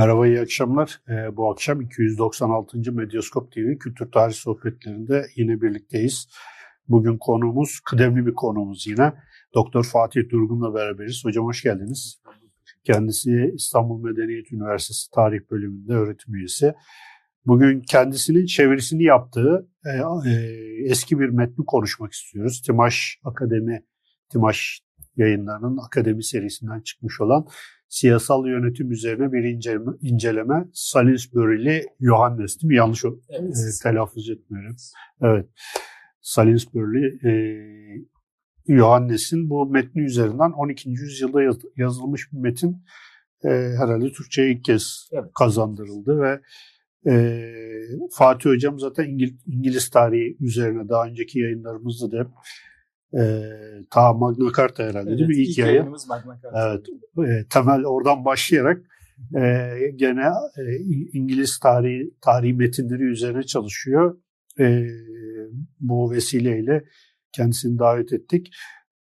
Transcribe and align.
Merhaba, 0.00 0.26
iyi 0.26 0.40
akşamlar. 0.40 1.00
Ee, 1.08 1.36
bu 1.36 1.50
akşam 1.50 1.80
296. 1.80 2.92
Medyaskop 2.92 3.52
TV 3.52 3.78
Kültür 3.80 4.10
Tarih 4.12 4.34
Sohbetlerinde 4.34 5.26
yine 5.36 5.60
birlikteyiz. 5.60 6.28
Bugün 6.88 7.18
konuğumuz, 7.18 7.80
kıdemli 7.80 8.26
bir 8.26 8.34
konuğumuz 8.34 8.86
yine. 8.86 9.12
Doktor 9.54 9.84
Fatih 9.84 10.20
Durgun'la 10.30 10.74
beraberiz. 10.74 11.24
Hocam 11.24 11.44
hoş 11.44 11.62
geldiniz. 11.62 12.22
Kendisi 12.84 13.52
İstanbul 13.54 14.02
Medeniyet 14.02 14.52
Üniversitesi 14.52 15.10
Tarih 15.10 15.40
Bölümünde 15.50 15.92
öğretim 15.92 16.34
üyesi. 16.34 16.74
Bugün 17.46 17.80
kendisinin 17.80 18.46
çevirisini 18.46 19.02
yaptığı 19.02 19.68
e, 19.86 19.90
e, 20.30 20.32
eski 20.84 21.18
bir 21.18 21.28
metni 21.28 21.64
konuşmak 21.66 22.12
istiyoruz. 22.12 22.62
Timaş 22.62 23.18
Akademi, 23.24 23.84
Timaş 24.32 24.80
yayınlarının 25.16 25.78
Akademi 25.86 26.24
serisinden 26.24 26.80
çıkmış 26.80 27.20
olan 27.20 27.46
siyasal 27.90 28.46
yönetim 28.46 28.92
üzerine 28.92 29.32
bir 29.32 29.44
inceleme, 29.44 29.92
inceleme 30.00 30.68
Salisbury'li 30.72 31.86
Johannes 32.00 32.62
değil 32.62 32.68
mi? 32.68 32.76
Yanlış 32.76 33.04
evet. 33.04 33.14
e, 33.30 33.82
telaffuz 33.82 34.30
etmiyorum. 34.30 34.76
Evet. 35.22 35.46
Salisbury'li 36.20 37.28
e, 37.28 37.32
Johannes'in 38.76 39.50
bu 39.50 39.70
metni 39.70 40.02
üzerinden 40.02 40.50
12. 40.50 40.90
yüzyılda 40.90 41.42
yaz, 41.42 41.56
yazılmış 41.76 42.32
bir 42.32 42.38
metin 42.38 42.82
e, 43.44 43.48
herhalde 43.48 44.12
Türkçe'ye 44.12 44.52
ilk 44.52 44.64
kez 44.64 45.08
evet. 45.12 45.30
kazandırıldı 45.34 46.20
ve 46.20 46.40
e, 47.10 47.44
Fatih 48.12 48.50
Hocam 48.50 48.78
zaten 48.78 49.04
İngil, 49.04 49.36
İngiliz 49.46 49.90
tarihi 49.90 50.36
üzerine 50.40 50.88
daha 50.88 51.06
önceki 51.06 51.38
yayınlarımızda 51.38 52.12
da 52.12 52.20
hep 52.20 52.28
e, 53.18 53.42
ta 53.90 54.12
Magna 54.12 54.52
Carta 54.56 54.82
herhalde 54.82 55.10
evet, 55.10 55.18
değil 55.18 55.28
mi? 55.28 55.36
İlk, 55.36 55.48
ilk 55.48 55.58
yayın. 55.58 55.88
Magna 56.08 56.40
Carta. 56.42 56.80
Evet. 57.16 57.30
E, 57.30 57.48
temel 57.48 57.84
oradan 57.84 58.24
başlayarak 58.24 58.82
e, 59.36 59.70
gene 59.96 60.28
e, 60.58 60.76
İngiliz 61.12 61.58
tarihi 61.58 62.14
tarihi 62.20 62.54
metinleri 62.54 63.02
üzerine 63.02 63.42
çalışıyor. 63.42 64.18
E, 64.60 64.86
bu 65.80 66.10
vesileyle 66.10 66.84
kendisini 67.32 67.78
davet 67.78 68.12
ettik. 68.12 68.50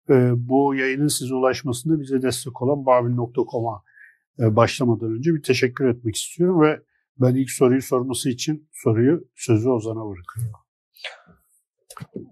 E, 0.09 0.31
bu 0.35 0.75
yayının 0.75 1.07
size 1.07 1.35
ulaşmasında 1.35 1.99
bize 1.99 2.21
destek 2.21 2.61
olan 2.61 2.85
babil.com'a 2.85 3.83
e, 4.39 4.55
başlamadan 4.55 5.11
önce 5.11 5.33
bir 5.33 5.43
teşekkür 5.43 5.87
etmek 5.87 6.15
istiyorum 6.15 6.61
ve 6.61 6.79
ben 7.17 7.35
ilk 7.35 7.51
soruyu 7.51 7.81
sorması 7.81 8.29
için 8.29 8.69
soruyu 8.73 9.27
sözü 9.35 9.69
Ozan'a 9.69 10.09
bırakıyorum. 10.09 10.53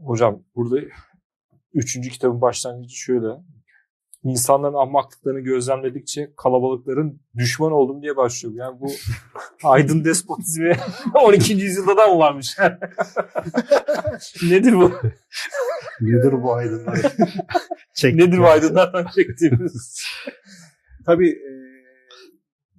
Hocam 0.06 0.44
burada 0.56 0.80
Üçüncü 1.78 2.10
kitabın 2.10 2.42
başlangıcı 2.42 2.96
şöyle. 2.96 3.28
İnsanların 4.24 4.74
ahmaklıklarını 4.74 5.40
gözlemledikçe 5.40 6.34
kalabalıkların 6.38 7.22
düşman 7.36 7.72
oldum 7.72 8.02
diye 8.02 8.18
başlıyor. 8.18 8.56
Yani 8.58 8.80
bu 8.80 8.92
aydın 9.64 10.06
despotizmi 10.06 10.78
12. 11.14 11.54
yüzyılda 11.54 11.98
da 11.98 12.08
mı 12.08 12.20
varmış? 12.20 12.58
Nedir 14.44 14.74
bu? 14.74 14.92
Nedir 16.02 16.44
bu 16.44 16.54
aydınlar? 16.54 17.00
Nedir 18.04 18.38
bu 18.38 18.48
aydınlardan 18.48 19.08
çektiğimiz? 19.16 20.02
Tabii 21.06 21.30
e, 21.30 21.52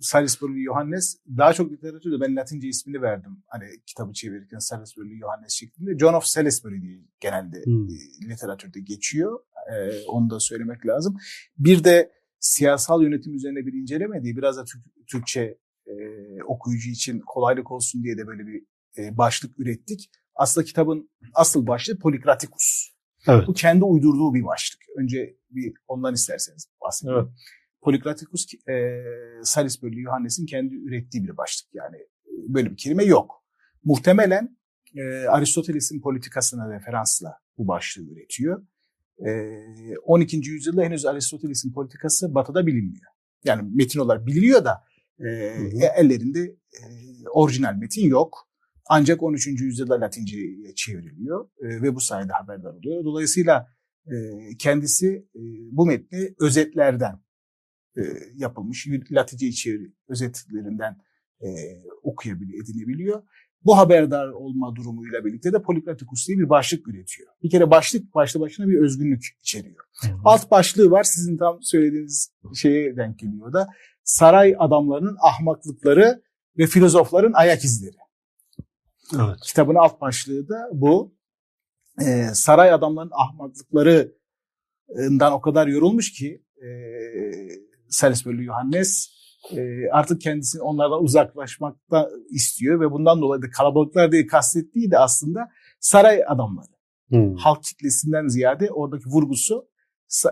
Salisbury 0.00 0.64
Johannes 0.64 1.16
daha 1.38 1.52
çok 1.52 1.72
literatürde 1.72 2.20
ben 2.20 2.36
Latince 2.36 2.68
ismini 2.68 3.02
verdim. 3.02 3.42
Hani 3.46 3.64
kitabı 3.86 4.12
çevirirken 4.12 4.58
Salisbury 4.58 5.18
Johannes 5.18 5.52
şeklinde. 5.52 5.98
John 5.98 6.14
of 6.14 6.24
Salisbury 6.24 6.82
diye 6.82 6.98
genelde 7.20 7.64
hmm. 7.64 7.88
E, 7.88 8.30
literatürde 8.30 8.80
geçiyor. 8.80 9.40
Ee, 9.72 10.04
onu 10.06 10.30
da 10.30 10.40
söylemek 10.40 10.86
lazım. 10.86 11.16
Bir 11.58 11.84
de 11.84 12.12
siyasal 12.40 13.02
yönetim 13.02 13.34
üzerine 13.34 13.66
bir 13.66 13.72
inceleme 13.72 14.22
diye 14.22 14.36
biraz 14.36 14.56
da 14.56 14.64
Türk, 14.64 14.82
Türkçe 15.06 15.58
e, 15.86 15.92
okuyucu 16.42 16.90
için 16.90 17.20
kolaylık 17.26 17.70
olsun 17.70 18.02
diye 18.02 18.18
de 18.18 18.26
böyle 18.26 18.46
bir 18.46 18.62
e, 18.98 19.16
başlık 19.18 19.60
ürettik. 19.60 20.10
Aslında 20.34 20.64
kitabın 20.64 21.10
asıl 21.34 21.66
başlığı 21.66 21.98
Polikratikus. 21.98 22.90
Evet. 23.26 23.48
Bu 23.48 23.52
kendi 23.52 23.84
uydurduğu 23.84 24.34
bir 24.34 24.44
başlık. 24.44 24.80
Önce 24.96 25.36
bir 25.50 25.72
ondan 25.88 26.14
isterseniz 26.14 26.68
bahsedelim. 26.80 27.18
Evet. 27.18 27.28
Polikratikus 27.80 28.46
e, 28.54 29.02
Salisbury 29.42 30.00
Yohannes'in 30.00 30.46
kendi 30.46 30.74
ürettiği 30.74 31.24
bir 31.24 31.36
başlık 31.36 31.74
yani 31.74 31.96
e, 31.96 32.54
böyle 32.54 32.70
bir 32.70 32.76
kelime 32.76 33.04
yok. 33.04 33.44
Muhtemelen 33.84 34.58
e, 34.96 35.26
Aristoteles'in 35.26 36.00
politikasına 36.00 36.74
referansla 36.74 37.34
bu 37.58 37.68
başlığı 37.68 38.02
üretiyor. 38.02 38.66
E, 39.26 39.30
12. 40.04 40.36
yüzyılda 40.36 40.82
henüz 40.82 41.06
Aristoteles'in 41.06 41.72
politikası 41.72 42.34
batıda 42.34 42.66
bilinmiyor. 42.66 43.12
Yani 43.44 43.70
metin 43.74 44.00
olarak 44.00 44.26
biliniyor 44.26 44.64
da 44.64 44.84
e, 45.18 45.28
ellerinde 45.96 46.40
e, 46.40 46.82
orijinal 47.32 47.74
metin 47.74 48.08
yok. 48.08 48.48
Ancak 48.90 49.22
13. 49.22 49.46
yüzyılda 49.46 50.00
Latince'ye 50.00 50.74
çevriliyor 50.74 51.48
e, 51.60 51.82
ve 51.82 51.94
bu 51.94 52.00
sayede 52.00 52.32
haberdar 52.32 52.70
oluyor. 52.70 53.04
Dolayısıyla 53.04 53.66
e, 54.06 54.12
kendisi 54.58 55.26
e, 55.34 55.40
bu 55.72 55.86
metni 55.86 56.34
özetlerden 56.40 57.20
e, 57.98 58.02
yapılmış 58.34 58.86
Latince 59.10 59.46
içeri 59.46 59.92
özetlerinden 60.08 60.96
e, 61.40 61.48
okuyabiliyor, 62.02 62.64
edinebiliyor. 62.64 63.22
Bu 63.64 63.78
haberdar 63.78 64.28
olma 64.28 64.76
durumuyla 64.76 65.24
birlikte 65.24 65.52
de 65.52 65.62
Polikratikus 65.62 66.28
diye 66.28 66.38
bir 66.38 66.48
başlık 66.48 66.88
üretiyor. 66.88 67.28
Bir 67.42 67.50
kere 67.50 67.70
başlık 67.70 68.14
başlı 68.14 68.40
başına 68.40 68.68
bir 68.68 68.78
özgünlük 68.78 69.24
içeriyor. 69.40 69.84
Hı 70.00 70.08
hı. 70.08 70.12
Alt 70.24 70.50
başlığı 70.50 70.90
var 70.90 71.04
sizin 71.04 71.36
tam 71.36 71.58
söylediğiniz 71.62 72.32
şeye 72.54 72.96
denk 72.96 73.18
geliyor 73.18 73.52
da 73.52 73.68
saray 74.04 74.56
adamlarının 74.58 75.16
ahmaklıkları 75.20 76.22
ve 76.58 76.66
filozofların 76.66 77.32
ayak 77.32 77.64
izleri. 77.64 77.96
Evet. 79.14 79.36
Kitabın 79.42 79.74
alt 79.74 80.00
başlığı 80.00 80.48
da 80.48 80.68
bu. 80.72 81.18
Ee, 82.00 82.26
saray 82.34 82.72
adamlarının 82.72 83.12
ahmaklıklarından 83.14 85.32
o 85.32 85.40
kadar 85.40 85.66
yorulmuş 85.66 86.12
ki 86.12 86.42
e, 86.56 86.68
Salisbury 87.90 88.44
Johannes 88.44 89.08
e, 89.56 89.88
artık 89.92 90.20
kendisini 90.20 90.62
onlardan 90.62 91.02
uzaklaşmakta 91.02 92.10
istiyor 92.30 92.80
ve 92.80 92.90
bundan 92.90 93.20
dolayı 93.20 93.42
da 93.42 93.50
kalabalıklar 93.50 94.12
diye 94.12 94.26
kastettiği 94.26 94.90
de 94.90 94.98
aslında 94.98 95.48
saray 95.80 96.22
adamları. 96.28 96.78
Hmm. 97.08 97.34
Halk 97.34 97.62
kitlesinden 97.62 98.28
ziyade 98.28 98.70
oradaki 98.70 99.06
vurgusu 99.06 99.68
e, 100.26 100.30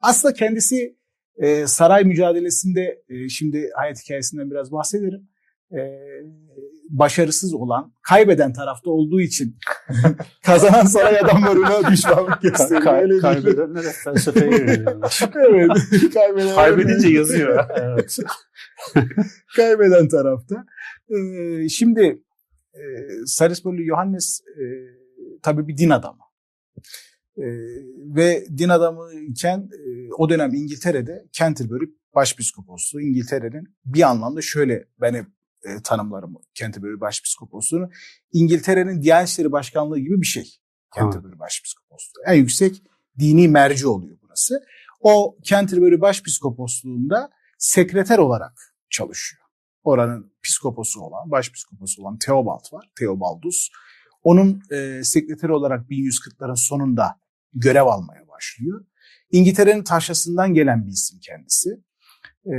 aslında 0.00 0.34
kendisi 0.34 0.96
e, 1.36 1.66
saray 1.66 2.04
mücadelesinde 2.04 3.02
e, 3.08 3.28
şimdi 3.28 3.70
hayat 3.76 4.04
hikayesinden 4.04 4.50
biraz 4.50 4.72
bahsederim. 4.72 5.28
E, 5.72 5.78
başarısız 6.92 7.54
olan, 7.54 7.92
kaybeden 8.02 8.52
tarafta 8.52 8.90
olduğu 8.90 9.20
için 9.20 9.56
kazanan 10.44 10.84
saray 10.84 11.18
adamlarına 11.18 11.90
düşmanlık 11.90 12.42
gösteriyor. 12.42 12.82
Kay, 12.82 13.18
kaybedenler 13.20 13.82
felsefeye 14.04 14.50
yöneliyorlar. 14.50 15.20
evet. 15.34 15.68
Kaybeden 16.14 16.54
Kaybedince 16.54 17.08
yazıyor. 17.08 17.64
evet. 17.76 18.18
Kaybeden 19.56 20.08
tarafta. 20.08 20.64
Ee, 21.10 21.68
şimdi 21.68 22.22
e, 22.74 22.82
Salisbury 23.26 23.86
Johannes 23.86 24.40
e, 24.40 24.64
tabii 25.42 25.68
bir 25.68 25.76
din 25.76 25.90
adamı. 25.90 26.22
E, 27.36 27.46
ve 28.16 28.44
din 28.58 28.68
adamı 28.68 29.12
iken 29.28 29.58
e, 29.58 30.12
o 30.18 30.28
dönem 30.28 30.54
İngiltere'de 30.54 31.24
Canterbury 31.32 31.84
başpiskoposluğu 32.14 33.00
İngiltere'nin 33.00 33.76
bir 33.84 34.02
anlamda 34.02 34.40
şöyle 34.42 34.84
ben 35.00 35.14
hep 35.14 35.26
e, 35.64 35.82
tanımlarım 35.82 36.34
Canterbury 36.54 37.00
Başpiskoposluğunu. 37.00 37.90
İngiltere'nin 38.32 39.02
Diyanet 39.02 39.28
İşleri 39.28 39.52
Başkanlığı 39.52 39.98
gibi 39.98 40.20
bir 40.20 40.26
şey. 40.26 40.58
Canterbury 40.96 41.38
Başpiskoposluğu. 41.38 42.22
En 42.26 42.34
yüksek 42.34 42.82
dini 43.18 43.48
merci 43.48 43.86
oluyor 43.86 44.18
burası. 44.22 44.64
O 45.00 45.36
Canterbury 45.42 46.00
Başpiskoposluğunda 46.00 47.30
sekreter 47.58 48.18
olarak 48.18 48.76
çalışıyor. 48.90 49.42
Oranın 49.84 50.32
psikoposu 50.42 51.00
olan, 51.00 51.30
başpiskoposu 51.30 52.02
olan 52.02 52.18
Theobald 52.18 52.72
var. 52.72 52.90
Theobaldus. 52.98 53.68
Onun 54.22 54.62
e, 54.70 55.04
sekreteri 55.04 55.52
olarak 55.52 55.90
1140'ların 55.90 56.56
sonunda 56.56 57.20
görev 57.54 57.86
almaya 57.86 58.28
başlıyor. 58.28 58.84
İngiltere'nin 59.30 59.84
taşrasından 59.84 60.54
gelen 60.54 60.86
bir 60.86 60.92
isim 60.92 61.18
kendisi. 61.22 61.70
E, 62.46 62.54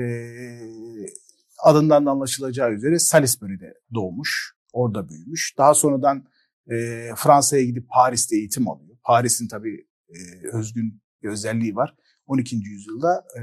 adından 1.63 2.05
da 2.05 2.11
anlaşılacağı 2.11 2.71
üzere 2.71 2.99
Salisbury'de 2.99 3.73
doğmuş, 3.93 4.53
orada 4.73 5.09
büyümüş. 5.09 5.55
Daha 5.57 5.73
sonradan 5.73 6.25
e, 6.71 7.09
Fransa'ya 7.17 7.63
gidip 7.63 7.89
Paris'te 7.89 8.35
eğitim 8.35 8.69
alıyor. 8.69 8.97
Paris'in 9.03 9.47
tabii 9.47 9.87
e, 10.09 10.17
özgün 10.53 11.01
bir 11.23 11.29
özelliği 11.29 11.75
var. 11.75 11.95
12. 12.25 12.55
yüzyılda 12.55 13.25
e, 13.39 13.41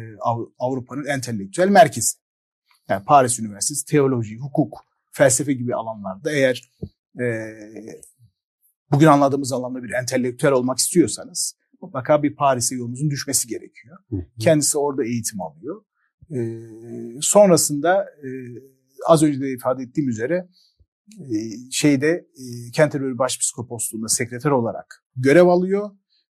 Avrupa'nın 0.59 1.07
entelektüel 1.07 1.69
merkezi. 1.69 2.17
Yani 2.89 3.05
Paris 3.05 3.41
Üniversitesi 3.41 3.85
teoloji, 3.85 4.37
hukuk, 4.37 4.79
felsefe 5.13 5.53
gibi 5.53 5.75
alanlarda 5.75 6.33
eğer 6.33 6.73
e, 7.21 7.25
bugün 8.91 9.07
anladığımız 9.07 9.53
anlamda 9.53 9.83
bir 9.83 9.91
entelektüel 9.91 10.53
olmak 10.53 10.79
istiyorsanız 10.79 11.55
mutlaka 11.81 12.23
bir 12.23 12.37
Paris'e 12.37 12.77
yolunuzun 12.77 13.11
düşmesi 13.11 13.49
gerekiyor. 13.49 13.99
Kendisi 14.39 14.79
orada 14.79 15.05
eğitim 15.05 15.41
alıyor. 15.41 15.85
E, 16.35 16.41
sonrasında 17.21 18.03
e, 18.03 18.29
az 19.07 19.23
önce 19.23 19.41
de 19.41 19.53
ifade 19.53 19.83
ettiğim 19.83 20.09
üzere 20.09 20.49
e, 21.19 21.37
şeyde 21.71 22.09
e, 22.09 22.73
Canterbury 22.73 23.19
Başpiskoposluğu'nda 23.19 24.09
sekreter 24.09 24.51
olarak 24.51 25.05
görev 25.17 25.47
alıyor. 25.47 25.91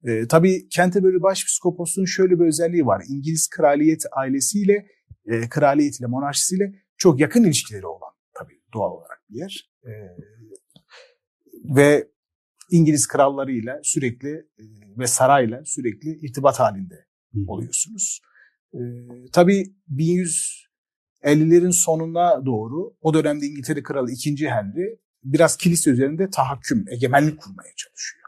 E, 0.03 0.27
tabii 0.27 0.69
Canterbury 0.69 1.21
Başpiskoposluğu'nun 1.21 2.05
şöyle 2.05 2.39
bir 2.39 2.45
özelliği 2.45 2.85
var. 2.85 3.03
İngiliz 3.09 3.49
kraliyet 3.49 4.03
ailesiyle, 4.11 4.88
e, 5.25 5.49
kraliyetiyle, 5.49 6.07
monarşisiyle 6.07 6.73
çok 6.97 7.19
yakın 7.19 7.44
ilişkileri 7.44 7.85
olan 7.85 8.11
tabii 8.33 8.61
doğal 8.73 8.91
olarak 8.91 9.21
bir 9.29 9.35
yer. 9.35 9.71
E, 9.83 9.91
ve 11.75 12.07
İngiliz 12.71 13.07
krallarıyla 13.07 13.79
sürekli 13.83 14.29
e, 14.29 14.63
ve 14.97 15.07
sarayla 15.07 15.65
sürekli 15.65 16.09
irtibat 16.09 16.59
halinde 16.59 17.05
oluyorsunuz. 17.47 18.21
E, 18.73 18.79
tabii 19.31 19.63
1150'lerin 19.89 21.71
sonuna 21.71 22.45
doğru 22.45 22.95
o 23.01 23.13
dönemde 23.13 23.45
İngiltere 23.45 23.83
Kralı 23.83 24.12
2. 24.12 24.50
Henry 24.50 25.00
biraz 25.23 25.57
kilise 25.57 25.89
üzerinde 25.91 26.29
tahakküm, 26.29 26.85
egemenlik 26.89 27.41
kurmaya 27.41 27.73
çalışıyor. 27.75 28.21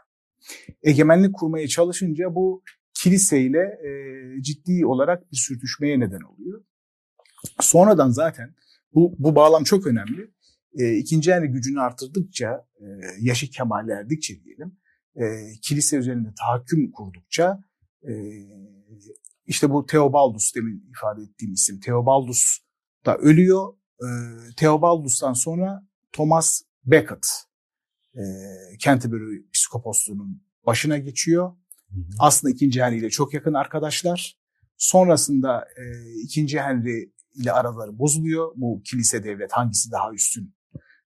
Egemenlik 0.82 1.34
kurmaya 1.34 1.68
çalışınca 1.68 2.34
bu 2.34 2.62
kiliseyle 2.94 3.58
e, 3.58 3.90
ciddi 4.42 4.86
olarak 4.86 5.32
bir 5.32 5.36
sürtüşmeye 5.36 6.00
neden 6.00 6.20
oluyor. 6.20 6.64
Sonradan 7.60 8.10
zaten 8.10 8.54
bu, 8.94 9.14
bu 9.18 9.34
bağlam 9.36 9.64
çok 9.64 9.86
önemli. 9.86 10.30
E, 10.78 10.96
ikinci 10.96 11.32
Henry 11.32 11.46
gücünü 11.46 11.80
artırdıkça, 11.80 12.66
e, 12.80 12.84
yaşı 13.20 13.50
kemal 13.50 13.88
erdikçe 13.88 14.34
diyelim, 14.44 14.76
e, 15.16 15.22
kilise 15.62 15.96
üzerinde 15.96 16.28
tahakküm 16.38 16.90
kurdukça 16.90 17.64
e, 18.02 18.12
işte 19.46 19.70
bu 19.70 19.86
Theobaldus 19.86 20.54
demin 20.54 20.90
ifade 20.90 21.22
ettiğim 21.22 21.52
isim 21.52 21.80
Theobaldus 21.80 22.58
da 23.06 23.16
ölüyor. 23.16 23.74
E, 24.00 24.08
Theobaldus'tan 24.56 25.32
sonra 25.32 25.86
Thomas 26.12 26.62
Becket 26.84 27.26
e, 28.14 28.22
Canterbury 28.78 29.50
psikoposluğunun 29.52 30.42
başına 30.66 30.98
geçiyor. 30.98 31.52
Hı 31.90 31.96
hı. 31.96 32.04
Aslında 32.18 32.52
ikinci 32.52 32.82
Henry 32.82 32.98
ile 32.98 33.10
çok 33.10 33.34
yakın 33.34 33.54
arkadaşlar. 33.54 34.38
Sonrasında 34.76 35.64
e, 35.76 35.84
ikinci 36.22 36.60
Henry 36.60 37.12
ile 37.34 37.52
araları 37.52 37.98
bozuluyor. 37.98 38.52
Bu 38.56 38.82
kilise 38.84 39.24
devlet 39.24 39.52
hangisi 39.52 39.92
daha 39.92 40.12
üstün 40.12 40.54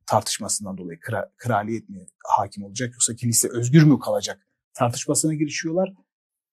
tartışmasından 0.07 0.79
dolayı 0.79 1.01
kra, 1.01 1.33
kraliyet 1.37 1.89
mi 1.89 2.07
hakim 2.25 2.65
olacak 2.65 2.93
yoksa 2.93 3.15
kilise 3.15 3.49
özgür 3.49 3.83
mü 3.83 3.99
kalacak 3.99 4.47
tartışmasına 4.75 5.35
girişiyorlar. 5.35 5.95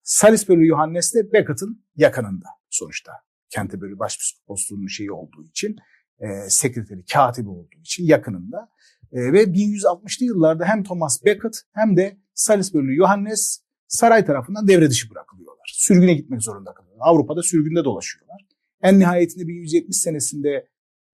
Salisbury 0.05 0.67
Yohannes 0.67 1.13
de 1.13 1.33
Becket'ın 1.33 1.85
yakınında 1.95 2.45
sonuçta. 2.69 3.11
Canterbury 3.49 3.99
Başpiskoposluğu'nun 3.99 4.87
şeyi 4.87 5.11
olduğu 5.11 5.45
için, 5.45 5.75
e, 6.19 6.49
sekreteri, 6.49 7.05
katibi 7.13 7.49
olduğu 7.49 7.79
için 7.79 8.05
yakınında. 8.05 8.69
E, 9.11 9.33
ve 9.33 9.43
1160'lı 9.43 10.25
yıllarda 10.25 10.65
hem 10.65 10.83
Thomas 10.83 11.25
Becket 11.25 11.61
hem 11.73 11.97
de 11.97 12.17
Salisbury 12.33 12.95
Yohannes 12.95 13.59
saray 13.87 14.25
tarafından 14.25 14.67
devre 14.67 14.89
dışı 14.89 15.09
bırakılıyorlar. 15.09 15.71
Sürgüne 15.73 16.13
gitmek 16.13 16.43
zorunda 16.43 16.73
kalıyorlar. 16.73 17.05
Avrupa'da 17.07 17.43
sürgünde 17.43 17.83
dolaşıyorlar. 17.83 18.45
En 18.81 18.99
nihayetinde 18.99 19.47
1170 19.47 19.97
senesinde 19.97 20.67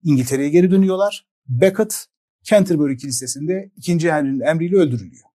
İngiltere'ye 0.04 0.50
geri 0.50 0.72
dönüyorlar. 0.72 1.28
Becket 1.48 2.06
Canterbury 2.44 2.98
Kilisesi'nde 2.98 3.72
2. 3.78 4.12
Henry'nin 4.12 4.40
emriyle 4.40 4.76
öldürülüyor. 4.76 5.28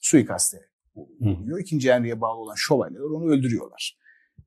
Suikaste 0.00 0.75
oluyor. 1.20 1.60
2. 1.60 1.92
Henry'e 1.92 2.20
bağlı 2.20 2.40
olan 2.40 2.54
şövalyeler 2.54 3.00
onu 3.00 3.30
öldürüyorlar. 3.30 3.98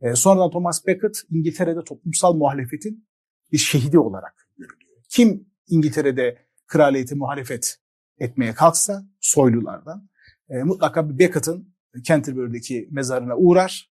E, 0.01 0.15
sonradan 0.15 0.51
Thomas 0.51 0.87
Becket 0.87 1.23
İngiltere'de 1.31 1.83
toplumsal 1.83 2.33
muhalefetin 2.33 3.07
bir 3.51 3.57
şehidi 3.57 3.99
olarak 3.99 4.47
görülüyor. 4.57 5.01
Kim 5.09 5.47
İngiltere'de 5.67 6.37
kraliyete 6.67 7.15
muhalefet 7.15 7.77
etmeye 8.19 8.53
kalksa 8.53 9.03
soylulardan 9.19 10.09
e, 10.49 10.63
mutlaka 10.63 11.09
bir 11.09 11.19
Beckett'ın 11.19 11.75
Canterbury'deki 12.01 12.87
mezarına 12.91 13.37
uğrar. 13.37 13.91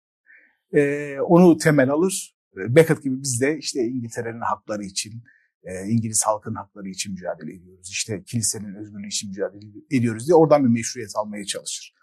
E, 0.73 1.15
onu 1.19 1.57
temel 1.57 1.89
alır. 1.89 2.37
Beckett 2.55 3.03
gibi 3.03 3.21
biz 3.21 3.41
de 3.41 3.57
işte 3.57 3.83
İngiltere'nin 3.83 4.41
hakları 4.41 4.83
için, 4.83 5.23
e, 5.63 5.87
İngiliz 5.87 6.23
halkın 6.25 6.55
hakları 6.55 6.89
için 6.89 7.13
mücadele 7.13 7.53
ediyoruz. 7.55 7.89
İşte 7.89 8.23
kilisenin 8.23 8.75
özgürlüğü 8.75 9.07
için 9.07 9.29
mücadele 9.29 9.65
ediyoruz 9.91 10.27
diye 10.27 10.35
oradan 10.35 10.63
bir 10.63 10.69
meşruiyet 10.69 11.11
almaya 11.15 11.45
çalışır. 11.45 11.93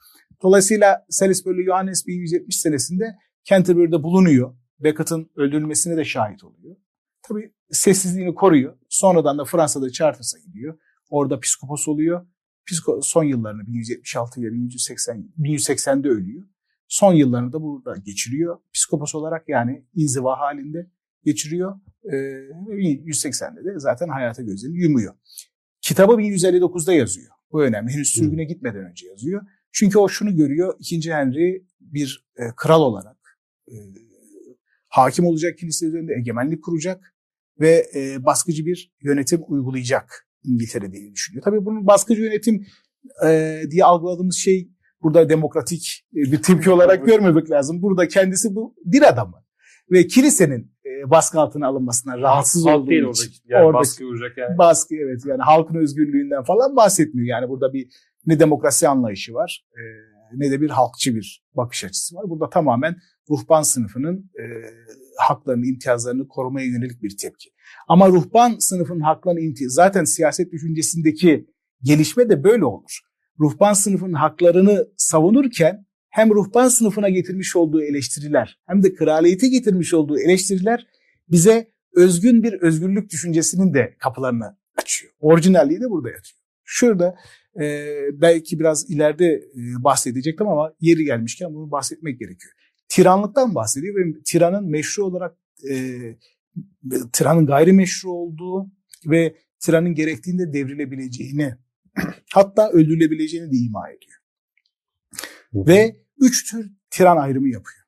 Dolayısıyla 0.43 1.06
Salisbury 1.09 1.65
Johannes 1.65 2.06
1170 2.06 2.61
senesinde 2.61 3.17
Canterbury'de 3.44 4.03
bulunuyor. 4.03 4.55
Beckett'ın 4.81 5.31
öldürülmesine 5.37 5.97
de 5.97 6.05
şahit 6.05 6.44
oluyor. 6.44 6.77
Tabii 7.23 7.53
sessizliğini 7.71 8.35
koruyor. 8.35 8.79
Sonradan 8.88 9.38
da 9.38 9.44
Fransa'da 9.44 9.91
Chartreus'a 9.91 10.38
gidiyor. 10.38 10.79
Orada 11.11 11.41
psikopos 11.41 11.88
oluyor. 11.88 12.27
Psiko, 12.67 13.00
son 13.03 13.25
yıllarını 13.25 13.67
1176 13.67 14.41
ile 14.41 14.53
1180, 14.53 15.32
1180'de 15.38 16.09
ölüyor. 16.09 16.47
Son 16.88 17.12
yıllarını 17.15 17.53
da 17.53 17.62
burada 17.62 17.97
geçiriyor. 17.97 18.59
Psikopos 18.75 19.15
olarak 19.15 19.49
yani 19.49 19.87
inziva 19.94 20.38
halinde 20.38 20.91
geçiriyor. 21.25 21.81
Ee, 22.05 22.17
1180'de 22.17 23.65
de 23.65 23.79
zaten 23.79 24.09
hayata 24.09 24.43
gözlerini 24.43 24.79
yumuyor. 24.79 25.15
Kitabı 25.81 26.12
1159'da 26.12 26.93
yazıyor. 26.93 27.33
Bu 27.53 27.62
önemli. 27.62 27.93
Henüz 27.93 28.09
sürgüne 28.09 28.44
gitmeden 28.44 28.85
önce 28.85 29.06
yazıyor. 29.06 29.43
Çünkü 29.72 29.99
o 29.99 30.08
şunu 30.08 30.37
görüyor. 30.37 30.75
2. 30.78 31.12
Henry 31.12 31.67
bir 31.81 32.26
e, 32.37 32.43
kral 32.56 32.81
olarak 32.81 33.38
e, 33.69 33.75
hakim 34.88 35.26
olacak 35.26 35.58
kilise 35.58 35.87
üzerinde 35.87 36.12
egemenlik 36.20 36.64
kuracak 36.64 37.14
ve 37.61 37.87
e, 37.94 38.25
baskıcı 38.25 38.67
bir 38.67 38.93
yönetim 39.02 39.40
uygulayacak 39.49 40.26
İngiltere 40.44 40.93
diye 40.93 41.12
düşünüyor. 41.12 41.44
Tabii 41.44 41.64
bunun 41.64 41.87
baskıcı 41.87 42.22
yönetim 42.22 42.66
e, 43.26 43.61
diye 43.71 43.85
algıladığımız 43.85 44.37
şey 44.37 44.71
burada 45.02 45.28
demokratik 45.28 46.06
e, 46.12 46.33
bir 46.33 46.42
tepki 46.42 46.71
olarak 46.71 47.06
görmemek 47.06 47.50
lazım. 47.50 47.83
Burada 47.83 48.09
kendisi 48.09 48.54
bu 48.54 48.75
bir 48.85 49.09
adamı 49.09 49.45
ve 49.90 50.06
kilisenin 50.06 50.73
e, 50.87 51.11
baskı 51.11 51.40
altına 51.40 51.66
alınmasına 51.66 52.18
rahatsız 52.18 52.66
Halk 52.66 52.76
olduğu 52.76 52.90
değil 52.90 53.00
için. 53.02 53.09
oradaki. 53.09 53.38
Yani 53.49 53.64
oradaki 53.64 53.80
baskı 53.80 54.06
olacak 54.06 54.33
yani. 54.37 54.59
baskı 54.59 54.95
evet 54.95 55.21
yani 55.26 55.42
halkın 55.42 55.75
özgürlüğünden 55.75 56.45
falan 56.45 56.76
bahsetmiyor. 56.76 57.28
Yani 57.28 57.49
burada 57.49 57.73
bir 57.73 57.88
ne 58.27 58.41
demokrasi 58.41 58.89
anlayışı 58.89 59.35
var 59.35 59.65
e, 59.73 59.83
ne 60.35 60.50
de 60.50 60.61
bir 60.61 60.71
halkçı 60.71 61.15
bir 61.15 61.45
bakış 61.55 61.85
açısı 61.85 62.17
var. 62.17 62.25
Burada 62.31 62.50
tamamen 62.50 62.97
ruhban 63.31 63.62
sınıfının 63.62 64.17
e, 64.17 64.45
haklarını, 65.19 65.67
imtiyazlarını 65.67 66.29
korumaya 66.29 66.67
yönelik 66.67 67.03
bir 67.03 67.17
tepki. 67.17 67.50
Ama 67.89 68.09
ruhban 68.09 68.57
sınıfının 68.59 69.00
haklarını 69.00 69.41
imtiyaz, 69.41 69.73
zaten 69.73 70.05
siyaset 70.05 70.53
düşüncesindeki 70.53 71.47
gelişme 71.83 72.29
de 72.29 72.45
böyle 72.45 72.65
olur. 72.65 73.00
Ruhban 73.41 73.73
sınıfının 73.73 74.12
haklarını 74.12 74.89
savunurken 74.97 75.87
hem 76.09 76.31
ruhban 76.31 76.69
sınıfına 76.69 77.09
getirmiş 77.09 77.57
olduğu 77.57 77.83
eleştiriler 77.83 78.59
hem 78.67 78.83
de 78.83 78.95
kraliyete 78.95 79.49
getirmiş 79.49 79.95
olduğu 79.95 80.19
eleştiriler 80.19 80.87
bize 81.29 81.71
özgün 81.95 82.43
bir 82.43 82.53
özgürlük 82.53 83.11
düşüncesinin 83.11 83.75
de 83.75 83.97
kapılarını 83.99 84.57
açıyor. 84.77 85.12
Orijinalliği 85.21 85.81
de 85.81 85.91
burada 85.91 86.09
yatıyor. 86.09 86.39
Şurada 86.73 87.17
e, 87.61 87.87
belki 88.12 88.59
biraz 88.61 88.91
ileride 88.91 89.27
e, 89.27 89.85
bahsedecektim 89.85 90.49
ama 90.49 90.73
yeri 90.81 91.05
gelmişken 91.05 91.55
bunu 91.55 91.71
bahsetmek 91.71 92.19
gerekiyor. 92.19 92.53
Tiranlıktan 92.89 93.55
bahsediyor 93.55 93.95
ve 93.95 94.23
tiranın 94.25 94.71
meşru 94.71 95.05
olarak 95.05 95.37
e, 95.71 95.99
tiranın 97.12 97.47
gayrimeşru 97.47 98.11
olduğu 98.11 98.71
ve 99.07 99.37
tiranın 99.61 99.95
gerektiğinde 99.95 100.53
devrilebileceğini 100.53 101.55
hatta 102.33 102.71
öldürülebileceğini 102.71 103.53
de 103.53 103.57
ima 103.57 103.89
ediyor. 103.89 104.19
Ve 105.55 105.97
üç 106.19 106.50
tür 106.50 106.73
tiran 106.91 107.17
ayrımı 107.17 107.49
yapıyor. 107.49 107.85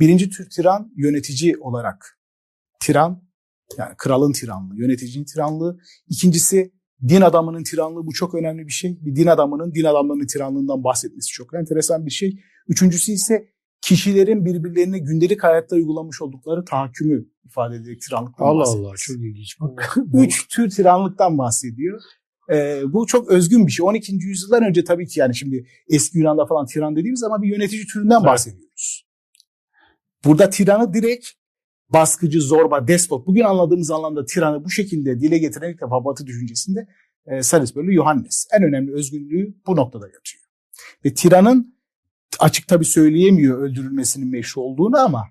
Birinci 0.00 0.30
tür 0.30 0.50
tiran 0.50 0.92
yönetici 0.96 1.56
olarak 1.58 2.18
tiran, 2.80 3.28
yani 3.78 3.94
kralın 3.98 4.32
tiranlığı, 4.32 4.76
yöneticinin 4.76 5.24
tiranlığı. 5.24 5.78
İkincisi 6.08 6.72
din 7.08 7.20
adamının 7.20 7.62
tiranlığı 7.62 8.06
bu 8.06 8.12
çok 8.12 8.34
önemli 8.34 8.66
bir 8.66 8.72
şey. 8.72 8.98
Bir 9.00 9.16
din 9.16 9.26
adamının 9.26 9.74
din 9.74 9.84
adamlarının 9.84 10.26
tiranlığından 10.26 10.84
bahsetmesi 10.84 11.28
çok 11.28 11.54
enteresan 11.54 12.06
bir 12.06 12.10
şey. 12.10 12.38
Üçüncüsü 12.68 13.12
ise 13.12 13.48
kişilerin 13.80 14.44
birbirlerine 14.44 14.98
gündelik 14.98 15.44
hayatta 15.44 15.76
uygulamış 15.76 16.22
oldukları 16.22 16.64
tahakkümü 16.64 17.24
ifade 17.44 17.76
ederek 17.76 18.00
tiranlıktan 18.00 18.44
Allah 18.44 18.60
bahsediyor. 18.60 18.88
Allah 18.88 18.96
çok 18.96 19.16
ilginç. 19.16 19.60
Bak. 19.60 19.96
Üç 20.14 20.48
tür 20.48 20.70
tiranlıktan 20.70 21.38
bahsediyor. 21.38 22.00
Ee, 22.52 22.82
bu 22.92 23.06
çok 23.06 23.28
özgün 23.30 23.66
bir 23.66 23.72
şey. 23.72 23.86
12. 23.86 24.12
yüzyıldan 24.12 24.64
önce 24.64 24.84
tabii 24.84 25.06
ki 25.06 25.20
yani 25.20 25.34
şimdi 25.34 25.66
eski 25.88 26.18
Yunan'da 26.18 26.46
falan 26.46 26.66
tiran 26.66 26.96
dediğimiz 26.96 27.22
ama 27.22 27.42
bir 27.42 27.48
yönetici 27.48 27.86
türünden 27.92 28.16
Evet. 28.16 28.26
bahsediyoruz. 28.26 29.06
Burada 30.24 30.50
tiranı 30.50 30.94
direkt 30.94 31.26
baskıcı, 31.88 32.40
zorba, 32.40 32.88
despot. 32.88 33.26
Bugün 33.26 33.42
anladığımız 33.42 33.90
anlamda 33.90 34.24
tiranı 34.24 34.64
bu 34.64 34.70
şekilde 34.70 35.20
dile 35.20 35.38
getiren 35.38 35.72
ilk 35.72 35.80
defa 35.80 36.04
Batı 36.04 36.26
düşüncesinde 36.26 36.88
e, 37.26 37.42
Salisbury 37.42 37.94
Yohannes. 37.94 38.48
En 38.58 38.62
önemli 38.62 38.94
özgünlüğü 38.94 39.54
bu 39.66 39.76
noktada 39.76 40.06
yatıyor. 40.06 40.44
Ve 41.04 41.14
tiranın 41.14 41.74
açık 42.40 42.68
tabii 42.68 42.84
söyleyemiyor 42.84 43.62
öldürülmesinin 43.62 44.30
meşru 44.30 44.60
olduğunu 44.60 44.98
ama 44.98 45.24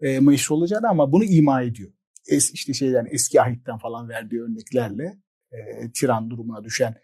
e, 0.00 0.20
meşru 0.20 0.54
olacağını 0.54 0.88
ama 0.88 1.12
bunu 1.12 1.24
ima 1.24 1.62
ediyor. 1.62 1.90
es, 2.26 2.52
işte 2.52 2.72
şeyden 2.72 3.06
eski 3.10 3.42
ahitten 3.42 3.78
falan 3.78 4.08
verdiği 4.08 4.42
örneklerle 4.42 5.18
e, 5.52 5.92
tiran 5.92 6.30
durumuna 6.30 6.64
düşen 6.64 6.94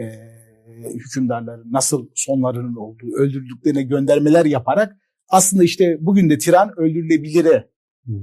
e, 0.00 0.04
hükümdarların 0.94 1.72
nasıl 1.72 2.08
sonlarının 2.14 2.76
olduğu, 2.76 3.16
öldürdüklerine 3.16 3.82
göndermeler 3.82 4.44
yaparak 4.44 4.96
aslında 5.28 5.64
işte 5.64 5.96
bugün 6.00 6.30
de 6.30 6.38
tiran 6.38 6.72
öldürülebilire 6.76 7.68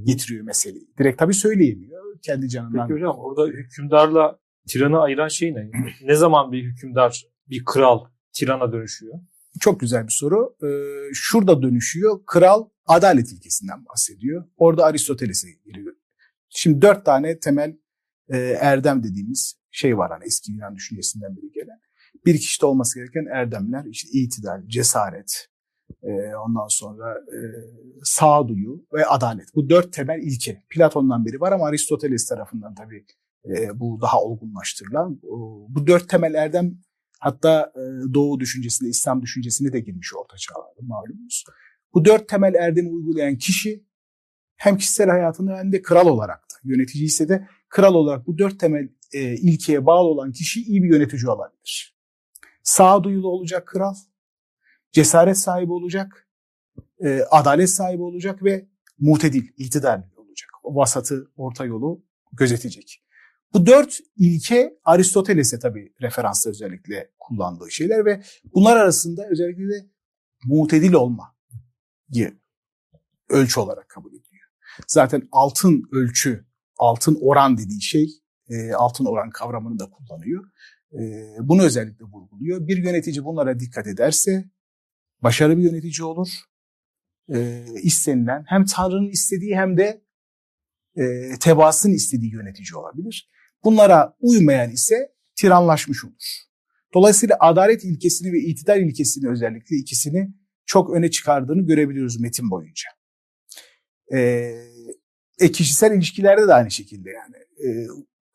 getiriyor 0.04 0.46
meseleyi. 0.46 0.88
Direkt 1.00 1.20
tabii 1.20 1.34
söyleyemiyor. 1.34 2.20
Kendi 2.22 2.50
canından. 2.50 2.88
Peki 2.88 2.94
hocam 2.94 3.16
orada 3.18 3.48
hükümdarla 3.48 4.40
tiranı 4.68 5.02
ayıran 5.02 5.28
şey 5.28 5.54
ne? 5.54 5.72
ne 6.04 6.16
zaman 6.16 6.52
bir 6.52 6.64
hükümdar, 6.64 7.26
bir 7.50 7.66
kral 7.66 8.06
tirana 8.34 8.72
dönüşüyor? 8.74 9.20
Çok 9.60 9.80
güzel 9.80 10.04
bir 10.08 10.12
soru. 10.12 10.56
Ee, 10.64 10.68
şurada 11.14 11.62
dönüşüyor. 11.62 12.20
Kral 12.26 12.70
adalet 12.86 13.32
ilkesinden 13.32 13.86
bahsediyor. 13.86 14.46
Orada 14.58 14.86
Aristoteles'e 14.86 15.48
giriyor. 15.66 15.94
Şimdi 16.50 16.82
dört 16.82 17.06
tane 17.06 17.40
temel 17.40 17.78
e, 18.30 18.38
erdem 18.38 19.04
dediğimiz 19.04 19.56
şey 19.72 19.98
var 19.98 20.12
hani 20.12 20.24
eski 20.26 20.52
Yunan 20.52 20.76
düşüncesinden 20.76 21.36
biri 21.36 21.52
gelen. 21.52 21.80
Bir 22.26 22.38
kişide 22.38 22.66
olması 22.66 23.00
gereken 23.00 23.26
erdemler 23.34 23.86
işte 23.86 24.10
itidal, 24.12 24.68
cesaret, 24.68 25.48
ondan 26.48 26.68
sonra 26.68 27.14
e, 27.14 27.40
sağduyu 28.04 28.86
ve 28.94 29.06
adalet. 29.06 29.56
Bu 29.56 29.70
dört 29.70 29.94
temel 29.94 30.20
ilke. 30.22 30.64
Platon'dan 30.70 31.26
biri 31.26 31.42
var 31.42 31.52
ama 31.52 31.66
Aristoteles 31.68 32.28
tarafından 32.28 32.76
tabii 32.76 33.06
e, 33.46 33.80
bu 33.80 34.02
daha 34.02 34.22
olgunlaştırılan. 34.22 35.20
Bu 35.70 35.88
dört 35.88 36.10
temel 36.10 36.34
erdem 36.34 36.78
hatta 37.20 37.74
e, 37.76 38.14
Doğu 38.14 38.40
düşüncesinde, 38.40 38.90
İslam 38.90 39.22
düşüncesine 39.22 39.74
de 39.74 39.80
girmiş 39.80 40.14
orta 40.16 40.38
çağlarda 40.38 40.82
malumunuz. 40.82 41.44
Bu 41.94 42.06
dört 42.06 42.30
temel 42.30 42.54
erdemi 42.54 42.90
uygulayan 42.90 43.36
kişi 43.36 43.86
hem 44.56 44.78
kişisel 44.78 45.10
hayatında 45.10 45.58
hem 45.58 45.72
de 45.72 45.82
kral 45.82 46.08
olarak 46.08 46.40
da 46.40 46.56
yönetici 46.64 47.06
ise 47.06 47.30
de 47.30 47.48
kral 47.70 47.94
olarak 47.94 48.28
bu 48.28 48.38
dört 48.38 48.60
temel 48.60 48.90
ilkeye 49.14 49.86
bağlı 49.86 50.08
olan 50.08 50.32
kişi 50.32 50.62
iyi 50.62 50.84
bir 50.84 50.90
yönetici 50.90 51.30
olabilir. 51.30 51.96
Sağduyulu 52.64 53.28
olacak 53.28 53.68
kral, 53.68 53.96
cesaret 54.96 55.38
sahibi 55.38 55.72
olacak, 55.72 56.28
e, 57.06 57.22
adalet 57.32 57.70
sahibi 57.70 58.02
olacak 58.02 58.44
ve 58.44 58.68
mutedil, 59.00 59.48
itidal 59.58 60.04
olacak. 60.16 60.50
O 60.64 60.76
vasatı, 60.76 61.32
orta 61.36 61.66
yolu 61.66 62.06
gözetecek. 62.34 63.02
Bu 63.54 63.66
dört 63.66 64.00
ilke 64.18 64.78
Aristoteles'e 64.84 65.60
tabii 65.60 65.94
referansla 66.02 66.52
özellikle 66.52 67.12
kullandığı 67.20 67.72
şeyler 67.72 68.06
ve 68.06 68.24
bunlar 68.54 68.78
arasında 68.78 69.28
özellikle 69.30 69.64
de 69.64 69.90
mutedil 70.46 70.94
olma 70.94 71.36
ölçü 73.30 73.60
olarak 73.60 73.90
kabul 73.90 74.10
ediliyor. 74.10 74.48
Zaten 74.88 75.28
altın 75.32 75.84
ölçü, 75.92 76.46
altın 76.78 77.18
oran 77.22 77.58
dediği 77.58 77.82
şey, 77.82 78.10
e, 78.50 78.74
altın 78.74 79.06
oran 79.06 79.30
kavramını 79.30 79.80
da 79.80 79.90
kullanıyor. 79.90 80.44
E, 80.94 81.00
bunu 81.40 81.64
özellikle 81.64 82.06
vurguluyor. 82.06 82.68
Bir 82.68 82.78
yönetici 82.78 83.26
bunlara 83.26 83.60
dikkat 83.60 83.88
ederse 83.88 84.46
başarılı 85.26 85.58
bir 85.58 85.64
yönetici 85.64 86.06
olur. 86.06 86.30
E, 87.34 87.66
istenilen 87.84 88.44
hem 88.48 88.66
Tanrı'nın 88.66 89.10
istediği 89.10 89.56
hem 89.56 89.78
de 89.78 90.02
e, 90.96 91.04
tebaasının 91.40 91.94
istediği 91.94 92.34
yönetici 92.34 92.76
olabilir. 92.76 93.30
Bunlara 93.64 94.16
uymayan 94.20 94.72
ise 94.72 94.96
tiranlaşmış 95.36 96.06
olur. 96.06 96.46
Dolayısıyla 96.94 97.38
adalet 97.40 97.84
ilkesini 97.84 98.34
ve 98.34 98.40
itidal 98.40 98.82
ilkesini 98.82 99.30
özellikle 99.30 99.76
ikisini 99.76 100.34
çok 100.66 100.90
öne 100.90 101.12
çıkardığını 101.12 101.62
görebiliyoruz 101.62 102.20
metin 102.20 102.52
boyunca. 102.52 102.90
Ee, 104.14 104.52
e, 105.40 105.52
kişisel 105.52 105.92
ilişkilerde 105.92 106.48
de 106.48 106.54
aynı 106.54 106.72
şekilde 106.72 107.10
yani. 107.10 107.36
E, 107.36 107.88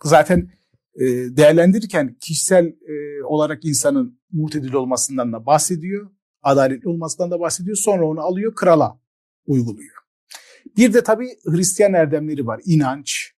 zaten 0.04 0.50
e, 0.94 1.04
değerlendirirken 1.37 2.16
kişisel 2.20 2.66
e, 2.66 3.25
olarak 3.25 3.64
insanın 3.64 4.20
mutedil 4.32 4.73
olmasından 4.73 5.32
da 5.32 5.47
bahsediyor. 5.47 6.11
Adaletli 6.42 6.88
olmasından 6.88 7.30
da 7.30 7.40
bahsediyor. 7.40 7.76
Sonra 7.76 8.06
onu 8.06 8.20
alıyor 8.20 8.54
krala 8.54 9.00
uyguluyor. 9.47 9.97
Bir 10.76 10.94
de 10.94 11.02
tabii 11.02 11.28
Hristiyan 11.44 11.94
erdemleri 11.94 12.47
var. 12.47 12.61
İnanç 12.64 13.32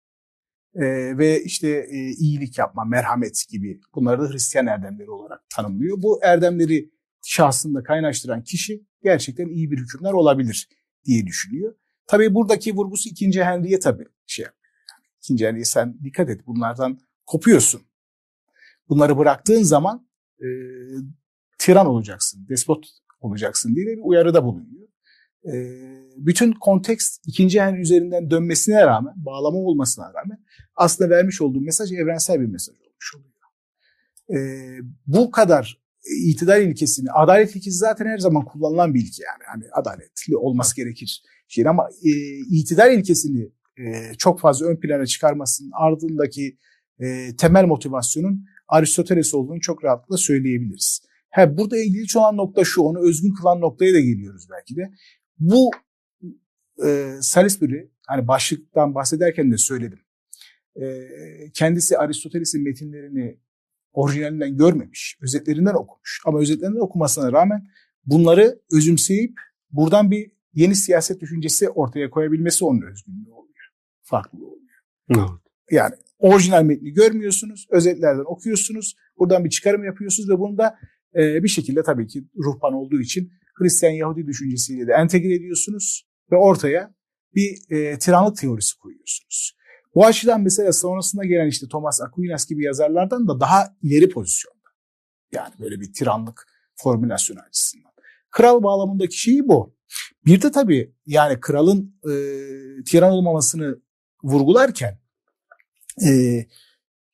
e, 0.76 1.18
ve 1.18 1.44
işte 1.44 1.68
e, 1.70 1.98
iyilik 1.98 2.58
yapma, 2.58 2.86
merhamet 2.86 3.46
gibi 3.50 3.82
bunları 3.96 4.22
da 4.22 4.30
Hristiyan 4.30 4.68
erdemleri 4.68 5.12
olarak 5.12 5.50
tanımlıyor. 5.50 6.02
Bu 6.02 6.20
erdemleri 6.24 6.92
şahsında 7.22 7.84
kaynaştıran 7.84 8.44
kişi 8.44 8.86
gerçekten 9.04 9.48
iyi 9.48 9.72
bir 9.72 9.78
hükümdar 9.78 10.14
olabilir 10.14 10.70
diye 11.06 11.26
düşünüyor. 11.26 11.76
Tabii 12.08 12.34
buradaki 12.34 12.76
vurgusu 12.76 13.10
ikinci 13.10 13.44
Henry'e 13.44 13.80
tabii 13.80 14.08
şey. 14.26 14.46
İkinci 15.18 15.48
Henry'e 15.48 15.66
sen 15.66 16.00
dikkat 16.04 16.30
et 16.30 16.48
bunlardan 16.48 17.00
kopuyorsun. 17.26 17.82
Bunları 18.90 19.18
bıraktığın 19.18 19.64
zaman 19.64 20.08
e, 20.40 20.48
tiran 21.62 21.88
olacaksın, 21.88 22.46
despot 22.50 22.86
olacaksın 23.20 23.76
diye 23.76 23.86
bir 23.86 24.00
uyarıda 24.04 24.44
bulunuyor. 24.44 24.88
E, 25.46 25.54
bütün 26.18 26.52
kontekst 26.52 27.28
ikinci 27.28 27.62
Henry 27.62 27.82
üzerinden 27.82 28.32
dönmesine 28.32 28.86
rağmen, 28.86 29.14
bağlama 29.16 29.58
olmasına 29.58 30.14
rağmen 30.14 30.46
aslında 30.76 31.10
vermiş 31.10 31.42
olduğu 31.42 31.62
mesaj 31.62 31.92
evrensel 31.92 32.40
bir 32.40 32.46
mesaj 32.46 32.76
olmuş 32.76 33.16
oluyor. 33.16 33.32
E, 34.34 34.38
bu 35.08 35.32
kadar 35.32 35.82
itidal 36.26 36.62
ilkesini, 36.62 37.12
adalet 37.12 37.56
ilkesi 37.56 37.78
zaten 37.78 38.06
her 38.06 38.18
zaman 38.18 38.46
kullanılan 38.46 38.94
bir 38.94 39.00
ilke 39.00 39.24
yani. 39.24 39.44
Hani 39.48 39.64
adaletli 39.72 40.38
olması 40.38 40.76
gerekir 40.76 41.24
şey 41.48 41.68
ama 41.68 41.90
e, 42.04 42.10
itidal 42.50 42.94
ilkesini 42.94 43.52
e, 43.78 44.14
çok 44.18 44.40
fazla 44.40 44.66
ön 44.66 44.80
plana 44.80 45.06
çıkarmasının 45.06 45.72
ardındaki 45.74 46.58
e, 47.00 47.36
temel 47.36 47.66
motivasyonun 47.66 48.46
Aristoteles 48.68 49.34
olduğunu 49.34 49.60
çok 49.62 49.84
rahatlıkla 49.84 50.18
söyleyebiliriz. 50.18 51.11
Ha, 51.32 51.58
burada 51.58 51.78
ilginç 51.78 52.16
olan 52.16 52.38
nokta 52.38 52.64
şu, 52.64 52.82
onu 52.82 53.00
özgün 53.10 53.34
kılan 53.34 53.62
noktaya 53.62 53.94
da 53.94 54.00
geliyoruz 54.00 54.48
belki 54.52 54.76
de. 54.76 54.92
Bu 55.40 55.72
e, 56.86 57.16
Salisbury, 57.22 57.92
hani 58.08 58.28
başlıktan 58.28 58.96
bahsederken 58.96 59.52
de 59.52 59.58
söyledim. 59.58 60.00
E, 60.76 61.08
kendisi 61.54 61.98
Aristoteles'in 61.98 62.64
metinlerini 62.64 63.40
orijinalinden 63.94 64.58
görmemiş, 64.58 65.18
özetlerinden 65.22 65.74
okumuş. 65.74 66.22
Ama 66.26 66.40
özetlerinden 66.40 66.80
okumasına 66.80 67.32
rağmen 67.32 67.68
bunları 68.06 68.60
özümseyip 68.72 69.40
buradan 69.72 70.12
bir 70.12 70.32
yeni 70.54 70.76
siyaset 70.76 71.22
düşüncesi 71.22 71.70
ortaya 71.70 72.10
koyabilmesi 72.10 72.66
onun 72.66 72.82
özgünlüğü 72.82 73.32
oluyor. 73.32 73.70
Farklı 74.02 74.40
oluyor. 74.48 74.80
Evet. 75.10 75.30
Yani 75.72 75.96
orijinal 76.20 76.64
metni 76.64 76.94
görmüyorsunuz, 76.94 77.68
özetlerden 77.70 78.26
okuyorsunuz, 78.26 78.96
buradan 79.18 79.46
bir 79.46 79.50
çıkarım 79.50 79.84
yapıyorsunuz 79.84 80.30
ve 80.30 80.40
bunu 80.40 80.58
da 80.58 80.78
e, 81.16 81.44
bir 81.44 81.48
şekilde 81.48 81.84
tabii 81.84 82.08
ki 82.08 82.24
ruhban 82.38 82.74
olduğu 82.74 83.02
için 83.02 83.32
Hristiyan 83.54 83.94
Yahudi 83.94 84.28
düşüncesiyle 84.28 84.88
de 84.88 84.92
entegre 84.94 85.36
ediyorsunuz 85.36 86.08
ve 86.32 86.36
ortaya 86.36 86.96
bir 87.36 87.76
e, 87.76 88.00
tiranlık 88.00 88.38
teorisi 88.38 88.78
koyuyorsunuz. 88.78 89.56
Bu 89.96 90.06
açıdan 90.06 90.42
mesela 90.42 90.74
sonrasında 90.74 91.26
gelen 91.26 91.48
işte 91.48 91.68
Thomas 91.68 92.02
Aquinas 92.02 92.48
gibi 92.48 92.64
yazarlardan 92.64 93.28
da 93.28 93.40
daha 93.40 93.76
ileri 93.82 94.10
pozisyonda. 94.10 94.58
Yani 95.32 95.54
böyle 95.60 95.80
bir 95.80 95.94
tiranlık 95.94 96.48
formülasyon 96.76 97.38
açısından. 97.38 97.92
Kral 98.32 98.64
bağlamındaki 98.64 99.18
şeyi 99.18 99.48
bu. 99.48 99.76
Bir 100.26 100.42
de 100.42 100.52
tabii 100.52 100.96
yani 101.06 101.40
kralın 101.40 101.96
e, 102.04 102.14
tiran 102.84 103.12
olmamasını 103.12 103.80
vurgularken 104.24 105.00
e, 106.08 106.12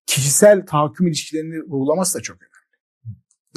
kişisel 0.05 0.65
tahakküm 0.65 1.07
ilişkilerini 1.07 1.61
vurgulaması 1.61 2.17
da 2.17 2.21
çok 2.21 2.35
önemli. 2.35 2.56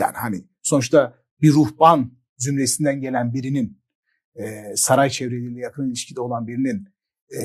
Yani 0.00 0.16
hani 0.16 0.44
sonuçta 0.62 1.14
bir 1.42 1.52
ruhban 1.52 2.12
zümresinden 2.38 3.00
gelen 3.00 3.34
birinin 3.34 3.82
e, 4.34 4.76
saray 4.76 5.10
çevreleriyle 5.10 5.60
yakın 5.60 5.88
ilişkide 5.88 6.20
olan 6.20 6.46
birinin 6.46 6.88
e, 7.38 7.40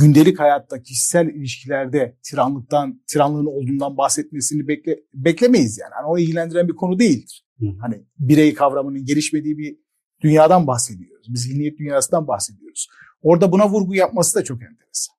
gündelik 0.00 0.40
hayatta 0.40 0.82
kişisel 0.82 1.26
ilişkilerde 1.26 2.18
tiranlıktan, 2.22 3.02
tiranlığın 3.06 3.46
olduğundan 3.46 3.96
bahsetmesini 3.96 4.68
bekle, 4.68 5.00
beklemeyiz 5.14 5.78
yani. 5.78 5.90
yani. 5.96 6.06
O 6.06 6.18
ilgilendiren 6.18 6.68
bir 6.68 6.76
konu 6.76 6.98
değildir. 6.98 7.46
Hı. 7.58 7.66
Hani 7.80 8.04
birey 8.18 8.54
kavramının 8.54 9.04
gelişmediği 9.04 9.58
bir 9.58 9.76
dünyadan 10.22 10.66
bahsediyoruz. 10.66 11.26
Biz 11.30 11.42
zihniyet 11.42 11.78
dünyasından 11.78 12.28
bahsediyoruz. 12.28 12.88
Orada 13.22 13.52
buna 13.52 13.70
vurgu 13.70 13.94
yapması 13.94 14.38
da 14.38 14.44
çok 14.44 14.62
enteresan. 14.62 15.14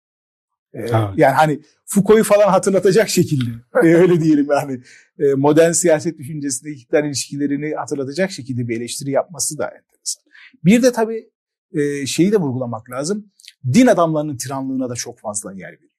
Ee, 0.75 0.79
evet. 0.79 0.91
Yani 1.17 1.33
hani 1.33 1.61
Foucault'u 1.85 2.23
falan 2.23 2.49
hatırlatacak 2.49 3.09
şekilde 3.09 3.49
ee, 3.83 3.95
öyle 3.95 4.21
diyelim 4.21 4.47
yani 4.51 4.81
e, 5.19 5.33
modern 5.33 5.71
siyaset 5.71 6.17
düşüncesinde 6.17 6.71
iktidar 6.71 7.03
ilişkilerini 7.03 7.75
hatırlatacak 7.75 8.31
şekilde 8.31 8.67
bir 8.67 8.77
eleştiri 8.77 9.11
yapması 9.11 9.57
da 9.57 9.65
enteresan. 9.65 10.23
Bir 10.65 10.83
de 10.83 10.91
tabii 10.91 11.29
e, 11.73 12.05
şeyi 12.05 12.31
de 12.31 12.37
vurgulamak 12.37 12.89
lazım. 12.89 13.31
Din 13.73 13.87
adamlarının 13.87 14.37
tiranlığına 14.37 14.89
da 14.89 14.95
çok 14.95 15.19
fazla 15.19 15.53
yer 15.53 15.67
veriyor. 15.67 15.91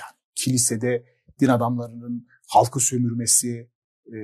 Yani 0.00 0.12
kilisede 0.34 1.04
din 1.40 1.48
adamlarının 1.48 2.26
halkı 2.48 2.80
sömürmesi, 2.80 3.70
e, 4.06 4.18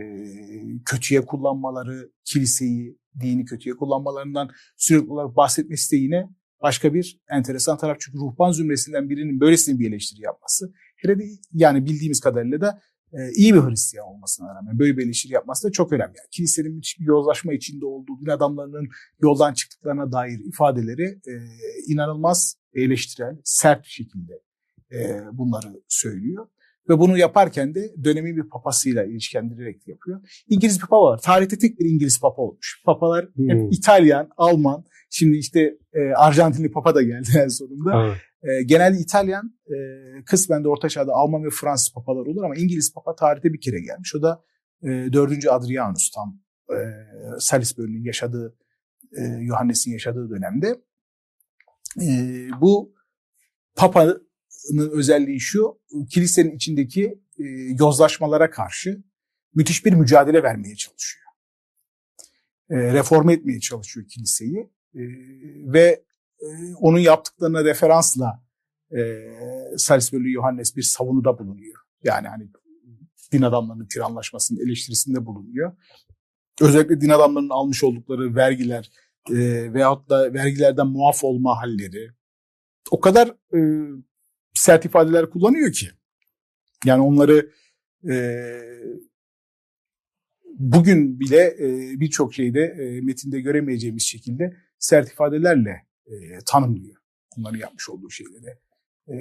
kötüye 0.85 1.27
kullanmaları, 1.27 2.11
kiliseyi, 2.25 2.99
dini 3.21 3.45
kötüye 3.45 3.77
kullanmalarından 3.77 4.51
sürekli 4.77 5.11
olarak 5.11 5.37
bahsetmesi 5.37 5.93
de 5.93 5.97
yine 5.97 6.29
başka 6.63 6.95
bir 6.95 7.21
enteresan 7.31 7.79
taraf. 7.79 7.97
Çünkü 8.01 8.19
ruhban 8.19 8.53
zümresinden 8.53 9.11
birinin 9.11 9.41
böylesine 9.41 9.79
bir 9.79 9.89
eleştiri 9.89 10.23
yapması 10.23 10.73
hele 10.97 11.19
de 11.19 11.25
yani 11.53 11.87
bildiğimiz 11.87 12.21
kadarıyla 12.21 12.61
da 12.61 12.81
e, 13.13 13.19
iyi 13.35 13.55
bir 13.55 13.61
Hristiyan 13.61 14.07
olmasına 14.07 14.55
rağmen 14.55 14.79
böyle 14.79 14.97
bir 14.97 15.05
eleştiri 15.05 15.33
yapması 15.33 15.69
da 15.69 15.73
çok 15.73 15.93
önemli. 15.93 16.15
Yani 16.19 16.29
kilisenin 16.31 16.81
bir 16.81 17.07
yozlaşma 17.07 17.53
içinde 17.53 17.87
olduğu, 17.87 18.21
din 18.21 18.31
adamlarının 18.31 18.89
yoldan 19.23 19.55
çıktıklarına 19.55 20.13
dair 20.13 20.39
ifadeleri 20.39 21.05
e, 21.05 21.33
inanılmaz 21.87 22.57
eleştirel, 22.75 23.37
sert 23.45 23.85
bir 23.85 23.89
şekilde 23.89 24.41
e, 24.93 25.21
bunları 25.33 25.83
söylüyor. 25.89 26.47
Ve 26.91 26.99
bunu 26.99 27.19
yaparken 27.19 27.75
de 27.75 27.95
dönemin 28.05 28.37
bir 28.37 28.49
papasıyla 28.49 29.05
ilişkilendirerek 29.05 29.89
yapıyor. 29.89 30.21
İngiliz 30.49 30.77
bir 30.77 30.87
papa 30.87 31.03
var. 31.03 31.21
Tarihte 31.23 31.59
tek 31.59 31.81
bir 31.81 31.85
İngiliz 31.85 32.21
papa 32.21 32.43
olmuş. 32.43 32.83
Papalar 32.85 33.27
hmm. 33.35 33.49
hep 33.49 33.73
İtalyan, 33.73 34.31
Alman. 34.37 34.85
Şimdi 35.11 35.37
işte 35.37 35.79
e, 35.93 36.01
Arjantinli 36.17 36.71
papa 36.71 36.95
da 36.95 37.03
geldi 37.03 37.29
en 37.45 37.49
sonunda. 37.49 38.07
Evet. 38.07 38.17
E, 38.43 38.63
genelde 38.63 38.99
İtalyan, 38.99 39.55
e, 39.67 39.75
kısmen 40.25 40.65
de 40.65 40.69
Orta 40.69 40.89
Çağ'da 40.89 41.13
Alman 41.13 41.45
ve 41.45 41.49
Fransız 41.61 41.93
papalar 41.95 42.27
olur 42.27 42.45
ama 42.45 42.57
İngiliz 42.57 42.95
papa 42.95 43.15
tarihte 43.15 43.53
bir 43.53 43.61
kere 43.61 43.81
gelmiş. 43.81 44.15
O 44.15 44.23
da 44.23 44.43
e, 44.83 44.89
4. 44.89 45.47
Adrianus 45.49 46.11
tam 46.11 46.41
e, 46.71 46.79
Salisbury'nin 47.39 48.05
yaşadığı, 48.05 48.57
e, 49.19 49.23
Yohannes'in 49.23 49.93
yaşadığı 49.93 50.31
dönemde. 50.31 50.81
E, 52.01 52.09
bu 52.61 52.95
Papa'nın 54.69 54.91
özelliği 54.91 55.41
şu, 55.41 55.81
kilisenin 56.11 56.57
içindeki 56.57 57.21
e, 57.39 57.45
yozlaşmalara 57.79 58.51
karşı 58.51 59.03
müthiş 59.55 59.85
bir 59.85 59.93
mücadele 59.93 60.43
vermeye 60.43 60.77
çalışıyor. 60.77 61.25
E, 62.71 62.77
reforme 62.77 63.33
etmeye 63.33 63.61
çalışıyor 63.61 64.07
kiliseyi 64.09 64.71
e, 64.95 65.03
ve 65.73 66.05
e, 66.41 66.47
onun 66.81 66.99
yaptıklarına 66.99 67.65
referansla 67.65 68.43
e, 68.97 68.99
Salisbury 69.77 70.33
Yohannes 70.33 70.77
bir 70.77 70.83
savunuda 70.83 71.39
bulunuyor. 71.39 71.79
Yani 72.03 72.29
hani 72.29 72.49
din 73.33 73.43
adamlarının 73.43 73.87
tiranlaşmasının 73.87 74.67
eleştirisinde 74.67 75.27
bulunuyor. 75.27 75.77
Özellikle 76.61 77.01
din 77.01 77.09
adamlarının 77.09 77.51
almış 77.51 77.85
oldukları 77.85 78.37
vergiler 78.37 78.91
e, 79.31 79.73
veyahut 79.75 80.11
da 80.11 80.35
vergilerden 80.35 80.87
muaf 80.87 81.25
olma 81.25 81.57
halleri 81.57 82.11
o 82.91 83.01
kadar 83.01 83.29
e, 83.29 83.61
sert 84.61 84.85
ifadeler 84.85 85.31
kullanıyor 85.31 85.73
ki. 85.73 85.91
Yani 86.85 87.03
onları 87.03 87.51
e, 88.11 88.15
bugün 90.59 91.21
bile 91.21 91.57
e, 91.59 92.01
birçok 92.01 92.35
şeyde 92.35 92.61
e, 92.61 93.01
metinde 93.01 93.41
göremeyeceğimiz 93.41 94.03
şekilde 94.03 94.57
sert 94.79 95.13
ifadelerle 95.13 95.87
e, 96.07 96.15
tanımlıyor. 96.47 96.97
Onların 97.39 97.59
yapmış 97.59 97.91
olduğu 97.91 98.11
şeyleri. 98.11 98.59
E, 99.09 99.15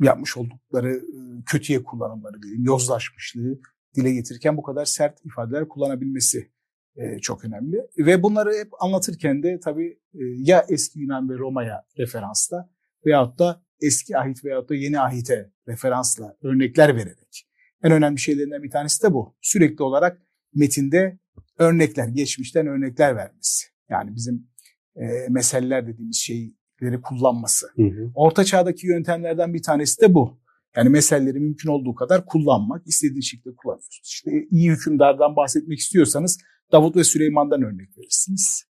yapmış 0.00 0.36
oldukları 0.36 0.96
e, 0.96 1.42
kötüye 1.46 1.82
kullanımları 1.82 2.36
yozlaşmışlığı 2.58 3.58
dile 3.96 4.12
getirirken 4.12 4.56
bu 4.56 4.62
kadar 4.62 4.84
sert 4.84 5.24
ifadeler 5.24 5.68
kullanabilmesi 5.68 6.50
e, 6.96 7.18
çok 7.18 7.44
önemli. 7.44 7.86
Ve 7.98 8.22
bunları 8.22 8.50
hep 8.50 8.82
anlatırken 8.82 9.42
de 9.42 9.60
tabii 9.60 9.98
e, 10.14 10.22
ya 10.38 10.66
eski 10.68 11.00
Yunan 11.00 11.30
ve 11.30 11.38
Roma'ya 11.38 11.84
referansla 11.98 12.70
veyahut 13.06 13.38
da 13.38 13.64
eski 13.80 14.18
ahit 14.18 14.44
veyahut 14.44 14.70
da 14.70 14.74
yeni 14.74 15.00
ahite 15.00 15.50
referansla 15.68 16.36
örnekler 16.42 16.96
vererek. 16.96 17.46
En 17.82 17.92
önemli 17.92 18.18
şeylerinden 18.18 18.62
bir 18.62 18.70
tanesi 18.70 19.02
de 19.02 19.12
bu. 19.12 19.36
Sürekli 19.40 19.82
olarak 19.82 20.22
metinde 20.54 21.18
örnekler, 21.58 22.08
geçmişten 22.08 22.66
örnekler 22.66 23.16
vermesi. 23.16 23.66
Yani 23.88 24.14
bizim 24.14 24.48
e, 24.96 25.28
meseleler 25.28 25.86
dediğimiz 25.86 26.16
şeyleri 26.16 27.00
kullanması. 27.02 27.66
Hı 27.76 27.82
hı. 27.82 28.10
Orta 28.14 28.44
çağdaki 28.44 28.86
yöntemlerden 28.86 29.54
bir 29.54 29.62
tanesi 29.62 30.00
de 30.00 30.14
bu. 30.14 30.40
Yani 30.76 30.88
meseleleri 30.88 31.40
mümkün 31.40 31.68
olduğu 31.68 31.94
kadar 31.94 32.26
kullanmak, 32.26 32.86
istediği 32.86 33.22
şekilde 33.22 33.54
kullanıyorsunuz. 33.56 34.08
İşte 34.08 34.30
iyi 34.50 34.70
hükümdardan 34.70 35.36
bahsetmek 35.36 35.78
istiyorsanız 35.78 36.38
Davut 36.72 36.96
ve 36.96 37.04
Süleyman'dan 37.04 37.62
örnek 37.62 37.98
verirsiniz. 37.98 38.64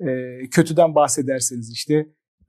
E, 0.00 0.06
kötüden 0.50 0.94
bahsederseniz 0.94 1.72
işte 1.72 2.06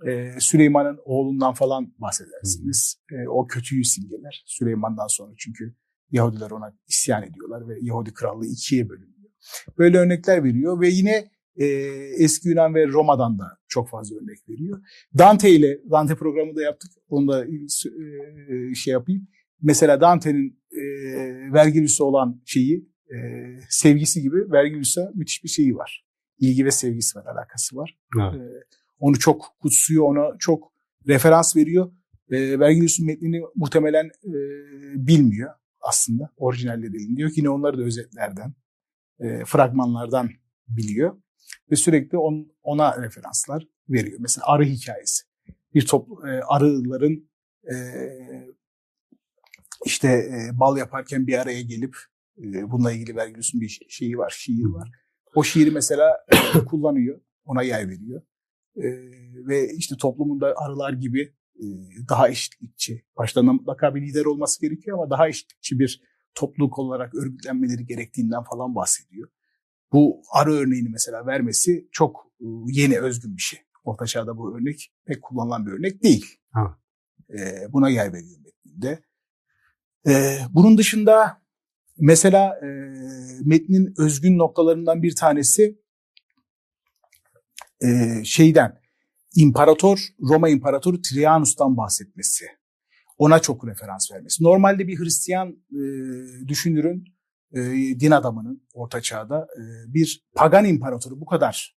e, 0.07 0.39
Süleyman'ın 0.39 0.99
oğlundan 1.05 1.53
falan 1.53 1.93
bahsedersiniz. 1.97 3.01
E, 3.11 3.27
o 3.27 3.47
kötüyü 3.47 3.83
simgeler 3.83 4.43
Süleyman'dan 4.45 5.07
sonra 5.07 5.33
çünkü 5.37 5.75
Yahudiler 6.11 6.51
ona 6.51 6.77
isyan 6.87 7.23
ediyorlar 7.23 7.67
ve 7.67 7.77
Yahudi 7.81 8.13
krallığı 8.13 8.47
ikiye 8.47 8.89
bölünüyor. 8.89 9.31
Böyle 9.77 9.97
örnekler 9.97 10.43
veriyor 10.43 10.81
ve 10.81 10.89
yine 10.89 11.29
e, 11.55 11.65
eski 12.17 12.49
Yunan 12.49 12.75
ve 12.75 12.87
Roma'dan 12.87 13.39
da 13.39 13.57
çok 13.67 13.89
fazla 13.89 14.15
örnek 14.15 14.49
veriyor. 14.49 14.81
Dante 15.17 15.49
ile 15.49 15.79
Dante 15.91 16.15
programı 16.15 16.55
da 16.55 16.61
yaptık. 16.61 16.91
Onu 17.09 17.27
da 17.27 17.45
e, 17.45 18.75
şey 18.75 18.91
yapayım. 18.91 19.27
Mesela 19.61 20.01
Dante'nin 20.01 20.61
e, 20.71 20.83
Vergilius'a 21.53 22.03
olan 22.03 22.41
şeyi 22.45 22.89
e, 23.09 23.17
sevgisi 23.69 24.21
gibi 24.21 24.51
Vergilius'a 24.51 25.11
müthiş 25.15 25.43
bir 25.43 25.49
şeyi 25.49 25.75
var. 25.75 26.05
İlgi 26.39 26.65
ve 26.65 26.71
sevgisi 26.71 27.19
var, 27.19 27.25
alakası 27.25 27.75
var. 27.75 27.99
Evet. 28.19 28.41
E, 28.41 28.80
onu 29.01 29.19
çok 29.19 29.55
kutsuyor, 29.61 30.03
ona 30.03 30.37
çok 30.39 30.73
referans 31.07 31.55
veriyor. 31.55 31.91
E, 32.31 32.59
Vergilius'un 32.59 33.05
metnini 33.05 33.41
muhtemelen 33.55 34.05
e, 34.05 34.33
bilmiyor 35.07 35.53
aslında. 35.81 36.29
Orijinalde 36.37 36.93
değil. 36.93 37.17
Diyor 37.17 37.29
ki 37.29 37.39
yine 37.39 37.49
onları 37.49 37.77
da 37.77 37.81
özetlerden, 37.81 38.53
e, 39.19 39.45
fragmanlardan 39.45 40.29
biliyor. 40.67 41.21
Ve 41.71 41.75
sürekli 41.75 42.17
on, 42.17 42.51
ona 42.63 43.01
referanslar 43.01 43.67
veriyor. 43.89 44.17
Mesela 44.21 44.47
arı 44.47 44.63
hikayesi. 44.63 45.23
Bir 45.73 45.85
toplu, 45.85 46.27
e, 46.27 46.41
arıların 46.41 47.29
e, 47.71 47.75
işte 49.85 50.07
e, 50.07 50.59
bal 50.59 50.77
yaparken 50.77 51.27
bir 51.27 51.37
araya 51.37 51.61
gelip 51.61 51.95
e, 52.37 52.71
bununla 52.71 52.91
ilgili 52.91 53.15
Vergilius'un 53.15 53.61
bir 53.61 53.79
şeyi 53.89 54.17
var, 54.17 54.33
şiir 54.37 54.65
var. 54.65 54.91
O 55.35 55.43
şiiri 55.43 55.71
mesela 55.71 56.25
kullanıyor, 56.69 57.21
ona 57.45 57.63
yay 57.63 57.87
veriyor. 57.87 58.21
E, 58.75 58.83
ve 59.47 59.73
işte 59.73 59.95
toplumunda 59.97 60.53
arılar 60.57 60.93
gibi 60.93 61.33
e, 61.55 61.65
daha 62.09 62.29
eşitlikçi, 62.29 63.05
başta 63.17 63.43
mutlaka 63.43 63.95
bir 63.95 64.01
lider 64.01 64.25
olması 64.25 64.61
gerekiyor 64.61 64.97
ama 64.97 65.09
daha 65.09 65.27
eşitlikçi 65.27 65.79
bir 65.79 66.01
topluluk 66.35 66.79
olarak 66.79 67.15
örgütlenmeleri 67.15 67.85
gerektiğinden 67.85 68.43
falan 68.43 68.75
bahsediyor. 68.75 69.29
Bu 69.91 70.21
arı 70.33 70.53
örneğini 70.53 70.89
mesela 70.89 71.25
vermesi 71.25 71.87
çok 71.91 72.27
e, 72.41 72.45
yeni 72.67 72.99
özgün 72.99 73.37
bir 73.37 73.41
şey. 73.41 73.59
Orta 73.83 74.05
Çağ'da 74.05 74.37
bu 74.37 74.57
örnek 74.57 74.93
pek 75.05 75.21
kullanılan 75.21 75.65
bir 75.65 75.71
örnek 75.71 76.03
değil. 76.03 76.25
Ha. 76.51 76.79
E, 77.29 77.73
buna 77.73 77.89
yer 77.89 78.13
veriyor 78.13 78.39
metninde. 78.43 79.03
E, 80.07 80.37
bunun 80.49 80.77
dışında 80.77 81.41
mesela 81.97 82.55
e, 82.55 82.67
metnin 83.45 83.93
özgün 83.97 84.37
noktalarından 84.37 85.03
bir 85.03 85.15
tanesi 85.15 85.81
e, 87.83 88.21
şeyden 88.23 88.81
İmparator, 89.35 90.07
Roma 90.29 90.49
İmparatoru 90.49 91.01
Trianus'tan 91.01 91.77
bahsetmesi. 91.77 92.45
Ona 93.17 93.39
çok 93.39 93.67
referans 93.67 94.11
vermesi. 94.11 94.43
Normalde 94.43 94.87
bir 94.87 94.99
Hristiyan 94.99 95.49
e, 95.71 95.79
düşünürün, 96.47 97.05
e, 97.53 97.59
din 97.99 98.11
adamının 98.11 98.67
Orta 98.73 99.01
Çağ'da 99.01 99.47
e, 99.57 99.93
bir 99.93 100.25
pagan 100.35 100.65
imparatoru 100.65 101.21
bu 101.21 101.25
kadar 101.25 101.77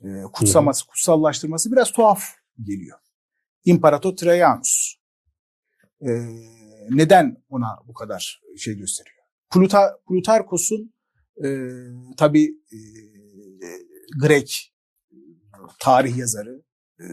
e, 0.00 0.22
kutsaması, 0.32 0.86
kutsallaştırması 0.86 1.72
biraz 1.72 1.92
tuhaf 1.92 2.24
geliyor. 2.62 2.98
İmparator 3.64 4.16
Trajanus. 4.16 4.94
E, 6.00 6.10
neden 6.90 7.36
ona 7.48 7.78
bu 7.86 7.94
kadar 7.94 8.42
şey 8.56 8.74
gösteriyor? 8.74 9.24
Pluta, 9.54 9.98
Plutarkos'un 10.08 10.94
e, 11.44 11.48
tabi 12.16 12.44
e, 12.44 12.78
Grek 14.20 14.73
tarih 15.78 16.16
yazarı, 16.16 16.62
e, 17.00 17.04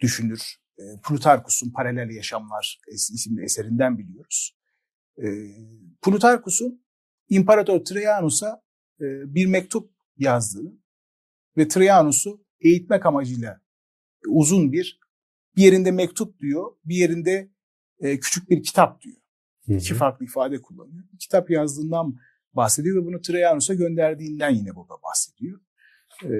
düşünür. 0.00 0.56
E, 0.78 0.82
Plutarkus'un 1.04 1.70
Paralel 1.70 2.10
Yaşamlar 2.10 2.80
isimli 2.88 3.44
eserinden 3.44 3.98
biliyoruz. 3.98 4.56
E, 5.18 5.26
Plutarkus'un 6.02 6.84
İmparator 7.28 7.84
Trajanus'a 7.84 8.62
e, 9.00 9.34
bir 9.34 9.46
mektup 9.46 9.90
yazdığını 10.16 10.72
ve 11.56 11.68
Trajanus'u 11.68 12.44
eğitmek 12.60 13.06
amacıyla 13.06 13.60
uzun 14.26 14.72
bir 14.72 15.00
bir 15.56 15.62
yerinde 15.62 15.90
mektup 15.90 16.38
diyor, 16.38 16.72
bir 16.84 16.94
yerinde 16.94 17.50
e, 18.00 18.20
küçük 18.20 18.50
bir 18.50 18.62
kitap 18.62 19.02
diyor. 19.02 19.16
Hı 19.66 19.72
hı. 19.72 19.76
İki 19.76 19.94
farklı 19.94 20.24
ifade 20.24 20.62
kullanıyor. 20.62 21.04
Kitap 21.18 21.50
yazdığından 21.50 22.16
bahsediyor 22.52 23.02
ve 23.02 23.06
bunu 23.06 23.20
Trajanus'a 23.20 23.74
gönderdiğinden 23.74 24.50
yine 24.50 24.76
burada 24.76 24.94
bahsediyor. 25.02 25.60
E, 26.24 26.30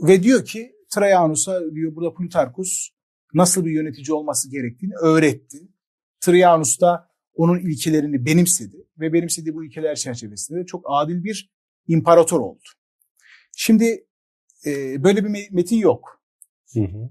ve 0.00 0.22
diyor 0.22 0.44
ki 0.44 0.72
Trajanus'a 0.94 1.74
diyor 1.74 1.96
burada 1.96 2.14
Plutarkus 2.14 2.90
nasıl 3.34 3.64
bir 3.64 3.70
yönetici 3.70 4.12
olması 4.12 4.50
gerektiğini 4.50 4.94
öğretti. 4.94 5.58
Trajanus 6.20 6.80
da 6.80 7.10
onun 7.34 7.58
ilkelerini 7.58 8.26
benimsedi 8.26 8.86
ve 9.00 9.12
benimsediği 9.12 9.54
bu 9.54 9.64
ilkeler 9.64 9.96
çerçevesinde 9.96 10.60
de 10.60 10.66
çok 10.66 10.84
adil 10.88 11.24
bir 11.24 11.52
imparator 11.88 12.40
oldu. 12.40 12.62
Şimdi 13.56 14.06
e, 14.66 15.04
böyle 15.04 15.24
bir 15.24 15.50
metin 15.52 15.76
yok. 15.76 16.22
Hı 16.72 16.80
hı. 16.80 17.10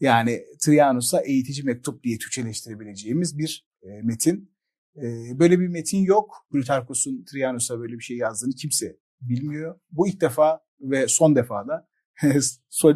Yani 0.00 0.44
Trianus'a 0.60 1.20
eğitici 1.20 1.64
mektup 1.64 2.04
diye 2.04 2.18
Türkçeleştirebileceğimiz 2.18 3.38
bir 3.38 3.68
e, 3.82 3.88
metin. 4.02 4.52
E, 4.96 5.38
böyle 5.38 5.60
bir 5.60 5.68
metin 5.68 5.98
yok. 5.98 6.46
Plutarkos'un 6.52 7.24
Trianus'a 7.24 7.80
böyle 7.80 7.94
bir 7.94 8.02
şey 8.02 8.16
yazdığını 8.16 8.54
kimse 8.54 8.96
bilmiyor. 9.20 9.80
Bu 9.90 10.08
ilk 10.08 10.20
defa 10.20 10.60
ve 10.80 11.08
son 11.08 11.36
defa 11.36 11.68
da 11.68 11.88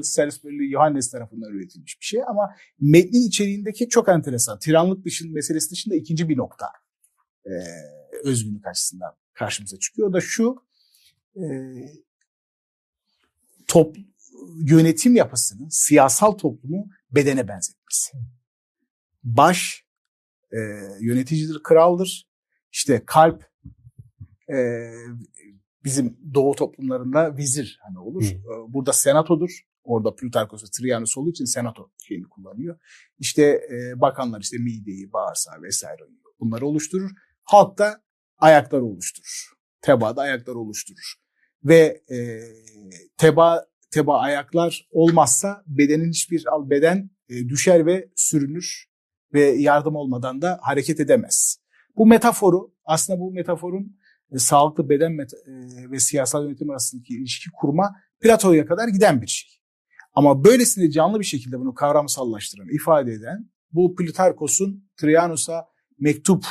Salisbury 0.02 0.70
Yohannes 0.70 1.10
tarafından 1.10 1.52
üretilmiş 1.52 2.00
bir 2.00 2.04
şey 2.04 2.22
ama 2.22 2.54
metnin 2.80 3.28
içeriğindeki 3.28 3.88
çok 3.88 4.08
enteresan. 4.08 4.58
Tiranlık 4.58 5.04
dışında 5.04 5.32
meselesi 5.32 5.70
dışında 5.70 5.94
ikinci 5.94 6.28
bir 6.28 6.36
nokta 6.36 6.66
e, 7.46 7.52
özgünlük 8.24 8.66
açısından 8.66 9.16
karşımıza 9.34 9.78
çıkıyor. 9.78 10.08
O 10.08 10.12
da 10.12 10.20
şu 10.20 10.56
e, 11.36 11.42
top, 13.66 13.96
yönetim 14.56 15.16
yapısını, 15.16 15.70
siyasal 15.70 16.32
toplumu 16.32 16.88
bedene 17.10 17.48
benzetmesi. 17.48 18.12
Baş 19.24 19.86
e, 20.52 20.58
yöneticidir, 21.00 21.62
kraldır. 21.62 22.28
İşte 22.72 23.02
kalp 23.06 23.50
e, 24.52 24.92
bizim 25.84 26.16
doğu 26.34 26.54
toplumlarında 26.54 27.36
vizir 27.36 27.78
hani 27.82 27.98
olur. 27.98 28.22
Hmm. 28.22 28.74
Burada 28.74 28.92
senatodur. 28.92 29.60
Orada 29.84 30.14
Plutarkos 30.14 30.64
ve 30.64 30.66
Trianus 30.72 31.18
olduğu 31.18 31.30
için 31.30 31.44
senato 31.44 31.90
şeyini 32.08 32.24
kullanıyor. 32.24 32.78
İşte 33.18 33.42
e, 33.72 34.00
bakanlar 34.00 34.40
işte 34.40 34.58
mideyi, 34.58 35.12
bağırsağı 35.12 35.62
vesaire 35.62 36.02
bunları 36.40 36.66
oluşturur. 36.66 37.10
Halk 37.42 37.78
da 37.78 38.02
ayakları 38.38 38.84
oluşturur. 38.84 39.52
Teba 39.80 40.16
da 40.16 40.22
ayakları 40.22 40.58
oluşturur. 40.58 41.14
Ve 41.64 42.02
e, 42.10 42.40
teba 43.16 43.66
teba 43.90 44.18
ayaklar 44.18 44.88
olmazsa 44.90 45.62
bedenin 45.66 46.10
hiçbir 46.10 46.46
al 46.46 46.70
beden 46.70 47.10
e, 47.28 47.48
düşer 47.48 47.86
ve 47.86 48.08
sürünür 48.16 48.86
ve 49.34 49.40
yardım 49.40 49.96
olmadan 49.96 50.42
da 50.42 50.58
hareket 50.62 51.00
edemez. 51.00 51.58
Bu 51.96 52.06
metaforu 52.06 52.74
aslında 52.84 53.20
bu 53.20 53.32
metaforun 53.32 53.96
e, 54.34 54.38
sağlıklı 54.38 54.88
beden 54.88 55.18
e, 55.18 55.90
ve 55.90 56.00
siyasal 56.00 56.44
yönetim 56.44 56.70
arasındaki 56.70 57.14
ilişki 57.14 57.50
kurma 57.60 57.96
Plato'ya 58.20 58.66
kadar 58.66 58.88
giden 58.88 59.22
bir 59.22 59.26
şey. 59.26 59.50
Ama 60.14 60.44
böylesine 60.44 60.90
canlı 60.90 61.20
bir 61.20 61.24
şekilde 61.24 61.60
bunu 61.60 61.74
kavramsallaştıran, 61.74 62.68
ifade 62.74 63.12
eden 63.12 63.50
bu 63.72 63.94
Plutarkos'un 63.94 64.90
Trianus'a 64.96 65.64
mektup 65.98 66.44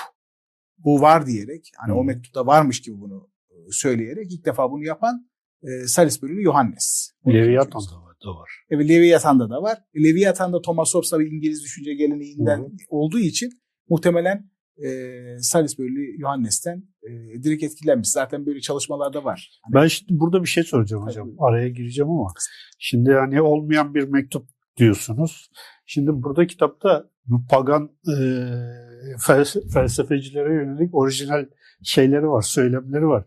bu 0.78 1.02
var 1.02 1.28
diyerek, 1.28 1.72
hani 1.78 1.91
hmm. 1.91 2.00
o 2.00 2.04
mektupta 2.04 2.46
varmış 2.46 2.82
gibi 2.82 3.00
bunu 3.00 3.30
e, 3.50 3.56
söyleyerek 3.72 4.34
ilk 4.34 4.46
defa 4.46 4.72
bunu 4.72 4.84
yapan 4.84 5.30
e, 5.63 5.88
Salisbury'li 5.88 6.44
Yohannes. 6.44 7.12
Leviathan'da 7.28 8.02
var. 8.02 8.12
Da 8.26 8.30
var. 8.30 8.50
Evet 8.70 8.89
Leviathan'da 8.89 9.50
da 9.50 9.62
var. 9.62 9.78
Leviathan'da 9.96 10.62
Thomas 10.62 10.96
Hobbes 10.96 11.13
bir 11.13 11.32
İngiliz 11.32 11.63
düşünce 11.63 11.94
geleneğinden 11.94 12.58
hmm. 12.58 12.78
olduğu 12.89 13.20
için 13.20 13.50
muhtemelen 13.89 14.52
e, 14.86 15.39
Salisbury'li 15.39 16.22
Yohannes'ten 16.22 16.84
e, 17.04 17.44
direkt 17.44 17.63
etkilenmiş. 17.63 18.10
Zaten 18.10 18.46
böyle 18.46 18.62
çalışmalarda 18.62 19.24
var. 19.24 19.60
Hani... 19.62 19.74
Ben 19.74 19.88
şimdi 19.88 20.20
burada 20.20 20.44
bir 20.44 20.48
şey 20.48 20.63
soracağım 20.63 21.06
hocam. 21.06 21.28
Tabii. 21.28 21.38
Araya 21.39 21.70
gireceğim 21.70 22.12
ama. 22.12 22.34
Şimdi 22.80 23.12
hani 23.13 23.41
olmayan 23.41 23.96
bir 23.96 24.04
mektup 24.04 24.48
diyorsunuz. 24.78 25.50
Şimdi 25.86 26.12
burada 26.13 26.48
kitapta 26.48 27.10
bu 27.26 27.46
pagan 27.50 27.89
e, 28.08 28.17
felsefecilere 29.74 30.54
yönelik 30.54 30.96
orijinal 30.96 31.46
şeyleri 31.84 32.28
var, 32.28 32.41
söylemleri 32.41 33.08
var. 33.08 33.26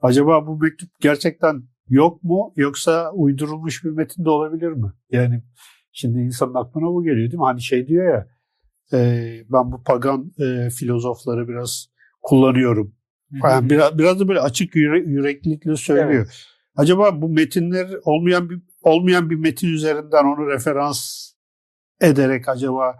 Acaba 0.00 0.46
bu 0.46 0.58
mektup 0.58 0.88
gerçekten 1.00 1.62
yok 1.88 2.22
mu 2.22 2.52
yoksa 2.56 3.12
uydurulmuş 3.12 3.84
bir 3.84 3.90
metin 3.90 4.24
de 4.24 4.30
olabilir 4.30 4.68
mi? 4.68 4.92
Yani 5.10 5.42
şimdi 5.92 6.18
insanın 6.18 6.54
aklına 6.54 6.86
bu 6.86 7.04
geliyor 7.04 7.30
değil 7.30 7.38
mi? 7.40 7.44
Hani 7.44 7.62
şey 7.62 7.88
diyor 7.88 8.14
ya 8.14 8.28
ben 8.92 9.72
bu 9.72 9.82
pagan 9.82 10.32
e, 10.38 10.70
filozofları 10.70 11.48
biraz 11.48 11.86
kullanıyorum. 12.22 12.94
Yani 13.42 13.70
biraz, 13.70 13.98
biraz 13.98 14.20
da 14.20 14.28
böyle 14.28 14.40
açık 14.40 14.76
yüre, 14.76 14.98
yüreklilikle 14.98 15.76
söylüyor. 15.76 16.10
Evet. 16.10 16.46
Acaba 16.76 17.22
bu 17.22 17.28
metinler 17.28 17.88
olmayan 18.04 18.50
bir 18.50 18.60
olmayan 18.82 19.30
bir 19.30 19.36
metin 19.36 19.68
üzerinden 19.68 20.24
onu 20.24 20.50
referans 20.50 21.30
ederek 22.00 22.48
acaba 22.48 22.96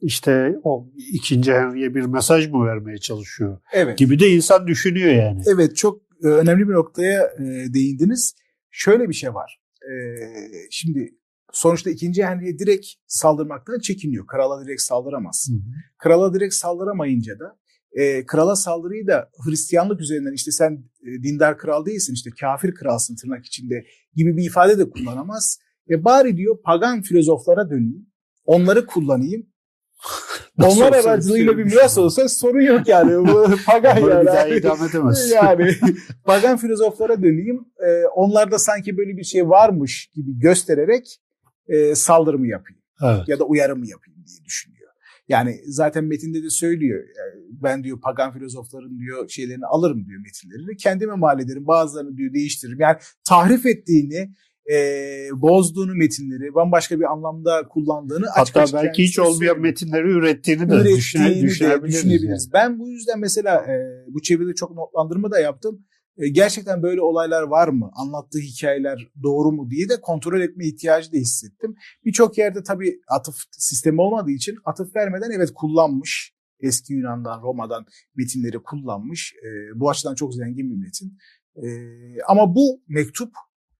işte 0.00 0.56
o 0.62 0.88
ikinci 1.12 1.52
Henry'e 1.52 1.94
bir 1.94 2.02
mesaj 2.02 2.48
mı 2.48 2.66
vermeye 2.66 2.98
çalışıyor 2.98 3.60
evet. 3.72 3.98
gibi 3.98 4.18
de 4.20 4.30
insan 4.30 4.66
düşünüyor 4.66 5.12
yani. 5.12 5.42
Evet 5.46 5.76
çok 5.76 6.02
e, 6.24 6.26
önemli 6.26 6.68
bir 6.68 6.74
noktaya 6.74 7.22
e, 7.22 7.44
değindiniz. 7.74 8.34
Şöyle 8.70 9.08
bir 9.08 9.14
şey 9.14 9.34
var. 9.34 9.60
Şimdi 10.70 11.14
sonuçta 11.54 11.90
ikinci 11.90 12.24
Henry'e 12.24 12.58
direkt 12.58 12.86
saldırmaktan 13.06 13.78
çekiniyor. 13.78 14.26
Krala 14.26 14.64
direkt 14.64 14.82
saldıramaz. 14.82 15.48
Hı 15.50 15.54
hı. 15.54 15.60
Krala 15.98 16.34
direkt 16.34 16.54
saldıramayınca 16.54 17.38
da 17.38 17.58
e, 17.94 18.26
krala 18.26 18.56
saldırıyı 18.56 19.06
da 19.06 19.30
Hristiyanlık 19.44 20.00
üzerinden 20.00 20.32
işte 20.32 20.52
sen 20.52 20.84
e, 21.02 21.22
dindar 21.22 21.58
kral 21.58 21.86
değilsin 21.86 22.14
işte 22.14 22.30
kafir 22.40 22.74
kralsın 22.74 23.16
tırnak 23.16 23.46
içinde 23.46 23.84
gibi 24.14 24.36
bir 24.36 24.44
ifade 24.44 24.78
de 24.78 24.90
kullanamaz. 24.90 25.58
E, 25.90 26.04
bari 26.04 26.36
diyor 26.36 26.58
pagan 26.64 27.02
filozoflara 27.02 27.70
döneyim. 27.70 28.06
Onları 28.44 28.86
kullanayım. 28.86 29.46
Onlar 30.62 30.92
aracılığıyla 30.92 31.58
bir 31.58 31.64
miras 31.64 31.98
olsa 31.98 32.28
sorun 32.28 32.60
yok 32.60 32.88
yani. 32.88 33.26
Pagan 33.66 33.96
yani. 33.96 34.20
Bir 34.20 34.26
daha 34.26 34.48
idam 34.48 34.88
edemez. 34.90 35.30
Yani 35.34 35.70
pagan 36.24 36.56
filozoflara 36.56 37.22
döneyim. 37.22 37.64
E, 37.86 38.06
onlarda 38.06 38.58
sanki 38.58 38.96
böyle 38.96 39.16
bir 39.16 39.24
şey 39.24 39.48
varmış 39.48 40.10
gibi 40.14 40.38
göstererek 40.38 41.20
e, 41.68 41.94
saldırımı 41.94 42.46
yapayım. 42.46 42.80
Evet. 43.02 43.28
Ya 43.28 43.38
da 43.38 43.44
uyarımı 43.44 43.86
yapayım 43.86 44.24
diye 44.26 44.44
düşünüyor. 44.44 44.74
Yani 45.28 45.60
zaten 45.66 46.04
metinde 46.04 46.42
de 46.42 46.50
söylüyor. 46.50 47.04
Yani 47.18 47.44
ben 47.62 47.84
diyor 47.84 48.00
pagan 48.00 48.32
filozofların 48.32 48.98
diyor 48.98 49.28
şeylerini 49.28 49.66
alırım 49.66 50.06
diyor 50.06 50.20
metinlerini. 50.20 50.76
Kendime 50.76 51.14
mal 51.14 51.40
ederim. 51.40 51.66
Bazılarını 51.66 52.16
diyor 52.16 52.34
değiştiririm. 52.34 52.80
Yani 52.80 52.96
tahrif 53.28 53.66
ettiğini 53.66 54.34
e, 54.72 54.76
bozduğunu 55.34 55.94
metinleri 55.94 56.54
bambaşka 56.54 57.00
bir 57.00 57.12
anlamda 57.12 57.68
kullandığını 57.68 58.26
Hatta 58.34 58.60
açık 58.60 58.74
belki 58.74 59.02
hiç 59.02 59.18
olmayan 59.18 59.60
metinleri 59.60 60.10
ürettiğini 60.10 60.70
de, 60.70 60.74
ürettiğini 60.74 61.42
düşüne, 61.42 61.70
de 61.70 61.82
düşünebiliriz. 61.82 62.44
Yani. 62.44 62.52
Ben 62.52 62.78
bu 62.78 62.88
yüzden 62.88 63.20
mesela 63.20 63.66
e, 63.66 64.04
bu 64.08 64.22
çeviride 64.22 64.54
çok 64.54 64.70
notlandırma 64.74 65.30
da 65.30 65.40
yaptım. 65.40 65.84
E, 66.16 66.28
gerçekten 66.28 66.82
böyle 66.82 67.00
olaylar 67.00 67.42
var 67.42 67.68
mı? 67.68 67.90
Anlattığı 67.94 68.38
hikayeler 68.38 69.08
doğru 69.22 69.52
mu 69.52 69.70
diye 69.70 69.88
de 69.88 70.00
kontrol 70.00 70.40
etme 70.40 70.66
ihtiyacı 70.66 71.12
da 71.12 71.16
hissettim. 71.16 71.74
Birçok 72.04 72.38
yerde 72.38 72.62
tabii 72.62 73.00
atıf 73.08 73.36
sistemi 73.50 74.00
olmadığı 74.00 74.30
için 74.30 74.56
atıf 74.64 74.96
vermeden 74.96 75.30
evet 75.30 75.50
kullanmış. 75.54 76.34
Eski 76.60 76.92
Yunan'dan, 76.92 77.42
Roma'dan 77.42 77.86
metinleri 78.16 78.58
kullanmış. 78.58 79.34
E, 79.34 79.80
bu 79.80 79.90
açıdan 79.90 80.14
çok 80.14 80.34
zengin 80.34 80.70
bir 80.70 80.76
metin. 80.76 81.18
E, 81.56 81.66
ama 82.28 82.54
bu 82.54 82.82
mektup 82.88 83.32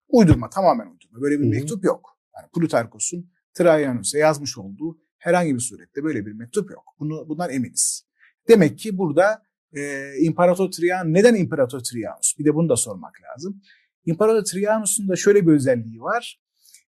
uydurma, 0.08 0.50
tamamen 0.50 0.86
uydurma. 0.86 1.20
Böyle 1.20 1.38
bir 1.38 1.44
Hı-hı. 1.44 1.50
mektup 1.50 1.84
yok. 1.84 2.18
Yani 2.36 2.50
Plutarkos'un 2.54 3.30
Traianus'a 3.54 4.18
yazmış 4.18 4.58
olduğu 4.58 4.98
herhangi 5.18 5.54
bir 5.54 5.60
surette 5.60 6.04
böyle 6.04 6.26
bir 6.26 6.32
mektup 6.32 6.70
yok. 6.70 6.84
Bunu 7.00 7.28
bundan 7.28 7.50
eminiz. 7.50 8.06
Demek 8.48 8.78
ki 8.78 8.98
burada 8.98 9.42
e, 9.76 10.12
İmparator 10.20 10.70
Trian 10.70 11.14
neden 11.14 11.34
İmparator 11.34 11.80
Trianus? 11.80 12.38
Bir 12.38 12.44
de 12.44 12.54
bunu 12.54 12.68
da 12.68 12.76
sormak 12.76 13.14
lazım. 13.22 13.62
İmparator 14.06 14.44
Trianus'un 14.44 15.08
da 15.08 15.16
şöyle 15.16 15.46
bir 15.46 15.52
özelliği 15.52 16.00
var. 16.00 16.40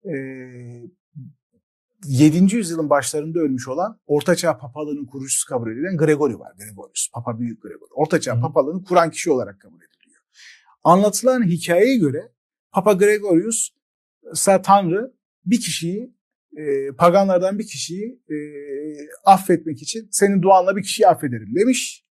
E, 0.04 0.12
7. 2.06 2.56
yüzyılın 2.56 2.90
başlarında 2.90 3.38
ölmüş 3.38 3.68
olan 3.68 4.00
Ortaçağ 4.06 4.58
Papalığının 4.58 5.06
kurucusu 5.06 5.48
kabul 5.48 5.72
edilen 5.72 5.96
Gregory 5.96 6.38
var. 6.38 6.52
Gregorius, 6.58 7.10
Papa 7.14 7.38
Büyük 7.38 7.62
Gregory. 7.62 7.90
Ortaçağ 7.94 8.36
Hı. 8.36 8.40
Papalığını 8.40 8.84
kuran 8.84 9.10
kişi 9.10 9.30
olarak 9.30 9.60
kabul 9.60 9.76
ediliyor. 9.76 10.22
Anlatılan 10.84 11.42
hikayeye 11.42 11.96
göre 11.96 12.32
Papa 12.72 12.92
Gregorius 12.92 13.70
Tanrı 14.62 15.12
bir 15.44 15.60
kişiyi 15.60 16.14
e, 16.56 16.92
paganlardan 16.98 17.58
bir 17.58 17.66
kişiyi 17.66 18.22
e, 18.30 18.36
affetmek 19.24 19.82
için 19.82 20.08
senin 20.10 20.42
duanla 20.42 20.76
bir 20.76 20.82
kişiyi 20.82 21.08
affederim 21.08 21.54
demiş. 21.54 22.07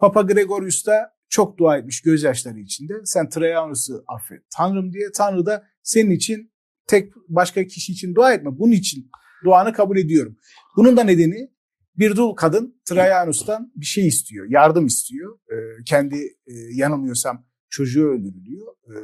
Papa 0.00 0.22
Gregorius 0.22 0.86
da 0.86 1.14
çok 1.28 1.58
dua 1.58 1.78
etmiş 1.78 2.00
gözyaşları 2.00 2.58
içinde. 2.58 2.94
Sen 3.04 3.28
Trajanus'u 3.28 4.04
affet 4.08 4.42
Tanrım 4.56 4.92
diye. 4.92 5.12
Tanrı 5.14 5.46
da 5.46 5.64
senin 5.82 6.10
için 6.10 6.52
tek 6.86 7.12
başka 7.28 7.64
kişi 7.64 7.92
için 7.92 8.14
dua 8.14 8.32
etme. 8.32 8.58
Bunun 8.58 8.72
için 8.72 9.10
duanı 9.44 9.72
kabul 9.72 9.96
ediyorum. 9.96 10.36
Bunun 10.76 10.96
da 10.96 11.04
nedeni 11.04 11.50
bir 11.98 12.16
dul 12.16 12.34
kadın 12.34 12.80
Trajanus'tan 12.84 13.72
bir 13.76 13.86
şey 13.86 14.06
istiyor. 14.06 14.46
Yardım 14.50 14.86
istiyor. 14.86 15.38
Ee, 15.52 15.84
kendi 15.86 16.16
e, 16.46 16.52
yanılmıyorsam 16.72 17.46
çocuğu 17.68 18.08
öldürülüyor. 18.08 18.66
Ee, 18.88 18.94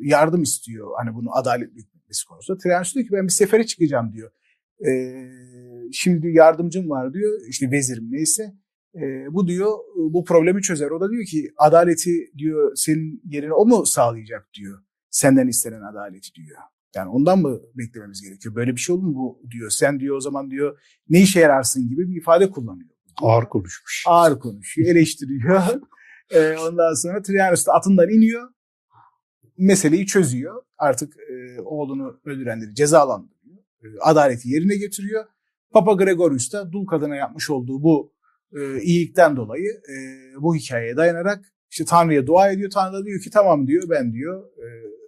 yardım 0.00 0.42
istiyor. 0.42 0.90
Hani 0.98 1.14
bunu 1.14 1.36
adaletli 1.36 1.76
hükmetmesi 1.76 2.26
konusunda. 2.26 2.58
Trajanus 2.58 2.94
diyor 2.94 3.06
ki 3.06 3.12
ben 3.12 3.26
bir 3.26 3.32
sefere 3.32 3.66
çıkacağım 3.66 4.12
diyor. 4.12 4.30
Ee, 4.88 5.30
şimdi 5.92 6.28
yardımcım 6.28 6.90
var 6.90 7.14
diyor. 7.14 7.40
İşte 7.48 7.70
vezirim 7.70 8.06
neyse 8.10 8.54
e, 9.02 9.26
bu 9.34 9.48
diyor 9.48 9.78
bu 9.96 10.24
problemi 10.24 10.62
çözer. 10.62 10.90
O 10.90 11.00
da 11.00 11.10
diyor 11.10 11.24
ki 11.24 11.52
adaleti 11.56 12.30
diyor 12.38 12.72
senin 12.76 13.22
yerine 13.24 13.52
o 13.52 13.66
mu 13.66 13.86
sağlayacak 13.86 14.48
diyor. 14.54 14.78
Senden 15.10 15.48
istenen 15.48 15.82
adaleti 15.82 16.34
diyor. 16.34 16.58
Yani 16.94 17.10
ondan 17.10 17.38
mı 17.38 17.60
beklememiz 17.74 18.22
gerekiyor? 18.22 18.54
Böyle 18.54 18.76
bir 18.76 18.80
şey 18.80 18.94
olur 18.96 19.02
mu 19.02 19.14
bu 19.14 19.50
diyor. 19.50 19.70
Sen 19.70 20.00
diyor 20.00 20.16
o 20.16 20.20
zaman 20.20 20.50
diyor 20.50 20.78
ne 21.08 21.20
işe 21.20 21.40
yararsın 21.40 21.88
gibi 21.88 22.08
bir 22.08 22.16
ifade 22.16 22.50
kullanıyor. 22.50 22.90
Ağır 23.22 23.44
konuşmuş. 23.44 24.04
Ağır 24.06 24.38
konuşuyor, 24.38 24.88
eleştiriyor. 24.88 25.62
e, 26.30 26.56
ondan 26.56 26.94
sonra 26.94 27.22
Trianus 27.22 27.66
da 27.66 27.72
atından 27.72 28.08
iniyor. 28.08 28.48
Meseleyi 29.58 30.06
çözüyor. 30.06 30.62
Artık 30.78 31.16
e, 31.16 31.60
oğlunu 31.60 32.20
öldürenleri 32.24 32.74
cezalandırıyor. 32.74 33.58
E, 33.84 33.86
adaleti 34.00 34.48
yerine 34.48 34.76
getiriyor. 34.76 35.24
Papa 35.70 35.92
Gregorius 35.92 36.52
da 36.52 36.72
dul 36.72 36.86
kadına 36.86 37.16
yapmış 37.16 37.50
olduğu 37.50 37.82
bu 37.82 38.12
e, 38.56 38.80
iyilikten 38.82 39.36
dolayı 39.36 39.70
e, 39.70 39.94
bu 40.40 40.54
hikayeye 40.54 40.96
dayanarak 40.96 41.44
işte 41.70 41.84
Tanrı'ya 41.84 42.26
dua 42.26 42.50
ediyor. 42.50 42.70
Tanrı 42.70 42.92
da 42.92 43.04
diyor 43.04 43.20
ki 43.20 43.30
tamam 43.30 43.66
diyor 43.66 43.82
ben 43.90 44.12
diyor 44.12 44.44
e, 44.44 44.66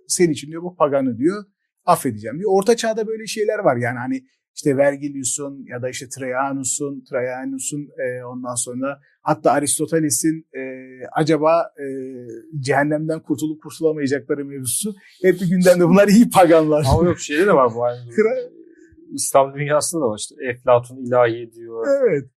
senin 0.09 0.33
için 0.33 0.51
diyor 0.51 0.63
bu 0.63 0.77
paganı 0.77 1.19
diyor 1.19 1.45
affedeceğim 1.85 2.39
diyor. 2.39 2.51
Orta 2.53 2.77
çağda 2.77 3.07
böyle 3.07 3.27
şeyler 3.27 3.59
var 3.59 3.77
yani 3.77 3.99
hani 3.99 4.23
işte 4.55 4.77
Vergilius'un 4.77 5.65
ya 5.67 5.83
da 5.83 5.89
işte 5.89 6.07
Trajanus'un, 6.09 7.05
Trajanus'un 7.11 7.81
e, 7.81 8.25
ondan 8.25 8.55
sonra 8.55 9.01
hatta 9.23 9.53
Aristoteles'in 9.53 10.47
e, 10.55 10.63
acaba 11.13 11.63
e, 11.63 11.87
cehennemden 12.61 13.21
kurtulup 13.23 13.63
kurtulamayacakları 13.63 14.45
mevzusu 14.45 14.95
hep 15.23 15.41
bir 15.41 15.49
gündemde 15.51 15.89
bunlar 15.89 16.09
iyi 16.09 16.31
paganlar. 16.31 16.87
Ama 16.93 17.09
yok 17.09 17.21
şeyde 17.21 17.47
de 17.47 17.53
var 17.53 17.75
bu 17.75 17.85
aynı. 17.85 18.01
İslam 19.15 19.55
dünyasında 19.55 20.03
da 20.03 20.09
var 20.09 20.19
işte 20.19 20.35
Eflatun 20.51 21.07
ilahi 21.07 21.53
diyor. 21.53 21.87
Evet. 22.03 22.31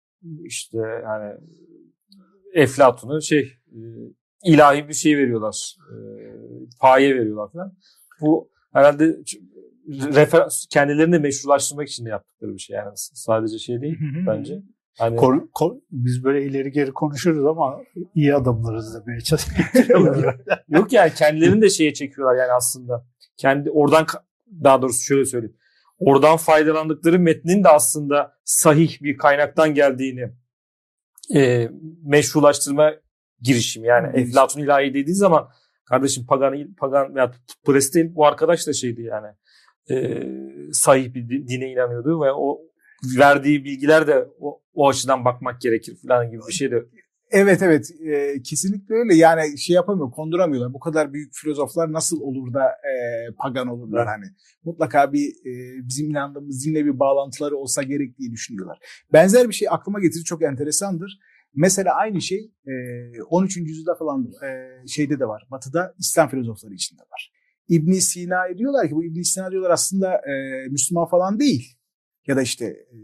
İşte 0.44 0.78
yani 1.04 1.34
Eflatun'u 2.54 3.22
şey 3.22 3.40
e, 3.68 3.80
ilahi 4.44 4.88
bir 4.88 4.94
şey 4.94 5.18
veriyorlar. 5.18 5.76
E, 5.92 5.96
paye 6.80 7.16
veriyorlar 7.16 7.52
falan. 7.52 7.74
Bu 8.22 8.50
herhalde 8.74 9.18
referans 9.90 10.66
kendilerini 10.70 11.14
de 11.14 11.20
meşrulaştırmak 11.20 11.88
için 11.88 12.06
de 12.06 12.10
yaptıkları 12.10 12.54
bir 12.54 12.60
şey. 12.60 12.76
Yani 12.76 12.92
sadece 12.96 13.60
şey 13.60 13.82
değil 13.82 13.98
bence. 14.28 14.62
Hani... 14.98 15.16
Kon, 15.16 15.50
kon, 15.54 15.84
biz 15.92 16.24
böyle 16.24 16.46
ileri 16.46 16.72
geri 16.72 16.92
konuşuruz 16.92 17.46
ama 17.46 17.82
iyi 18.16 18.36
adamlarız 18.36 18.96
demeye 18.96 19.22
çalışıyorlar. 19.22 20.38
Yok 20.70 20.94
yani 20.94 21.12
kendilerini 21.14 21.62
de 21.62 21.70
şeye 21.70 21.94
çekiyorlar 21.94 22.36
yani 22.36 22.52
aslında. 22.52 23.06
Kendi 23.38 23.72
oradan 23.72 24.06
daha 24.64 24.82
doğrusu 24.82 25.02
şöyle 25.02 25.26
söyleyeyim. 25.26 25.58
Oradan 26.02 26.38
faydalandıkları 26.38 27.20
metnin 27.20 27.64
de 27.64 27.70
aslında 27.70 28.34
sahih 28.44 29.02
bir 29.02 29.18
kaynaktan 29.18 29.74
geldiğini 29.74 30.32
e, 31.36 31.70
meşrulaştırma 32.04 32.94
girişim. 33.42 33.84
Yani 33.84 34.08
hmm. 34.08 34.20
Eflatun 34.20 34.62
ilahi 34.62 34.94
dediği 34.94 35.16
zaman 35.16 35.50
kardeşim 35.86 36.26
pagan 36.26 36.76
pagan 36.80 37.16
veya 37.16 37.32
Prestel 37.66 38.16
bu 38.16 38.26
arkadaş 38.26 38.68
da 38.68 38.74
şeydi 38.74 39.02
yani 39.02 39.28
e, 39.92 40.24
sahip 40.74 41.16
bir 41.16 41.48
dine 41.48 41.72
inanıyordu 41.72 42.22
ve 42.22 42.32
o 42.32 42.62
verdiği 43.18 43.66
bilgiler 43.66 44.08
de 44.08 44.28
o, 44.40 44.62
o 44.74 44.90
açıdan 44.90 45.26
bakmak 45.26 45.62
gerekir 45.62 45.98
falan 46.08 46.32
gibi 46.32 46.42
bir 46.48 46.54
şey 46.54 46.72
de 46.72 46.86
Evet 47.32 47.62
evet 47.62 47.92
e, 48.06 48.42
kesinlikle 48.42 48.96
öyle 48.96 49.16
yani 49.16 49.58
şey 49.58 49.76
yapamıyor 49.76 50.12
konduramıyorlar 50.12 50.74
bu 50.74 50.80
kadar 50.80 51.14
büyük 51.14 51.34
filozoflar 51.34 51.94
nasıl 51.94 52.22
olur 52.22 52.54
da 52.54 52.66
e, 52.66 52.94
pagan 53.38 53.68
olurlar 53.68 54.08
hani 54.08 54.26
mutlaka 54.64 55.14
bir 55.14 55.28
e, 55.30 55.88
bizim 55.88 56.10
inandığımız 56.10 56.66
dinle 56.66 56.86
bir 56.86 57.00
bağlantıları 57.00 57.58
olsa 57.58 57.84
gerek 57.84 58.18
diye 58.18 58.32
düşünüyorlar. 58.32 58.80
Benzer 59.14 59.50
bir 59.50 59.54
şey 59.54 59.68
aklıma 59.72 60.00
getirdi 60.00 60.24
çok 60.24 60.44
enteresandır. 60.44 61.20
Mesela 61.56 61.96
aynı 61.96 62.22
şey 62.22 62.52
e, 62.68 62.72
13. 63.24 63.58
yüzyılda 63.58 63.96
falan 63.96 64.32
e, 64.44 64.88
şeyde 64.88 65.20
de 65.20 65.26
var 65.26 65.48
batıda 65.52 65.94
İslam 66.00 66.30
filozofları 66.30 66.74
içinde 66.74 67.02
var. 67.02 67.32
İbn 67.68 67.92
Sina 67.92 68.58
diyorlar 68.58 68.90
ki 68.90 68.96
bu 68.96 69.04
İbn 69.04 69.22
Sina 69.22 69.52
diyorlar 69.52 69.70
aslında 69.70 70.16
e, 70.16 70.68
Müslüman 70.70 71.08
falan 71.08 71.40
değil. 71.40 71.78
Ya 72.28 72.38
da 72.38 72.42
işte 72.42 72.66
e, 72.66 72.96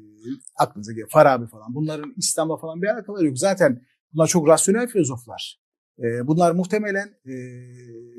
aklınıza 0.60 0.92
geliyor 0.92 1.10
Farabi 1.12 1.48
falan. 1.48 1.76
Bunların 1.76 2.14
İslam'la 2.18 2.58
falan 2.58 2.82
bir 2.82 2.88
alakaları 2.88 3.26
yok. 3.26 3.38
Zaten 3.38 3.82
bunlar 4.14 4.28
çok 4.28 4.48
rasyonel 4.48 4.88
filozoflar. 4.88 5.60
E, 6.00 6.28
bunlar 6.28 6.52
muhtemelen 6.52 7.08
e, 7.26 7.34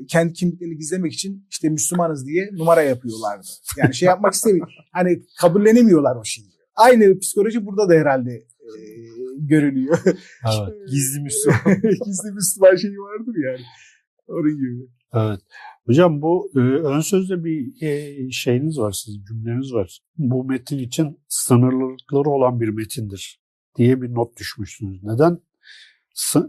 kendi 0.07 0.33
kimliklerini 0.33 0.77
gizlemek 0.77 1.13
için 1.13 1.47
işte 1.49 1.69
Müslümanız 1.69 2.27
diye 2.27 2.49
numara 2.53 2.81
yapıyorlardı. 2.81 3.47
Yani 3.77 3.95
şey 3.95 4.07
yapmak 4.07 4.33
istemiyor. 4.33 4.67
Hani 4.91 5.23
kabullenemiyorlar 5.41 6.15
o 6.15 6.23
şeyi. 6.23 6.47
Aynı 6.75 7.19
psikoloji 7.19 7.65
burada 7.65 7.89
da 7.89 7.93
herhalde 7.93 8.31
e, 8.61 8.79
görülüyor. 9.37 9.99
Evet. 10.05 10.89
Gizli 10.91 11.21
Müslüman. 11.21 11.81
Gizli 12.05 12.31
Müslüman 12.31 12.75
şeyi 12.75 12.97
vardır 12.97 13.33
yani. 13.45 13.65
Onun 14.27 14.57
gibi. 14.57 14.89
Evet. 15.13 15.39
Hocam 15.85 16.21
bu 16.21 16.51
e, 16.55 16.59
ön 16.59 16.99
sözde 16.99 17.43
bir 17.43 17.81
e, 17.81 18.31
şeyiniz 18.31 18.79
var, 18.79 18.91
sizin 18.91 19.25
cümleniz 19.25 19.73
var. 19.73 19.99
Bu 20.17 20.43
metin 20.43 20.77
için 20.77 21.19
sınırlılıkları 21.27 22.29
olan 22.29 22.59
bir 22.59 22.69
metindir 22.69 23.41
diye 23.77 24.01
bir 24.01 24.13
not 24.13 24.37
düşmüşsünüz. 24.37 25.03
Neden? 25.03 25.39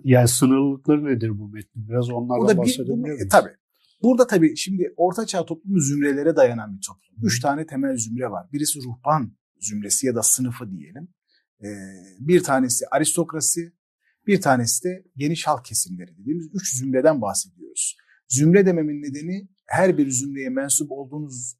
Yani 0.04 0.28
sınırlılıkları 0.28 1.04
nedir 1.04 1.38
bu 1.38 1.48
metnin? 1.48 1.88
Biraz 1.88 2.10
onlardan 2.10 2.58
bahsedebilir 2.58 2.94
miyiz? 2.94 3.28
Tabii. 3.30 3.56
Burada 4.02 4.26
tabii 4.26 4.56
şimdi 4.56 4.94
Orta 4.96 5.26
Çağ 5.26 5.44
toplumu 5.44 5.80
zümrelere 5.80 6.36
dayanan 6.36 6.76
bir 6.76 6.80
toplum. 6.86 7.26
Üç 7.26 7.40
tane 7.40 7.66
temel 7.66 7.96
zümre 7.96 8.30
var. 8.30 8.46
Birisi 8.52 8.78
ruhban 8.78 9.36
zümresi 9.60 10.06
ya 10.06 10.14
da 10.14 10.22
sınıfı 10.22 10.70
diyelim. 10.70 11.08
Ee, 11.64 11.68
bir 12.18 12.42
tanesi 12.42 12.84
aristokrasi, 12.90 13.72
bir 14.26 14.40
tanesi 14.40 14.84
de 14.84 15.04
geniş 15.16 15.46
halk 15.46 15.64
kesimleri 15.64 16.18
dediğimiz 16.18 16.48
üç 16.54 16.78
zümreden 16.78 17.20
bahsediyoruz. 17.20 17.96
Zümre 18.28 18.66
dememin 18.66 19.02
nedeni 19.02 19.48
her 19.66 19.98
bir 19.98 20.10
zümreye 20.10 20.48
mensup 20.48 20.92
olduğunuz 20.92 21.56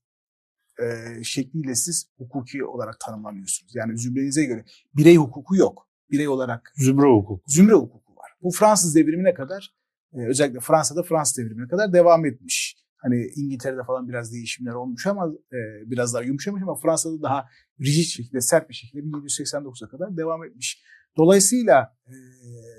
e, 0.83 0.85
şekliyle 1.25 1.75
siz 1.75 2.11
hukuki 2.17 2.65
olarak 2.65 3.01
tanımlanıyorsunuz. 3.01 3.73
Yani 3.75 3.99
zümrenize 3.99 4.45
göre 4.45 4.65
birey 4.97 5.17
hukuku 5.17 5.57
yok. 5.57 5.91
Birey 6.11 6.29
olarak 6.29 6.73
zümre 6.77 7.07
hukuku. 7.07 7.43
Zümre 7.47 7.75
hukuku. 7.75 8.00
Bu 8.43 8.51
Fransız 8.51 8.95
devrimine 8.95 9.35
kadar 9.35 9.75
e, 10.13 10.27
özellikle 10.27 10.61
Fransa'da 10.61 11.03
Fransız 11.03 11.39
devrimine 11.39 11.69
kadar 11.69 11.93
devam 11.93 12.27
etmiş. 12.27 12.77
Hani 12.97 13.27
İngiltere'de 13.37 13.83
falan 13.87 14.09
biraz 14.09 14.33
değişimler 14.33 14.73
olmuş 14.73 15.07
ama 15.07 15.27
e, 15.53 15.91
biraz 15.91 16.15
daha 16.15 16.23
yumuşamış 16.23 16.63
ama 16.63 16.75
Fransa'da 16.75 17.23
daha 17.23 17.45
rigid 17.81 18.05
şekilde, 18.05 18.41
sert 18.41 18.69
bir 18.69 18.75
şekilde 18.75 19.03
1789'a 19.03 19.89
kadar 19.89 20.17
devam 20.17 20.45
etmiş. 20.45 20.83
Dolayısıyla 21.17 21.97
e, 22.07 22.15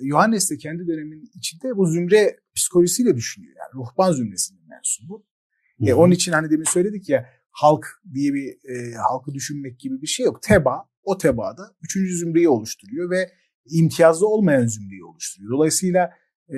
Yohannes 0.02 0.52
de 0.52 0.58
kendi 0.58 0.88
döneminin 0.88 1.32
içinde 1.36 1.78
bu 1.78 1.86
zümre 1.86 2.39
psikolojisiyle 2.56 3.15
düşünüyor. 3.15 3.54
Yani 3.58 3.84
ruhban 3.84 4.12
zümresinin 4.12 4.62
mensubu. 4.69 5.26
E, 5.82 5.93
onun 5.93 6.12
için 6.12 6.32
hani 6.32 6.50
demin 6.50 6.63
söyledik 6.63 7.10
ya 7.10 7.30
halk 7.52 7.88
diye 8.13 8.34
bir 8.34 8.47
e, 8.47 8.93
halkı 8.95 9.34
düşünmek 9.34 9.80
gibi 9.80 10.02
bir 10.02 10.08
şey 10.08 10.26
yok. 10.26 10.41
Teba 10.41 10.89
o 11.04 11.17
tebaada 11.17 11.76
üçüncü 11.82 12.17
zümreyi 12.17 12.50
oluşturuyor 12.50 13.12
ve 13.12 13.32
imtiyazlı 13.69 14.28
olmayan 14.28 14.67
zümreyi 14.67 15.04
oluşturuyor. 15.06 15.52
Dolayısıyla 15.52 16.12
e, 16.50 16.58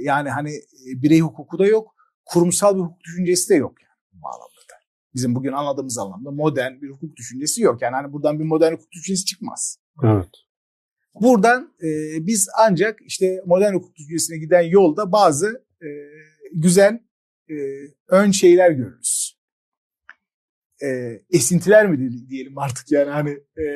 yani 0.00 0.30
hani 0.30 0.50
e, 0.50 1.02
birey 1.02 1.20
hukuku 1.20 1.58
da 1.58 1.66
yok, 1.66 1.94
kurumsal 2.24 2.76
bir 2.76 2.80
hukuk 2.80 3.04
düşüncesi 3.04 3.48
de 3.50 3.54
yok 3.54 3.82
yani 3.82 3.98
bu 4.12 4.22
bağlamda 4.22 4.60
da. 4.70 4.74
Bizim 5.14 5.34
bugün 5.34 5.52
anladığımız 5.52 5.98
anlamda 5.98 6.30
modern 6.30 6.82
bir 6.82 6.90
hukuk 6.90 7.16
düşüncesi 7.16 7.62
yok. 7.62 7.82
Yani 7.82 7.94
hani 7.94 8.12
buradan 8.12 8.38
bir 8.38 8.44
modern 8.44 8.72
hukuk 8.72 8.92
düşüncesi 8.92 9.24
çıkmaz. 9.24 9.78
Evet. 10.04 10.28
Buradan 11.14 11.74
e, 11.82 11.86
biz 12.26 12.48
ancak 12.58 12.98
işte 13.06 13.42
modern 13.46 13.74
hukuk 13.74 13.96
düşüncesine 13.96 14.38
giden 14.38 14.62
yolda 14.62 15.12
bazı 15.12 15.64
e, 15.82 15.88
güzel 16.54 17.00
e, 17.50 17.54
ön 18.08 18.30
şeyler 18.30 18.70
görürüz. 18.70 19.38
E, 20.82 21.20
esintiler 21.30 21.86
mi 21.86 22.28
diyelim 22.28 22.58
artık 22.58 22.92
yani 22.92 23.10
hani 23.10 23.30
e, 23.30 23.66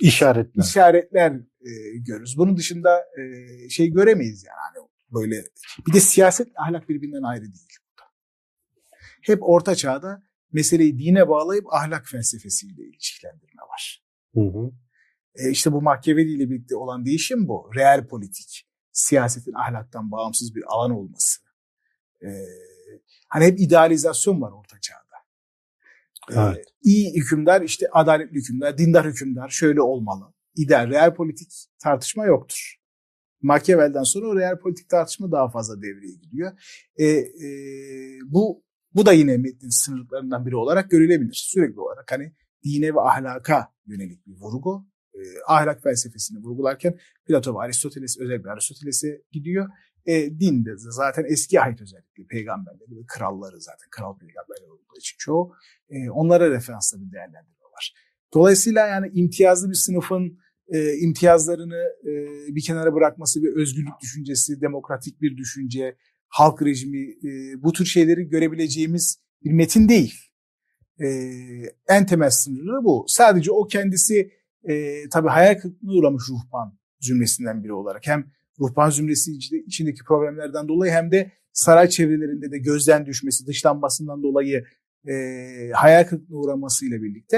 işaretler. 0.00 0.64
işaretler 0.64 1.32
e, 1.64 1.98
görürüz. 1.98 2.38
Bunun 2.38 2.56
dışında 2.56 3.04
e, 3.18 3.68
şey 3.68 3.88
göremeyiz 3.88 4.44
yani 4.44 4.58
hani 4.58 4.88
böyle 5.12 5.44
bir 5.86 5.92
de 5.92 6.00
siyaset 6.00 6.48
ahlak 6.56 6.88
birbirinden 6.88 7.22
ayrı 7.22 7.42
değil. 7.42 7.68
Hep 9.22 9.38
orta 9.42 9.74
çağda 9.74 10.22
meseleyi 10.52 10.98
dine 10.98 11.28
bağlayıp 11.28 11.74
ahlak 11.74 12.06
felsefesiyle 12.08 12.82
ilişkilendirme 12.82 13.62
var. 13.62 14.04
Hı 14.34 14.40
hı. 14.40 14.72
E 15.34 15.50
işte 15.50 15.72
bu 15.72 15.82
Machiavelli 15.82 16.32
ile 16.36 16.50
birlikte 16.50 16.76
olan 16.76 17.04
değişim 17.04 17.48
bu. 17.48 17.70
Real 17.76 18.06
politik, 18.06 18.68
siyasetin 18.92 19.52
ahlaktan 19.52 20.10
bağımsız 20.10 20.54
bir 20.54 20.64
alan 20.66 20.90
olması. 20.90 21.40
E, 22.22 22.28
hani 23.28 23.44
hep 23.44 23.60
idealizasyon 23.60 24.40
var 24.40 24.52
orta 24.52 24.76
çağda. 24.80 25.16
E, 26.30 26.54
evet. 26.54 26.66
İyi 26.82 27.14
hükümdar, 27.14 27.62
işte 27.62 27.86
adaletli 27.92 28.36
hükümdar, 28.36 28.78
dindar 28.78 29.06
hükümdar 29.06 29.48
şöyle 29.48 29.82
olmalı. 29.82 30.34
İdeal, 30.56 30.90
real 30.90 31.14
politik 31.14 31.48
tartışma 31.82 32.26
yoktur. 32.26 32.76
Machiavelli'den 33.42 34.02
sonra 34.02 34.26
o 34.26 34.36
real 34.36 34.58
politik 34.58 34.88
tartışma 34.88 35.32
daha 35.32 35.48
fazla 35.50 35.82
devreye 35.82 36.14
giriyor. 36.14 36.52
E, 36.96 37.06
e, 37.06 37.48
bu 38.26 38.64
bu 38.94 39.06
da 39.06 39.12
yine 39.12 39.36
metnin 39.36 39.68
sınırlarından 39.68 40.46
biri 40.46 40.56
olarak 40.56 40.90
görülebilir. 40.90 41.34
Sürekli 41.34 41.80
olarak 41.80 42.12
hani 42.12 42.32
dine 42.64 42.94
ve 42.94 43.00
ahlaka 43.00 43.72
yönelik 43.86 44.26
bir 44.26 44.32
vurgu 44.40 44.86
e, 45.14 45.20
ahlak 45.46 45.82
felsefesini 45.82 46.38
vurgularken 46.38 46.98
Plato 47.26 47.54
ve 47.54 47.58
Aristoteles 47.58 48.18
özellikle 48.20 48.50
Aristoteles'e 48.50 49.22
gidiyor. 49.32 49.68
E, 50.06 50.40
din 50.40 50.64
de 50.64 50.70
zaten 50.76 51.24
eski 51.28 51.60
ait 51.60 51.80
özellikle 51.80 52.26
peygamberleri 52.26 52.90
ve 52.90 53.06
kralları 53.06 53.60
zaten 53.60 53.88
kral 53.90 54.18
peygamberler 54.18 54.68
olduğu 54.68 54.98
için 54.98 55.16
çoğu 55.18 55.52
e, 55.88 56.10
onlara 56.10 56.50
referansla 56.50 56.98
bir 57.00 57.12
değerlendirme 57.12 57.64
var. 57.72 57.94
Dolayısıyla 58.34 58.86
yani 58.86 59.10
imtiyazlı 59.14 59.70
bir 59.70 59.74
sınıfın 59.74 60.38
e, 60.68 60.96
imtiyazlarını 60.96 61.82
e, 62.02 62.12
bir 62.54 62.62
kenara 62.62 62.94
bırakması 62.94 63.42
ve 63.42 63.60
özgürlük 63.60 64.00
düşüncesi, 64.02 64.60
demokratik 64.60 65.20
bir 65.20 65.36
düşünce, 65.36 65.96
halk 66.28 66.62
rejimi 66.62 67.10
e, 67.10 67.62
bu 67.62 67.72
tür 67.72 67.84
şeyleri 67.84 68.28
görebileceğimiz 68.28 69.18
bir 69.44 69.52
metin 69.52 69.88
değil. 69.88 70.14
E, 71.00 71.06
en 71.88 72.06
temel 72.06 72.30
sınırı 72.30 72.84
bu. 72.84 73.04
Sadece 73.08 73.52
o 73.52 73.66
kendisi 73.66 74.30
e, 74.68 75.02
tabii 75.08 75.28
hayal 75.28 75.54
kırıklığına 75.54 75.92
uğramış 75.92 76.22
ruhban 76.28 76.78
zümresinden 77.00 77.64
biri 77.64 77.72
olarak. 77.72 78.06
Hem 78.06 78.24
ruhban 78.60 78.90
zümresi 78.90 79.32
içindeki 79.66 80.04
problemlerden 80.04 80.68
dolayı 80.68 80.92
hem 80.92 81.12
de 81.12 81.32
saray 81.52 81.88
çevrelerinde 81.88 82.50
de 82.50 82.58
gözden 82.58 83.06
düşmesi, 83.06 83.46
dışlanmasından 83.46 84.22
dolayı 84.22 84.64
e, 85.08 85.14
hayal 85.74 86.04
kırıklığına 86.04 86.38
uğramasıyla 86.38 87.02
birlikte 87.02 87.36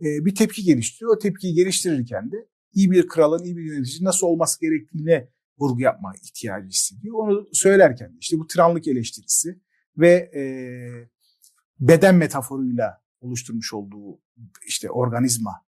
e, 0.00 0.24
bir 0.24 0.34
tepki 0.34 0.62
geliştiriyor. 0.62 1.16
O 1.16 1.18
tepkiyi 1.18 1.54
geliştirirken 1.54 2.32
de 2.32 2.36
iyi 2.78 2.90
bir 2.90 3.08
kralın, 3.08 3.44
iyi 3.44 3.56
bir 3.56 3.64
yönetici 3.64 4.04
nasıl 4.04 4.26
olması 4.26 4.60
gerektiğine 4.60 5.28
vurgu 5.58 5.80
yapma 5.80 6.12
ihtiyacı 6.24 6.68
hissediyor. 6.68 7.14
Onu 7.18 7.48
söylerken 7.52 8.16
işte 8.20 8.38
bu 8.38 8.46
tiranlık 8.46 8.88
eleştirisi 8.88 9.60
ve 9.96 10.12
e, 10.34 10.42
beden 11.80 12.14
metaforuyla 12.14 13.02
oluşturmuş 13.20 13.72
olduğu 13.74 14.20
işte 14.66 14.90
organizma 14.90 15.66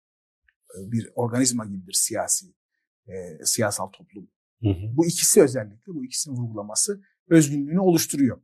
e, 0.75 0.91
bir 0.91 1.09
organizma 1.15 1.65
gibidir 1.65 1.93
siyasi 1.93 2.45
e, 3.07 3.45
siyasal 3.45 3.87
toplum. 3.87 4.27
Hı 4.61 4.69
hı. 4.69 4.97
Bu 4.97 5.05
ikisi 5.05 5.41
özellikle 5.41 5.93
bu 5.93 6.05
ikisinin 6.05 6.35
vurgulaması 6.35 7.01
özgünlüğünü 7.29 7.79
oluşturuyor. 7.79 8.41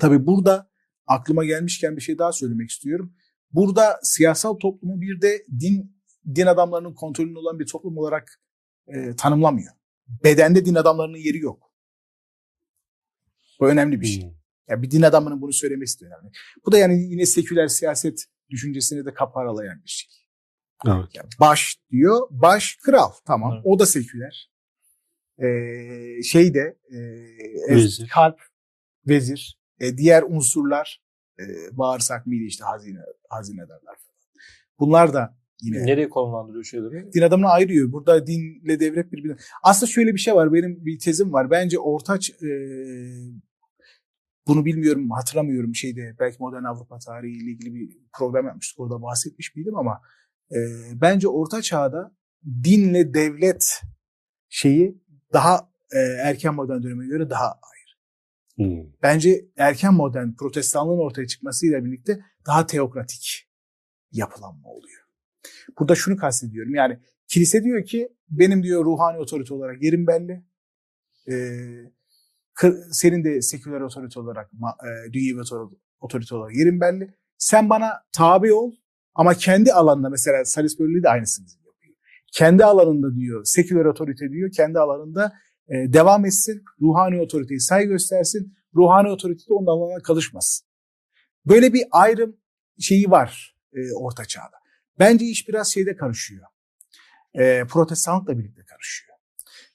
Tabii 0.00 0.26
burada 0.26 0.70
aklıma 1.06 1.44
gelmişken 1.44 1.96
bir 1.96 2.02
şey 2.02 2.18
daha 2.18 2.32
söylemek 2.32 2.70
istiyorum. 2.70 3.14
Burada 3.52 4.00
siyasal 4.02 4.54
toplumu 4.54 5.00
bir 5.00 5.20
de 5.20 5.46
din 5.60 5.93
din 6.34 6.46
adamlarının 6.46 6.94
kontrolünde 6.94 7.38
olan 7.38 7.58
bir 7.58 7.66
toplum 7.66 7.98
olarak 7.98 8.40
e, 8.86 9.16
tanımlamıyor. 9.16 9.72
Bedende 10.24 10.64
din 10.64 10.74
adamlarının 10.74 11.16
yeri 11.16 11.38
yok. 11.38 11.72
Bu 13.60 13.68
önemli 13.68 14.00
bir 14.00 14.06
şey. 14.06 14.22
Hmm. 14.22 14.30
Yani 14.68 14.82
bir 14.82 14.90
din 14.90 15.02
adamının 15.02 15.42
bunu 15.42 15.52
söylemesi 15.52 16.00
de 16.00 16.06
önemli. 16.06 16.30
Bu 16.66 16.72
da 16.72 16.78
yani 16.78 17.02
yine 17.02 17.26
seküler 17.26 17.68
siyaset 17.68 18.24
düşüncesini 18.50 19.06
de 19.06 19.14
kaparalayan 19.14 19.82
bir 19.84 19.88
şey. 19.88 20.08
Evet. 20.86 21.08
Yani 21.14 21.28
baş 21.40 21.76
diyor, 21.90 22.26
baş 22.30 22.76
kral. 22.76 23.12
Tamam. 23.24 23.52
Evet. 23.54 23.62
O 23.66 23.78
da 23.78 23.86
seküler. 23.86 24.50
Ee, 25.38 26.22
şey 26.22 26.54
de 26.54 26.78
e, 26.90 26.98
vezir. 27.74 28.08
kalp, 28.08 28.40
vezir. 29.06 29.58
E, 29.80 29.96
diğer 29.96 30.22
unsurlar 30.22 31.02
e, 31.38 31.44
bağırsak, 31.72 32.26
mide 32.26 32.44
işte 32.44 32.64
hazine, 32.64 32.98
hazinedarlar 33.28 33.96
falan. 33.96 34.18
Bunlar 34.78 35.14
da 35.14 35.38
yine. 35.62 35.86
Nereye 35.86 36.08
konumlandırıyor 36.08 36.64
şeyleri? 36.64 37.12
Din 37.12 37.22
adamını 37.22 37.48
ayırıyor. 37.48 37.92
Burada 37.92 38.26
dinle 38.26 38.80
devlet 38.80 39.12
birbirine. 39.12 39.36
Aslında 39.62 39.92
şöyle 39.92 40.14
bir 40.14 40.18
şey 40.18 40.34
var. 40.34 40.52
Benim 40.52 40.84
bir 40.84 40.98
tezim 40.98 41.32
var. 41.32 41.50
Bence 41.50 41.78
ortaç 41.78 42.30
e, 42.30 42.48
bunu 44.46 44.64
bilmiyorum, 44.64 45.10
hatırlamıyorum 45.10 45.74
şeyde. 45.74 46.16
Belki 46.20 46.36
modern 46.40 46.64
Avrupa 46.64 46.98
tarihiyle 46.98 47.50
ilgili 47.50 47.74
bir 47.74 47.98
program 48.18 48.46
yapmıştık. 48.46 48.80
Orada 48.80 49.02
bahsetmiş 49.02 49.56
miydim 49.56 49.76
ama 49.76 50.00
e, 50.50 50.58
bence 51.00 51.28
orta 51.28 51.62
çağda 51.62 52.16
dinle 52.64 53.14
devlet 53.14 53.82
şeyi 54.48 55.02
daha 55.32 55.70
e, 55.92 55.98
erken 55.98 56.54
modern 56.54 56.82
döneme 56.82 57.06
göre 57.06 57.30
daha 57.30 57.46
ayrı. 57.46 57.94
Hmm. 58.56 58.92
Bence 59.02 59.44
erken 59.56 59.94
modern 59.94 60.32
protestanlığın 60.32 60.98
ortaya 60.98 61.26
çıkmasıyla 61.26 61.84
birlikte 61.84 62.20
daha 62.46 62.66
teokratik 62.66 63.48
yapılanma 64.12 64.68
oluyor. 64.68 65.03
Burada 65.78 65.94
şunu 65.94 66.16
kastediyorum. 66.16 66.74
Yani 66.74 66.98
kilise 67.28 67.64
diyor 67.64 67.84
ki 67.84 68.08
benim 68.30 68.62
diyor 68.62 68.84
ruhani 68.84 69.18
otorite 69.18 69.54
olarak 69.54 69.82
yerim 69.82 70.06
belli. 70.06 70.44
Ee, 71.30 71.92
senin 72.90 73.24
de 73.24 73.42
seküler 73.42 73.80
otorite 73.80 74.20
olarak, 74.20 74.50
e, 74.84 75.12
dünyevi 75.12 75.40
otorite 76.00 76.34
olarak 76.34 76.56
yerin 76.56 76.80
belli. 76.80 77.14
Sen 77.38 77.70
bana 77.70 77.92
tabi 78.12 78.52
ol 78.52 78.72
ama 79.14 79.34
kendi 79.34 79.72
alanında 79.72 80.08
mesela 80.08 80.44
Salisbury 80.44 81.02
de 81.02 81.08
aynısını 81.08 81.46
yapıyor. 81.46 81.94
Kendi 82.32 82.64
alanında 82.64 83.16
diyor, 83.16 83.44
seküler 83.44 83.84
otorite 83.84 84.30
diyor, 84.30 84.50
kendi 84.52 84.78
alanında 84.78 85.32
e, 85.68 85.92
devam 85.92 86.26
etsin, 86.26 86.62
ruhani 86.80 87.20
otoriteyi 87.20 87.60
saygı 87.60 87.88
göstersin, 87.88 88.56
ruhani 88.74 89.08
otorite 89.08 89.50
de 89.50 89.54
onun 89.54 89.66
alanına 89.66 90.02
karışmasın. 90.02 90.66
Böyle 91.46 91.72
bir 91.72 91.82
ayrım 91.90 92.36
şeyi 92.80 93.10
var 93.10 93.56
e, 93.72 93.78
Orta 93.94 94.24
Çağ'da. 94.24 94.63
Bence 94.98 95.24
iş 95.24 95.48
biraz 95.48 95.72
şeyde 95.72 95.96
karışıyor. 95.96 96.46
E, 97.34 97.64
protestanlıkla 97.68 98.38
birlikte 98.38 98.64
karışıyor. 98.64 99.18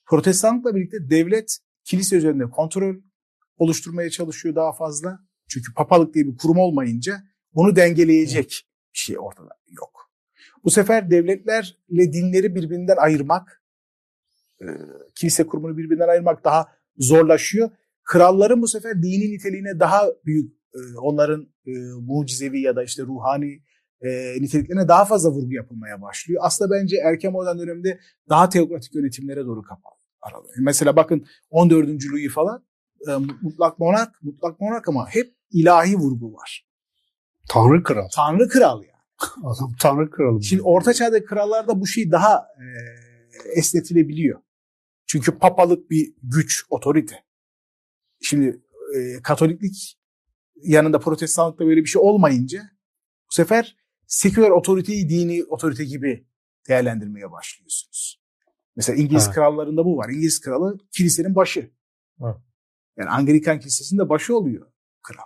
Protestanlıkla 0.05 0.75
birlikte 0.75 1.09
devlet 1.09 1.57
kilise 1.83 2.15
üzerinde 2.15 2.49
kontrol 2.49 2.95
oluşturmaya 3.57 4.09
çalışıyor 4.09 4.55
daha 4.55 4.73
fazla. 4.73 5.19
Çünkü 5.47 5.73
papalık 5.73 6.13
diye 6.13 6.27
bir 6.27 6.37
kurum 6.37 6.57
olmayınca 6.57 7.23
bunu 7.55 7.75
dengeleyecek 7.75 8.67
bir 8.93 8.99
şey 8.99 9.19
ortada 9.19 9.57
yok. 9.67 10.11
Bu 10.63 10.71
sefer 10.71 11.11
devletlerle 11.11 12.13
dinleri 12.13 12.55
birbirinden 12.55 12.97
ayırmak, 12.97 13.63
e, 14.61 14.65
kilise 15.15 15.47
kurumunu 15.47 15.77
birbirinden 15.77 16.07
ayırmak 16.07 16.43
daha 16.43 16.67
zorlaşıyor. 16.97 17.69
Kralların 18.03 18.61
bu 18.61 18.67
sefer 18.67 19.03
dini 19.03 19.31
niteliğine 19.31 19.79
daha 19.79 20.07
büyük, 20.25 20.53
e, 20.73 20.97
onların 20.97 21.47
e, 21.65 21.71
mucizevi 22.01 22.61
ya 22.61 22.75
da 22.75 22.83
işte 22.83 23.03
ruhani 23.03 23.61
niteliklerine 24.41 24.87
daha 24.87 25.05
fazla 25.05 25.29
vurgu 25.29 25.53
yapılmaya 25.53 26.01
başlıyor. 26.01 26.41
Aslında 26.45 26.75
bence 26.75 26.97
erken 27.05 27.31
modern 27.31 27.57
dönemde 27.57 27.99
daha 28.29 28.49
teokratik 28.49 28.95
yönetimlere 28.95 29.45
doğru 29.45 29.61
kapalı 29.61 29.93
aralıyor. 30.21 30.53
Mesela 30.59 30.95
bakın 30.95 31.25
14. 31.49 31.87
Louis 31.87 32.33
falan 32.33 32.65
mutlak 33.41 33.79
monark, 33.79 34.23
mutlak 34.23 34.59
monark 34.59 34.87
ama 34.87 35.07
hep 35.09 35.35
ilahi 35.51 35.95
vurgu 35.95 36.33
var. 36.33 36.67
Tanrı 37.49 37.83
kral. 37.83 38.07
Tanrı 38.15 38.49
kral 38.49 38.83
yani. 38.83 38.99
Adam 39.43 39.75
tanrı 39.81 40.09
kralı. 40.09 40.43
Şimdi 40.43 40.61
orta 40.61 40.93
çağda 40.93 41.25
krallarda 41.25 41.81
bu 41.81 41.87
şey 41.87 42.11
daha 42.11 42.35
e, 42.35 42.65
esnetilebiliyor. 43.55 44.41
Çünkü 45.07 45.37
papalık 45.37 45.89
bir 45.89 46.13
güç, 46.23 46.65
otorite. 46.69 47.15
Şimdi 48.21 48.61
e, 48.95 49.21
Katoliklik 49.21 49.99
yanında 50.63 50.99
protestanlıkta 50.99 51.65
böyle 51.65 51.81
bir 51.81 51.89
şey 51.89 52.01
olmayınca 52.01 52.61
bu 53.31 53.33
sefer 53.33 53.77
seküler 54.09 54.49
otoriteyi 54.49 55.09
dini 55.09 55.43
otorite 55.43 55.85
gibi 55.85 56.27
değerlendirmeye 56.67 57.31
başlıyorsunuz. 57.31 58.21
Mesela 58.75 58.95
İngiliz 58.95 59.27
ha. 59.27 59.31
krallarında 59.31 59.85
bu 59.85 59.97
var. 59.97 60.09
İngiliz 60.09 60.41
kralı 60.41 60.77
kilisenin 60.91 61.35
başı. 61.35 61.71
Ha. 62.19 62.43
Yani 62.97 63.09
Anglikan 63.09 63.59
kilisesinin 63.59 63.99
de 63.99 64.09
başı 64.09 64.37
oluyor 64.37 64.71
kral. 65.01 65.23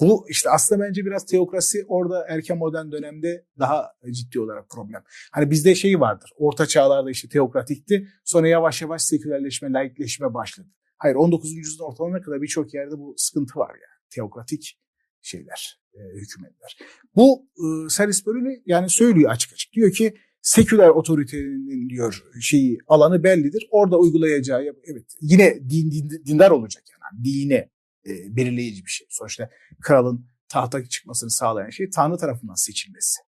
Bu 0.00 0.26
işte 0.28 0.50
aslında 0.50 0.84
bence 0.84 1.04
biraz 1.04 1.26
teokrasi 1.26 1.84
orada 1.88 2.26
erken 2.28 2.58
modern 2.58 2.92
dönemde 2.92 3.46
daha 3.58 3.92
ciddi 4.10 4.40
olarak 4.40 4.70
problem. 4.70 5.04
Hani 5.32 5.50
bizde 5.50 5.74
şey 5.74 6.00
vardır. 6.00 6.30
Orta 6.36 6.66
çağlarda 6.66 7.10
işte 7.10 7.28
teokratikti. 7.28 8.08
Sonra 8.24 8.48
yavaş 8.48 8.82
yavaş 8.82 9.02
sekülerleşme, 9.02 9.72
laikleşme 9.72 10.34
başladı. 10.34 10.68
Hayır 10.98 11.14
19. 11.14 11.52
yüzyılın 11.52 11.84
ortalarına 11.84 12.20
kadar 12.20 12.42
birçok 12.42 12.74
yerde 12.74 12.98
bu 12.98 13.14
sıkıntı 13.16 13.58
var 13.58 13.70
yani. 13.70 14.00
Teokratik 14.10 14.80
şeyler, 15.22 15.80
e, 15.94 15.98
hükümetler. 16.14 16.78
Bu 17.16 17.46
e, 17.56 17.88
Salisbury 17.88 18.62
yani 18.66 18.90
söylüyor 18.90 19.30
açık 19.30 19.52
açık. 19.52 19.72
Diyor 19.72 19.92
ki 19.92 20.14
seküler 20.42 20.88
otoritenin 20.88 21.88
diyor 21.88 22.24
şeyi 22.40 22.78
alanı 22.86 23.22
bellidir. 23.22 23.68
Orada 23.70 23.98
uygulayacağı 23.98 24.62
evet 24.84 25.04
yine 25.20 25.54
din, 25.70 25.90
din 25.90 26.22
dindar 26.26 26.50
olacak 26.50 26.84
yani 26.92 27.24
dine 27.24 27.70
e, 28.06 28.36
belirleyici 28.36 28.84
bir 28.84 28.90
şey. 28.90 29.06
Sonuçta 29.10 29.50
kralın 29.80 30.26
tahta 30.48 30.84
çıkmasını 30.84 31.30
sağlayan 31.30 31.70
şey 31.70 31.90
Tanrı 31.90 32.16
tarafından 32.18 32.54
seçilmesi. 32.54 33.20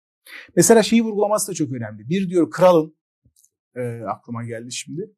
Mesela 0.56 0.84
şeyi 0.84 1.04
vurgulaması 1.04 1.52
da 1.52 1.56
çok 1.56 1.72
önemli. 1.72 2.10
Bir 2.10 2.30
diyor 2.30 2.52
kralın, 2.52 2.96
e, 3.76 3.82
aklıma 4.02 4.44
geldi 4.44 4.72
şimdi. 4.72 5.12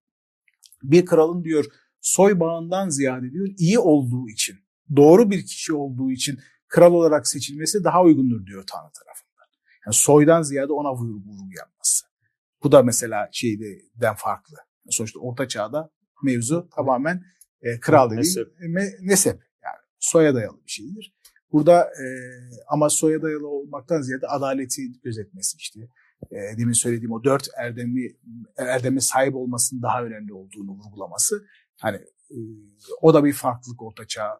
Bir 0.84 1.05
kralın 1.05 1.43
diyor 1.43 1.65
soy 2.01 2.39
bağından 2.39 2.89
ziyade 2.89 3.32
diyor 3.32 3.47
iyi 3.57 3.80
olduğu 3.80 4.30
için, 4.30 4.55
doğru 4.95 5.32
bir 5.32 5.45
kişi 5.45 5.74
olduğu 5.74 6.11
için 6.11 6.39
kral 6.74 6.93
olarak 6.93 7.28
seçilmesi 7.28 7.84
daha 7.84 8.03
uygundur 8.03 8.45
diyor 8.45 8.63
Tanrı 8.67 8.91
tarafından. 8.91 9.45
Yani 9.86 9.93
soydan 9.93 10.41
ziyade 10.41 10.74
ona 10.74 10.93
vurgu 10.93 11.30
yapması. 11.57 12.05
Bu 12.63 12.71
da 12.71 12.84
mesela 12.84 13.30
şeyden 13.32 14.15
farklı. 14.15 14.57
Sonuçta 14.89 15.19
orta 15.19 15.47
çağda 15.47 15.89
mevzu 16.24 16.69
tamamen 16.76 17.24
e, 17.61 17.80
kral 17.80 18.05
dediğim 18.05 18.21
nesep. 18.21 18.47
Me, 18.59 18.89
nesep 19.01 19.36
yani 19.63 19.78
soya 19.99 20.36
dayalı 20.36 20.57
bir 20.65 20.71
şeydir. 20.71 21.15
Burada 21.51 21.84
e, 21.84 22.05
ama 22.67 22.89
soya 22.89 23.21
dayalı 23.21 23.47
olmaktan 23.47 24.01
ziyade 24.01 24.28
adaleti 24.28 25.01
gözetmesi 25.03 25.57
işte 25.57 25.80
e, 26.32 26.57
demin 26.57 26.74
söylediğim 26.74 27.11
o 27.11 27.24
dört 27.24 27.47
erdemi 27.57 28.07
erdeme 28.57 29.01
sahip 29.01 29.36
olmasının 29.36 29.82
daha 29.82 30.03
önemli 30.03 30.34
olduğunu 30.34 30.71
vurgulaması 30.71 31.45
hani 31.80 31.97
e, 32.32 32.38
o 33.01 33.13
da 33.13 33.24
bir 33.24 33.34
farklılık 33.34 33.82
ortaçağ 33.82 34.39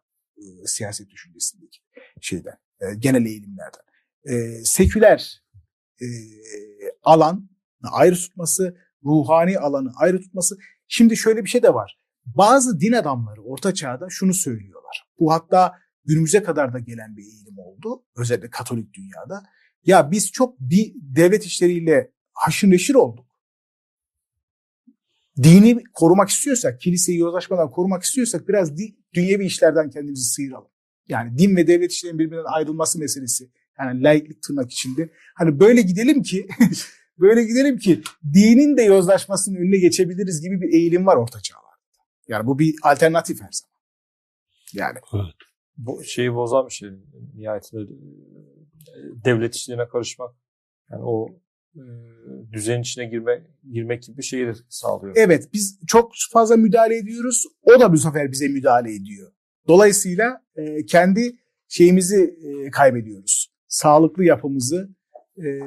siyaset 0.66 1.10
düşüncesindeki 1.10 1.80
şeyden 2.22 2.58
e, 2.82 2.86
genel 3.00 3.26
eğilimlerden. 3.26 3.82
E, 4.26 4.64
seküler 4.64 5.44
e, 6.02 6.08
alan 7.04 7.50
ayrı 7.92 8.16
tutması, 8.16 8.78
ruhani 9.06 9.60
alanı 9.60 9.92
ayrı 9.96 10.22
tutması. 10.22 10.58
Şimdi 10.88 11.18
şöyle 11.18 11.44
bir 11.44 11.50
şey 11.50 11.64
de 11.64 11.74
var. 11.74 12.00
Bazı 12.26 12.80
din 12.80 12.94
adamları 12.94 13.44
orta 13.44 13.74
çağda 13.74 14.08
şunu 14.10 14.34
söylüyorlar. 14.34 15.08
Bu 15.20 15.34
hatta 15.34 15.74
günümüze 16.06 16.44
kadar 16.44 16.74
da 16.74 16.80
gelen 16.80 17.18
bir 17.18 17.24
eğilim 17.24 17.58
oldu. 17.58 18.06
Özellikle 18.18 18.50
Katolik 18.50 18.94
dünyada. 18.94 19.44
Ya 19.84 20.12
biz 20.12 20.32
çok 20.32 20.60
bir 20.60 20.94
devlet 20.96 21.44
işleriyle 21.44 22.12
haşır 22.34 22.70
neşir 22.70 22.96
olduk. 22.96 23.33
Dini 25.44 25.84
korumak 25.94 26.30
istiyorsak, 26.30 26.82
kiliseyi 26.82 27.20
yozlaşmadan 27.20 27.72
korumak 27.72 28.04
istiyorsak 28.04 28.48
biraz 28.48 28.78
di, 28.78 28.96
dünyevi 29.14 29.46
işlerden 29.46 29.90
kendimizi 29.90 30.26
sıyıralım. 30.26 30.70
Yani 31.08 31.38
din 31.38 31.56
ve 31.56 31.68
devlet 31.68 31.92
işlerinin 31.92 32.20
birbirinden 32.20 32.54
ayrılması 32.54 33.00
meselesi. 33.00 33.50
Yani 33.80 34.04
laiklik 34.04 34.44
tırnak 34.44 34.72
içinde. 34.72 35.10
Hani 35.36 35.60
böyle 35.60 35.82
gidelim 35.82 36.22
ki 36.22 36.48
böyle 37.20 37.44
gidelim 37.44 37.78
ki 37.78 38.02
dinin 38.34 38.78
de 38.78 38.82
yozlaşmasının 38.82 39.56
önüne 39.56 39.78
geçebiliriz 39.78 40.42
gibi 40.42 40.62
bir 40.62 40.74
eğilim 40.74 41.06
var 41.06 41.16
orta 41.16 41.40
çağlarda. 41.42 41.64
Yani 42.28 42.48
bu 42.48 42.60
bir 42.60 42.76
alternatif 42.84 43.42
her 43.42 43.52
zaman. 43.52 43.74
Yani. 44.74 45.00
Evet. 45.14 45.36
Bu 45.78 46.04
şeyi 46.04 46.34
bozan 46.34 46.68
bir 46.68 46.74
şey. 46.74 46.90
Nihayetinde 47.36 47.82
e, 47.82 49.26
devlet 49.26 49.56
işlerine 49.56 49.88
karışmak. 49.88 50.36
Yani 50.92 51.04
o 51.04 51.30
düzen 52.52 52.82
içine 52.82 53.06
girme, 53.06 53.44
girmek 53.72 54.04
gibi 54.04 54.18
bir 54.18 54.24
şeyi 54.24 54.54
sağlıyor. 54.70 55.14
Evet 55.18 55.50
biz 55.54 55.80
çok 55.88 56.12
fazla 56.32 56.58
müdahale 56.58 56.98
ediyoruz. 56.98 57.46
O 57.64 57.80
da 57.80 57.94
bu 57.94 57.98
sefer 57.98 58.32
bize 58.32 58.48
müdahale 58.48 58.96
ediyor. 58.96 59.32
Dolayısıyla 59.68 60.44
e, 60.56 60.86
kendi 60.86 61.36
şeyimizi 61.68 62.38
e, 62.44 62.72
kaybediyoruz. 62.72 63.54
Sağlıklı 63.68 64.24
yapımızı 64.24 64.90
e, 65.38 65.60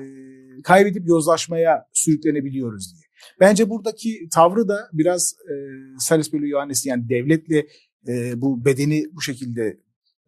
kaybedip 0.65 1.09
yozlaşmaya 1.09 1.89
sürüklenebiliyoruz 1.93 2.95
diye. 2.95 3.07
Bence 3.41 3.71
buradaki 3.71 4.29
tavrı 4.33 4.69
da 4.69 4.89
biraz 4.93 5.35
e, 5.51 5.55
Salisbury 5.99 6.49
Yohannes'in 6.49 6.91
yani 6.91 7.09
devletle 7.09 7.67
e, 8.09 8.41
bu 8.41 8.65
bedeni 8.65 9.05
bu 9.13 9.21
şekilde 9.21 9.81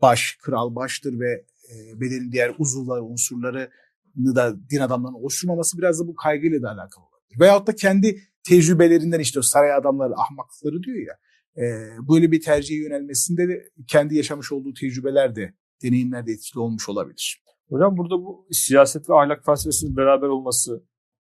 baş, 0.02 0.38
kral 0.42 0.74
baştır 0.74 1.20
ve 1.20 1.44
e, 1.72 2.00
bedenin 2.00 2.32
diğer 2.32 2.54
uzuvları, 2.58 3.04
unsurları 3.04 3.70
da 4.16 4.56
din 4.70 4.80
adamlarının 4.80 5.18
oluşturmaması 5.18 5.78
biraz 5.78 6.00
da 6.00 6.06
bu 6.08 6.14
kaygıyla 6.14 6.62
da 6.62 6.70
alakalı 6.70 7.04
olabilir. 7.04 7.40
Veyahut 7.40 7.66
da 7.66 7.74
kendi 7.74 8.20
tecrübelerinden 8.48 9.20
işte 9.20 9.42
saray 9.42 9.74
adamları 9.74 10.14
ahmaklıkları 10.16 10.82
diyor 10.82 10.96
ya. 11.06 11.18
E, 11.62 11.64
böyle 12.08 12.32
bir 12.32 12.40
tercihe 12.40 12.82
yönelmesinde 12.82 13.48
de 13.48 13.70
kendi 13.86 14.16
yaşamış 14.16 14.52
olduğu 14.52 14.74
tecrübeler 14.74 15.36
de 15.36 15.54
deneyimler 15.82 16.26
de 16.26 16.32
etkili 16.32 16.60
olmuş 16.60 16.88
olabilir. 16.88 17.42
Hocam 17.68 17.96
burada 17.96 18.14
bu 18.14 18.46
siyaset 18.50 19.08
ve 19.08 19.14
ahlak 19.14 19.44
felsefesinin 19.44 19.96
beraber 19.96 20.26
olması 20.26 20.84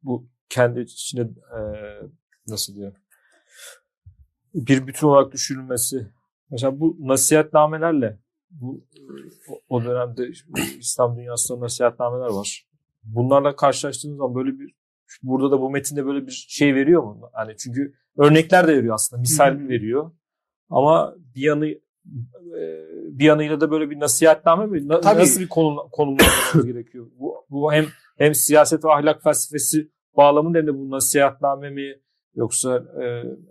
bu 0.04 0.30
kendi 0.50 0.80
içine 0.80 1.22
e, 1.22 1.60
nasıl 2.48 2.76
diyor 2.76 2.94
bir 4.54 4.88
bütün 4.88 5.08
olarak 5.08 5.34
düşünülmesi. 5.34 6.08
Mesela 6.52 6.80
bu 6.80 6.98
nasihatnamelerle 7.00 8.20
bu 8.62 8.84
o 9.70 9.84
dönemde 9.86 10.32
İslam 10.80 11.18
dünyasında 11.18 11.60
nasihatnameler 11.60 12.30
var. 12.30 12.68
Bunlarla 13.04 13.56
karşılaştığınız 13.56 14.18
zaman 14.18 14.36
böyle 14.36 14.60
bir 14.60 14.76
burada 15.24 15.52
da 15.52 15.62
bu 15.62 15.70
metinde 15.70 16.06
böyle 16.06 16.28
bir 16.28 16.46
şey 16.50 16.76
veriyor 16.76 17.04
mu? 17.04 17.30
Hani 17.34 17.58
çünkü 17.58 17.94
örnekler 18.18 18.68
de 18.68 18.78
veriyor 18.78 18.96
aslında. 18.96 19.20
Misal 19.20 19.60
veriyor. 19.70 20.12
Ama 20.70 21.16
bir 21.36 21.42
yanı 21.42 21.68
e, 21.68 21.80
bir 23.20 23.26
yanıyla 23.26 23.62
da 23.62 23.72
böyle 23.72 23.90
bir 23.90 24.00
nasihatname 24.00 24.66
mi? 24.66 24.88
Na, 24.88 25.02
Tabii. 25.02 25.20
Nasıl 25.20 25.42
bir 25.42 25.48
konu, 25.48 25.90
konumlanmamız 25.92 26.66
gerekiyor? 26.66 27.08
Bu, 27.20 27.46
bu 27.50 27.74
hem 27.74 27.86
hem 28.18 28.36
siyaset 28.36 28.86
ve 28.86 28.92
ahlak 28.92 29.24
felsefesi 29.24 29.90
bağlamında 30.18 30.58
hem 30.58 30.68
de 30.68 30.78
bu 30.78 30.92
nasihatname 30.92 31.70
mi 31.70 32.00
yoksa 32.36 32.78
e, 32.78 33.04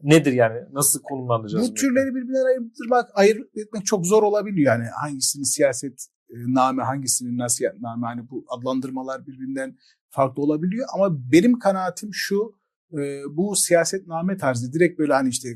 nedir 0.02 0.32
yani? 0.32 0.60
Nasıl 0.72 1.02
konumlandıracağız? 1.02 1.70
Bu 1.70 1.74
türleri 1.74 2.14
birbirine 2.14 2.38
ayırmak, 2.48 3.10
ayırt 3.14 3.56
etmek 3.56 3.86
çok 3.86 4.06
zor 4.06 4.22
olabiliyor 4.22 4.72
yani. 4.72 4.84
Hangisinin 5.02 5.44
siyaset 5.44 6.06
e, 6.30 6.34
name, 6.36 6.82
hangisinin 6.82 7.38
nasihatname 7.38 8.06
hani 8.06 8.30
bu 8.30 8.44
adlandırmalar 8.48 9.26
birbirinden 9.26 9.76
farklı 10.08 10.42
olabiliyor 10.42 10.86
ama 10.94 11.32
benim 11.32 11.58
kanaatim 11.58 12.10
şu 12.12 12.54
e, 12.92 13.20
bu 13.30 13.56
siyasetname 13.56 14.36
tarzı 14.36 14.72
direkt 14.72 14.98
böyle 14.98 15.12
hani 15.12 15.28
işte 15.28 15.48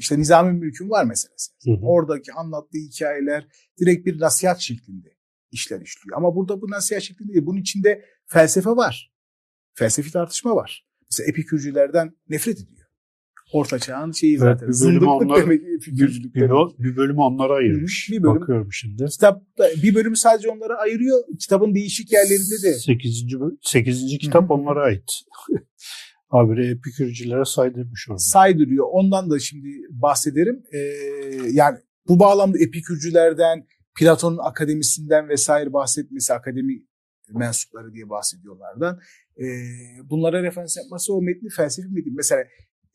işte 0.00 0.18
Nizami 0.18 0.52
Mülk'ün 0.52 0.90
var 0.90 1.04
mesela. 1.04 1.34
Hı 1.64 1.70
hı. 1.70 1.86
Oradaki 1.86 2.32
anlattığı 2.32 2.78
hikayeler 2.78 3.48
direkt 3.80 4.06
bir 4.06 4.20
nasihat 4.20 4.60
şeklinde 4.60 5.08
işler 5.50 5.80
işliyor. 5.80 6.16
Ama 6.16 6.36
burada 6.36 6.60
bu 6.60 6.70
nasihat 6.70 7.02
şeklinde 7.02 7.32
değil. 7.32 7.46
Bunun 7.46 7.60
içinde 7.60 8.04
felsefe 8.26 8.70
var. 8.70 9.14
Felsefi 9.74 10.12
tartışma 10.12 10.56
var. 10.56 10.89
Mesela 11.10 11.30
epikürcülerden 11.30 12.12
nefret 12.28 12.56
ediyor. 12.56 12.86
Orta 13.52 13.78
çağın 13.78 14.12
şeyi 14.12 14.32
evet, 14.32 14.40
zaten. 14.40 14.68
Bir 14.68 14.86
bölümü 14.86 15.06
onlar, 15.06 15.42
demek 15.42 15.60
epikürcülük 15.62 16.34
bir, 16.34 16.40
demek. 16.40 16.78
Bir 16.78 16.96
bölümü 16.96 17.20
onlara 17.20 17.54
ayırmış. 17.54 18.08
Bir 18.10 18.22
bölüm, 18.22 18.40
Bakıyorum 18.40 18.72
şimdi. 18.72 19.04
Kitap, 19.04 19.42
bir 19.82 19.94
bölümü 19.94 20.16
sadece 20.16 20.50
onlara 20.50 20.78
ayırıyor. 20.78 21.18
Kitabın 21.40 21.74
değişik 21.74 22.12
yerlerinde 22.12 22.62
de. 22.62 22.74
8. 22.74 23.26
8. 23.62 24.18
kitap 24.18 24.42
Hı-hı. 24.42 24.52
onlara 24.52 24.82
ait. 24.82 25.10
habire 26.28 26.66
epikürcülere 26.66 27.44
saydırmış 27.44 28.08
orada. 28.10 28.18
Saydırıyor. 28.18 28.86
Ondan 28.90 29.30
da 29.30 29.38
şimdi 29.38 29.68
bahsederim. 29.90 30.62
Ee, 30.72 30.78
yani 31.52 31.78
bu 32.08 32.18
bağlamda 32.18 32.58
epikürcülerden, 32.58 33.66
Platon'un 33.98 34.38
akademisinden 34.38 35.28
vesaire 35.28 35.72
bahsetmesi, 35.72 36.34
akademi 36.34 36.82
mensupları 37.38 37.92
diye 37.92 38.08
bahsediyorlardan. 38.08 39.00
Ee, 39.40 39.44
bunlara 40.04 40.42
referans 40.42 40.76
yapması 40.76 41.14
o 41.14 41.22
metni 41.22 41.48
felsefi 41.48 41.88
metin. 41.88 42.16
Mesela 42.16 42.40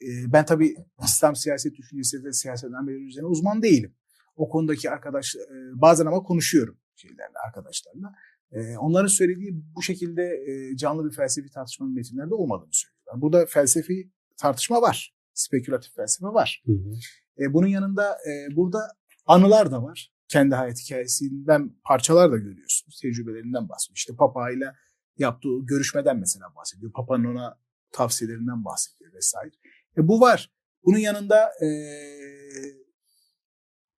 e, 0.02 0.34
ben 0.34 0.46
tabii 0.46 0.76
İslam 1.04 1.36
siyaset 1.36 1.76
düşüncesi 1.76 2.24
ve 2.24 2.34
siyaset 2.34 2.74
amelleri 2.74 3.08
üzerine 3.08 3.28
uzman 3.28 3.62
değilim. 3.62 3.96
O 4.36 4.50
konudaki 4.50 4.92
arkadaş, 4.92 5.36
e, 5.36 5.42
bazen 5.82 6.06
ama 6.06 6.24
konuşuyorum 6.24 6.78
şeylerle, 6.96 7.38
arkadaşlarla. 7.48 8.14
E, 8.52 8.78
onların 8.78 9.08
söylediği 9.08 9.64
bu 9.76 9.82
şekilde 9.82 10.24
e, 10.24 10.78
canlı 10.78 11.10
bir 11.10 11.16
felsefi 11.16 11.50
tartışmanın 11.50 11.94
metinlerde 11.94 12.34
olmadığını 12.34 12.72
söylüyorlar. 12.72 13.22
Burada 13.22 13.46
felsefi 13.46 14.12
tartışma 14.38 14.82
var. 14.82 15.16
Spekülatif 15.34 15.96
felsefe 15.96 16.28
var. 16.28 16.64
Hı 16.66 16.72
hı. 16.72 16.94
E, 17.40 17.54
bunun 17.54 17.68
yanında 17.68 18.12
e, 18.12 18.56
burada 18.56 18.80
anılar 19.26 19.72
da 19.72 19.84
var. 19.84 20.15
Kendi 20.28 20.56
hayat 20.56 20.80
hikayesinden 20.80 21.72
parçalar 21.84 22.32
da 22.32 22.38
görüyorsunuz. 22.38 23.00
Tecrübelerinden 23.02 23.70
bahsediyor. 23.70 23.96
İşte 23.96 24.16
Papa 24.16 24.52
ile 24.52 24.74
yaptığı 25.18 25.60
görüşmeden 25.64 26.18
mesela 26.20 26.56
bahsediyor. 26.56 26.92
Papa'nın 26.92 27.26
ona 27.26 27.60
tavsiyelerinden 27.92 28.66
bahsediyor 28.66 29.14
vesaire. 29.14 29.52
E, 29.98 30.08
bu 30.08 30.22
var. 30.22 30.52
Bunun 30.86 30.98
yanında 30.98 31.52
e, 31.62 31.68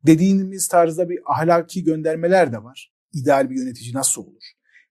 dediğimiz 0.06 0.68
tarzda 0.68 1.10
bir 1.10 1.20
ahlaki 1.26 1.84
göndermeler 1.84 2.52
de 2.52 2.64
var 2.64 2.98
ideal 3.14 3.50
bir 3.50 3.56
yönetici 3.56 3.94
nasıl 3.94 4.22
olur? 4.22 4.44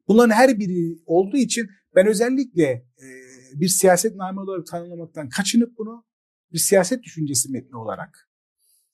Bunların 0.09 0.35
her 0.35 0.59
biri 0.59 0.99
olduğu 1.07 1.37
için 1.37 1.71
ben 1.95 2.07
özellikle 2.07 2.65
e, 2.65 3.07
bir 3.55 3.69
siyasetname 3.69 4.41
olarak 4.41 4.67
tanımlamaktan 4.67 5.29
kaçınıp 5.29 5.79
bunu 5.79 6.05
bir 6.53 6.59
siyaset 6.59 7.03
düşüncesi 7.03 7.53
metni 7.53 7.77
olarak 7.77 8.31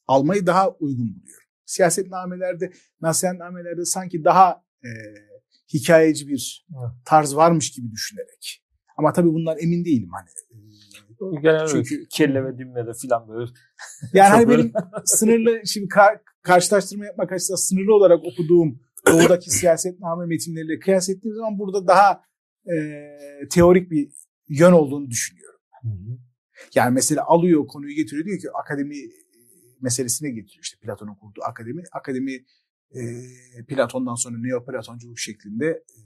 almayı 0.07 0.47
daha 0.47 0.71
uygun 0.71 1.15
buluyorum. 1.15 1.42
Siyasetnamelerde, 1.73 2.73
nasihatnamelerde 3.01 3.85
sanki 3.85 4.25
daha 4.25 4.65
e, 4.85 4.91
hikayeci 5.75 6.29
bir 6.29 6.67
tarz 7.05 7.37
varmış 7.37 7.73
gibi 7.73 7.91
düşünerek. 7.91 8.65
Ama 8.97 9.13
tabii 9.13 9.29
bundan 9.29 9.59
emin 9.59 9.85
değilim 9.85 10.11
hani. 10.13 10.29
E, 11.37 11.41
Genel 11.41 11.67
Çünkü 11.67 12.09
kelle 12.09 12.45
ve 12.45 12.93
filan 13.03 13.29
böyle. 13.29 13.51
Yani 14.13 14.29
hani 14.29 14.49
benim 14.49 14.73
sınırlı 15.05 15.67
şimdi 15.67 15.89
kar, 15.89 16.19
karşılaştırma 16.43 17.07
yapmak 17.07 17.33
açısından 17.33 17.57
sınırlı 17.57 17.95
olarak 17.95 18.25
okuduğum 18.25 18.81
doğudaki 19.07 19.51
siyasetname 19.51 20.27
metinleriyle 20.27 20.79
kıyas 20.79 21.09
ettiğim 21.09 21.35
zaman 21.35 21.59
burada 21.59 21.87
daha 21.87 22.23
e, 22.67 22.75
teorik 23.51 23.91
bir 23.91 24.09
yön 24.49 24.73
olduğunu 24.73 25.11
düşünüyorum. 25.11 25.61
Hı 25.83 25.89
hı. 25.89 26.19
Yani 26.75 26.95
mesela 26.95 27.25
alıyor 27.27 27.67
konuyu 27.67 27.95
getiriyor 27.95 28.27
diyor 28.27 28.39
ki 28.39 28.49
akademi 28.63 28.97
meselesine 29.83 30.31
getiriyor 30.31 30.63
işte 30.63 30.79
Platon'un 30.79 31.15
kurduğu 31.15 31.43
akademi. 31.43 31.83
Akademi 31.93 32.35
e, 32.95 33.03
Platon'dan 33.69 34.15
sonra 34.15 34.39
Neoplatonculuk 34.39 35.19
şeklinde 35.19 35.67
e, 35.67 36.01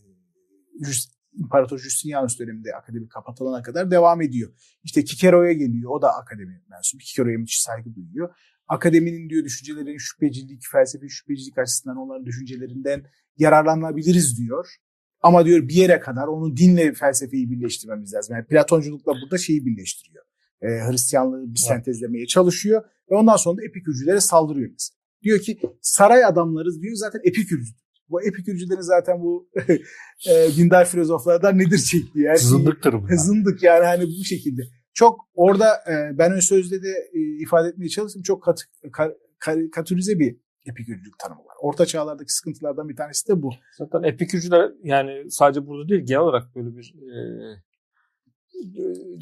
İmparator 1.32 1.78
Justinianus 1.78 2.38
döneminde 2.38 2.74
akademi 2.74 3.08
kapatılana 3.08 3.62
kadar 3.62 3.90
devam 3.90 4.22
ediyor. 4.22 4.52
İşte 4.84 5.04
Kikero'ya 5.04 5.52
geliyor. 5.52 5.90
O 5.90 6.02
da 6.02 6.16
akademi 6.16 6.62
mensubu. 6.70 7.02
Kikero'ya 7.02 7.38
müthiş 7.38 7.60
saygı 7.60 7.94
duyuyor 7.94 8.34
akademinin 8.68 9.30
diyor 9.30 9.44
düşüncelerin 9.44 9.98
şüphecilik, 9.98 10.62
felsefi 10.72 11.10
şüphecilik 11.10 11.58
açısından 11.58 11.96
onların 11.96 12.26
düşüncelerinden 12.26 13.02
yararlanabiliriz 13.38 14.38
diyor. 14.38 14.76
Ama 15.20 15.46
diyor 15.46 15.68
bir 15.68 15.74
yere 15.74 16.00
kadar 16.00 16.26
onu 16.26 16.56
dinle 16.56 16.92
felsefeyi 16.92 17.50
birleştirmemiz 17.50 18.14
lazım. 18.14 18.36
Yani 18.36 18.46
Platonculukla 18.46 19.12
burada 19.12 19.38
şeyi 19.38 19.66
birleştiriyor. 19.66 20.24
Ee, 20.62 20.66
Hristiyanlığı 20.66 21.54
bir 21.54 21.58
sentezlemeye 21.58 22.26
çalışıyor 22.26 22.82
ve 23.10 23.14
ondan 23.14 23.36
sonra 23.36 23.56
da 23.56 23.64
epikürcülere 23.64 24.20
saldırıyor 24.20 24.70
mesela. 24.72 24.96
Diyor 25.22 25.40
ki 25.40 25.58
saray 25.80 26.24
adamlarız 26.24 26.82
diyor 26.82 26.94
zaten 26.96 27.20
epikürcü. 27.24 27.72
Bu 28.08 28.22
epikürcülerin 28.22 28.80
zaten 28.80 29.20
bu 29.20 29.48
e, 30.28 30.56
dindar 30.56 30.88
filozoflardan 30.88 31.58
nedir 31.58 31.78
çektiği. 31.78 32.24
Yani 32.24 32.38
Zındıktır 32.38 32.92
bu. 32.92 33.06
Zındık 33.10 33.62
yani 33.62 33.84
hani 33.84 34.04
bu 34.04 34.24
şekilde. 34.24 34.62
Çok 34.94 35.20
orada 35.34 35.66
e, 35.90 36.18
ben 36.18 36.32
ön 36.32 36.40
sözde 36.40 36.82
de 36.82 37.10
e, 37.12 37.42
ifade 37.42 37.68
etmeye 37.68 37.88
çalıştım. 37.88 38.22
Çok 38.22 38.42
kat, 38.42 38.60
ka, 38.92 39.12
karikatürize 39.38 40.18
bir 40.18 40.36
epikürcülük 40.66 41.18
tanımı 41.18 41.40
var. 41.40 41.54
Orta 41.60 41.86
çağlardaki 41.86 42.32
sıkıntılardan 42.32 42.88
bir 42.88 42.96
tanesi 42.96 43.28
de 43.28 43.42
bu. 43.42 43.50
Zaten 43.78 44.02
epikürcüler 44.02 44.72
yani 44.82 45.30
sadece 45.30 45.66
burada 45.66 45.88
değil 45.88 46.02
genel 46.06 46.20
olarak 46.20 46.54
böyle 46.56 46.76
bir 46.76 46.94
e, 46.94 47.16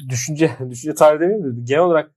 düşünce 0.09 0.51
düşünce 0.69 0.95
tarihi 0.95 1.19
demeyeyim 1.21 1.45
de 1.45 1.61
genel 1.63 1.81
olarak 1.81 2.11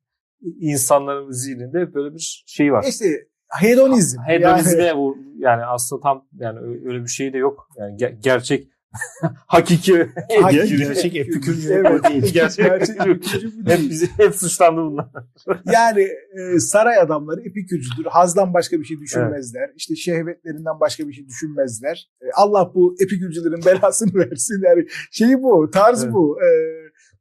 insanların 0.60 1.30
zihninde 1.30 1.94
böyle 1.94 2.14
bir 2.14 2.44
şey 2.46 2.72
var. 2.72 2.84
İşte 2.88 3.06
hedonizm. 3.48 4.18
Hedonizme 4.26 4.82
yani. 4.82 4.98
bu 4.98 5.18
yani 5.38 5.64
aslında 5.64 6.02
tam 6.02 6.28
yani 6.32 6.58
öyle 6.58 7.02
bir 7.02 7.08
şey 7.08 7.32
de 7.32 7.38
yok. 7.38 7.68
Yani 7.78 7.96
ger- 7.96 8.20
gerçek 8.20 8.68
hakiki 9.46 10.08
Hakiki, 10.42 10.76
gerçek 10.76 11.16
epikürcü 11.16 11.72
evet. 11.72 12.04
değil. 12.04 12.32
gerçek 12.32 12.66
epikürcü 12.66 13.50
hep 13.66 13.80
bizi 13.90 14.06
hep 14.16 14.34
suçlandı 14.34 14.80
bunlar. 14.80 15.06
yani 15.72 16.02
e, 16.02 16.58
saray 16.58 16.98
adamları 16.98 17.40
epikürcüdür. 17.40 18.04
Hazdan 18.04 18.54
başka 18.54 18.80
bir 18.80 18.84
şey 18.84 18.98
düşünmezler. 18.98 19.60
Evet. 19.60 19.74
İşte 19.76 19.96
şehvetlerinden 19.96 20.80
başka 20.80 21.08
bir 21.08 21.12
şey 21.12 21.26
düşünmezler. 21.26 22.10
E, 22.22 22.24
Allah 22.34 22.72
bu 22.74 22.94
epikürcülerin 23.00 23.64
belasını 23.66 24.14
versin. 24.14 24.62
Yani 24.64 24.86
şeyi 25.10 25.42
bu, 25.42 25.70
tarz 25.70 26.04
evet. 26.04 26.12
bu. 26.12 26.38
E, 26.42 26.48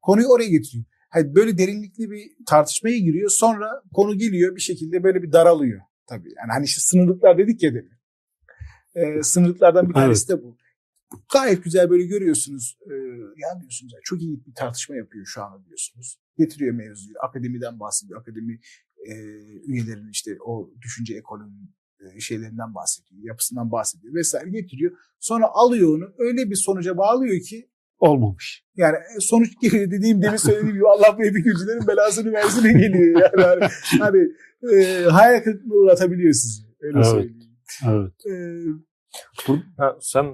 konuyu 0.08 0.28
oraya 0.28 0.50
getiriyor. 0.50 0.86
Hani 1.10 1.36
böyle 1.36 1.58
derinlikli 1.58 2.12
bir 2.12 2.22
tartışmaya 2.46 2.98
giriyor. 2.98 3.30
Sonra 3.30 3.84
konu 3.94 4.18
geliyor 4.18 4.56
bir 4.56 4.62
şekilde 4.62 5.04
böyle 5.04 5.24
bir 5.24 5.32
daralıyor. 5.32 5.82
Tabii. 6.10 6.34
Yani 6.38 6.52
hani 6.52 6.66
işte 6.66 6.82
sınırlıklar 6.82 7.38
dedik 7.38 7.64
ya 7.64 7.74
demin. 7.74 7.98
E, 8.96 9.24
sınırlıklardan 9.24 9.90
bir 9.90 9.94
tanesi 9.94 10.26
evet. 10.30 10.40
de 10.40 10.44
bu 10.44 10.58
gayet 11.34 11.64
güzel 11.64 11.90
böyle 11.90 12.06
görüyorsunuz. 12.06 12.78
E, 12.82 12.94
ya 13.44 13.62
diyorsunuz 13.62 13.94
ya, 13.94 14.00
çok 14.04 14.22
iyi 14.22 14.46
bir 14.46 14.54
tartışma 14.54 14.96
yapıyor 14.96 15.26
şu 15.26 15.44
an 15.44 15.66
diyorsunuz. 15.66 16.20
Getiriyor 16.38 16.74
mevzuyu. 16.76 17.16
Akademiden 17.24 17.80
bahsediyor. 17.80 18.22
Akademi 18.22 18.60
e, 19.08 19.14
üyelerinin 19.68 20.12
işte 20.12 20.38
o 20.46 20.72
düşünce 20.82 21.16
ekolünün 21.16 21.76
e, 22.00 22.20
şeylerinden 22.20 22.76
bahsediyor. 22.76 23.24
Yapısından 23.24 23.72
bahsediyor 23.72 24.14
vesaire 24.14 24.50
getiriyor. 24.50 24.98
Sonra 25.20 25.46
alıyor 25.48 25.98
onu 25.98 26.14
öyle 26.18 26.50
bir 26.50 26.56
sonuca 26.56 26.98
bağlıyor 26.98 27.42
ki 27.42 27.70
olmamış. 28.00 28.64
Yani 28.76 28.96
e, 28.96 29.20
sonuç 29.20 29.50
dediğim 29.64 30.22
demin 30.22 30.38
söylediğim 30.38 30.74
gibi 30.74 30.88
Allah 30.88 31.18
bu 31.18 31.24
epikürcülerin 31.24 31.88
belasını 31.88 32.32
versin 32.32 32.78
geliyor. 32.78 33.22
Yani 33.22 33.46
hani, 33.46 33.70
hani 34.00 34.20
e, 34.74 35.04
hayal 35.04 35.44
kırıklığına 35.44 35.74
uğratabiliyor 35.74 36.34
sizi. 36.34 36.64
Öyle 36.82 36.98
evet. 36.98 37.08
söyleyeyim. 37.08 37.40
Evet. 37.86 38.14
E, 38.26 38.34
bu, 39.48 39.60
ha, 39.78 39.98
sen 40.02 40.26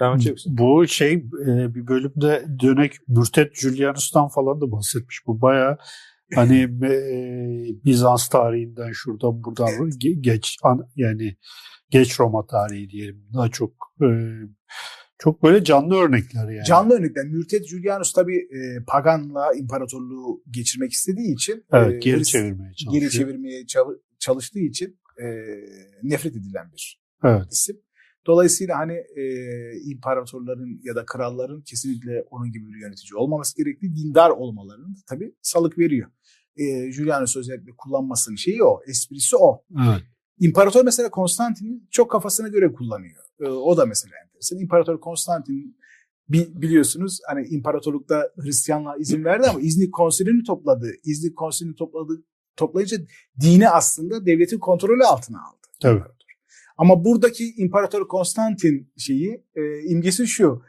Devam 0.00 0.16
edeceksin. 0.16 0.58
Bu 0.58 0.86
şey 0.86 1.12
e, 1.46 1.74
bir 1.74 1.86
bölümde 1.86 2.44
dönek 2.62 2.92
Mürtet 3.08 3.54
Julianus'tan 3.54 4.28
falan 4.28 4.60
da 4.60 4.72
bahsetmiş. 4.72 5.20
Bu 5.26 5.40
baya 5.40 5.78
hani 6.34 6.62
e, 6.84 7.84
Bizans 7.84 8.28
tarihinden 8.28 8.92
şuradan 8.92 9.44
buradan 9.44 9.90
geç 10.20 10.56
yani 10.96 11.36
geç 11.90 12.20
Roma 12.20 12.46
tarihi 12.46 12.90
diyelim. 12.90 13.28
Daha 13.34 13.48
çok 13.48 13.72
e, 14.02 14.08
çok 15.18 15.42
böyle 15.42 15.64
canlı 15.64 15.94
örnekler 15.94 16.48
yani. 16.48 16.64
Canlı 16.66 16.94
örnekler. 16.94 17.24
Mürtet 17.24 17.66
Julianus 17.66 18.12
tabi 18.12 18.36
e, 18.36 18.84
paganla 18.86 19.54
imparatorluğu 19.54 20.42
geçirmek 20.50 20.92
istediği 20.92 21.34
için 21.34 21.64
evet, 21.72 21.94
e, 21.94 21.98
geri 21.98 22.24
çevirmeye 22.24 22.72
çalışıyor. 22.74 23.02
Geri 23.02 23.10
çevirmeye 23.10 23.66
çalıştığı 24.18 24.58
için 24.58 24.98
e, 25.22 25.26
nefret 26.02 26.36
edilen 26.36 26.72
bir 26.72 27.00
evet. 27.24 27.52
isim. 27.52 27.76
Dolayısıyla 28.26 28.78
hani 28.78 28.92
e, 28.92 29.22
imparatorların 29.84 30.80
ya 30.82 30.96
da 30.96 31.04
kralların 31.06 31.62
kesinlikle 31.62 32.24
onun 32.30 32.52
gibi 32.52 32.68
bir 32.68 32.80
yönetici 32.80 33.16
olmaması 33.16 33.56
gerektiği 33.56 33.96
dindar 33.96 34.30
olmalarını 34.30 34.94
tabii 35.08 35.34
salık 35.42 35.78
veriyor. 35.78 36.10
E, 36.56 36.92
Julianus 36.92 37.36
özellikle 37.36 37.70
kullanmasının 37.78 38.36
şeyi 38.36 38.62
o, 38.62 38.80
esprisi 38.86 39.36
o. 39.36 39.64
Evet. 39.88 40.02
İmparator 40.40 40.84
mesela 40.84 41.10
Konstantin'in 41.10 41.88
çok 41.90 42.10
kafasına 42.10 42.48
göre 42.48 42.72
kullanıyor. 42.72 43.24
E, 43.40 43.48
o 43.48 43.76
da 43.76 43.86
mesela 43.86 44.14
enteresan. 44.24 44.58
İmparator 44.58 45.00
Konstantin 45.00 45.76
biliyorsunuz 46.28 47.18
hani 47.28 47.46
imparatorlukta 47.46 48.30
Hristiyanlığa 48.36 48.96
izin 48.96 49.24
verdi 49.24 49.46
ama 49.46 49.60
İznik 49.60 49.94
konsilini 49.94 50.42
topladı. 50.44 50.92
İznik 51.04 51.36
konsilini 51.36 51.74
topladı 51.74 52.22
toplayınca 52.56 52.98
dini 53.40 53.68
aslında 53.68 54.26
devletin 54.26 54.58
kontrolü 54.58 55.04
altına 55.04 55.38
aldı. 55.38 55.66
Tabii. 55.82 56.02
Ama 56.78 57.04
buradaki 57.04 57.54
İmparator 57.56 58.08
Konstantin 58.08 58.92
şeyi 58.96 59.44
e, 59.54 59.82
imgesi 59.82 60.26
şu. 60.26 60.62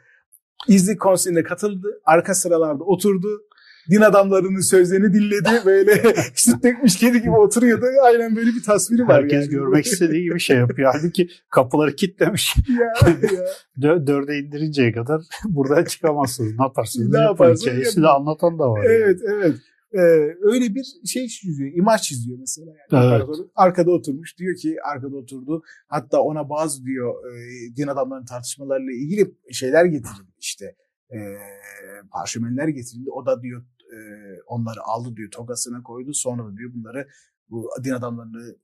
İznik 0.68 1.00
konseyiine 1.00 1.42
katıldı. 1.42 2.00
Arka 2.04 2.34
sıralarda 2.34 2.84
oturdu. 2.84 3.42
Din 3.90 4.00
adamlarının 4.00 4.60
sözlerini 4.60 5.14
dinledi. 5.14 5.66
Böyle 5.66 6.14
süt 6.34 6.64
dökmüş 6.64 6.96
kedi 6.96 7.22
gibi 7.22 7.30
oturuyordu. 7.30 7.86
Aynen 8.04 8.36
böyle 8.36 8.50
bir 8.50 8.62
tasviri 8.62 9.08
var. 9.08 9.22
Herkes 9.22 9.44
yani. 9.44 9.50
görmek 9.50 9.86
istediği 9.86 10.22
gibi 10.22 10.40
şey 10.40 10.56
yapıyor. 10.56 10.92
Halbuki 11.00 11.28
kapıları 11.50 11.96
kilitlemiş. 11.96 12.56
ya, 12.80 13.10
ya. 13.32 13.46
Dörde 14.06 14.38
indirinceye 14.38 14.92
kadar 14.92 15.22
buradan 15.44 15.84
çıkamazsınız. 15.84 16.58
Ne 16.58 16.64
yaparsınız? 16.64 17.12
Ne 17.12 17.20
yaparsınız? 17.20 17.62
Hikayesi 17.62 18.02
de 18.02 18.08
anlatan 18.08 18.58
da 18.58 18.70
var. 18.70 18.84
Evet 18.84 19.20
yani. 19.24 19.36
evet. 19.36 19.54
Ee, 19.92 19.98
öyle 20.42 20.74
bir 20.74 20.84
şey 21.06 21.28
çiziyor, 21.28 21.72
imaj 21.74 22.02
çiziyor 22.02 22.38
mesela. 22.38 22.72
Yani. 22.92 23.14
Evet. 23.14 23.38
Arkada 23.56 23.90
oturmuş 23.90 24.38
diyor 24.38 24.56
ki 24.56 24.76
arkada 24.92 25.16
oturdu. 25.16 25.62
Hatta 25.88 26.20
ona 26.20 26.50
bazı 26.50 26.84
diyor 26.84 27.14
e, 27.34 27.76
din 27.76 27.86
adamlarının 27.86 28.26
tartışmalarıyla 28.26 28.92
ilgili 28.92 29.34
şeyler 29.52 29.84
işte. 29.84 30.08
E, 31.12 31.18
parşömenler 32.12 32.68
getirildi. 32.68 33.10
O 33.10 33.26
da 33.26 33.42
diyor 33.42 33.62
e, 33.62 33.98
onları 34.46 34.82
aldı 34.82 35.16
diyor 35.16 35.30
togasına 35.30 35.82
koydu. 35.82 36.10
Sonra 36.14 36.46
da 36.46 36.56
diyor 36.56 36.70
bunları 36.74 37.08
bu 37.50 37.70
din 37.84 37.90
adamlarını 37.90 38.56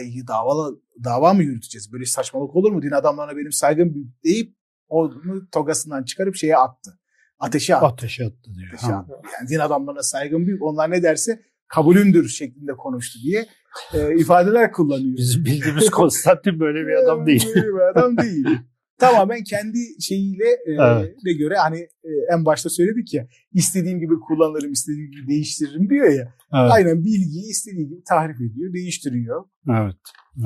ilgili 0.00 0.26
dava, 0.26 0.70
dava 1.04 1.34
mı 1.34 1.42
yürüteceğiz? 1.42 1.92
Böyle 1.92 2.04
saçmalık 2.04 2.56
olur 2.56 2.72
mu? 2.72 2.82
Din 2.82 2.90
adamlarına 2.90 3.36
benim 3.36 3.52
saygım 3.52 3.94
büyük 3.94 4.24
deyip 4.24 4.56
onu 4.88 5.48
togasından 5.52 6.04
çıkarıp 6.04 6.36
şeye 6.36 6.56
attı. 6.56 6.98
Ateşe 7.38 7.76
attı. 7.76 7.86
Ateşe 7.86 8.24
attı 8.24 8.54
diyor. 8.54 8.72
Ateşe 8.74 8.94
attı. 8.94 9.12
Yani 9.38 9.48
din 9.48 9.58
adamlarına 9.58 10.02
saygım 10.02 10.46
büyük. 10.46 10.62
Onlar 10.62 10.90
ne 10.90 11.02
derse 11.02 11.42
kabulündür 11.68 12.28
şeklinde 12.28 12.72
konuştu 12.72 13.18
diye 13.22 13.46
e, 13.94 14.18
ifadeler 14.18 14.72
kullanıyor. 14.72 15.16
Bizim 15.16 15.44
bildiğimiz 15.44 15.90
Konstantin 15.90 16.60
böyle 16.60 16.86
bir 16.86 16.92
adam 16.92 17.26
değil. 17.26 17.46
böyle 17.54 17.66
bir 17.66 17.90
adam 17.92 18.16
değil. 18.16 18.46
Tamamen 19.06 19.44
kendi 19.44 19.78
şeyiyle 20.00 20.44
e, 20.44 20.72
evet. 20.80 21.16
de 21.24 21.32
göre 21.32 21.54
hani 21.56 21.78
e, 21.78 22.10
en 22.34 22.44
başta 22.44 22.70
söyledik 22.70 23.14
ya 23.14 23.28
istediğim 23.52 24.00
gibi 24.00 24.14
kullanırım, 24.28 24.72
istediğim 24.72 25.10
gibi 25.10 25.28
değiştiririm 25.28 25.90
diyor 25.90 26.08
ya. 26.08 26.34
Evet. 26.54 26.72
Aynen 26.72 27.04
bilgiyi 27.04 27.50
istediği 27.50 27.88
gibi 27.88 28.02
tahrif 28.08 28.36
ediyor, 28.36 28.72
değiştiriyor. 28.72 29.44
Evet. 29.70 29.96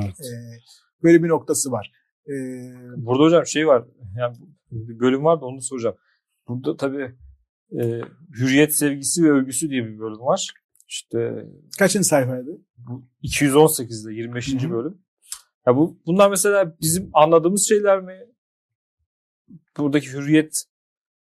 evet. 0.02 0.20
E, 0.20 0.28
böyle 1.02 1.22
bir 1.22 1.28
noktası 1.28 1.70
var. 1.70 1.92
E, 2.28 2.34
Burada 2.96 3.22
hocam 3.22 3.46
şey 3.46 3.66
var. 3.66 3.84
Yani 4.18 4.36
bir 4.70 5.00
bölüm 5.00 5.24
var 5.24 5.40
da 5.40 5.44
onu 5.44 5.60
soracağım. 5.60 5.96
Burada 6.48 6.76
tabii 6.76 7.14
e, 7.72 8.00
hürriyet 8.38 8.74
sevgisi 8.74 9.24
ve 9.24 9.30
övgüsü 9.30 9.70
diye 9.70 9.84
bir 9.84 9.98
bölüm 9.98 10.20
var. 10.20 10.52
İşte 10.88 11.46
kaçıncı 11.78 12.08
sayfaydı? 12.08 12.50
Bu 12.76 13.08
218'de 13.22 14.14
25. 14.14 14.52
Hı-hı. 14.52 14.70
bölüm. 14.70 14.98
Ya 15.66 15.76
bu 15.76 15.98
bunlar 16.06 16.30
mesela 16.30 16.76
bizim 16.80 17.10
anladığımız 17.12 17.68
şeyler 17.68 18.00
mi? 18.00 18.14
Buradaki 19.78 20.12
hürriyet 20.12 20.64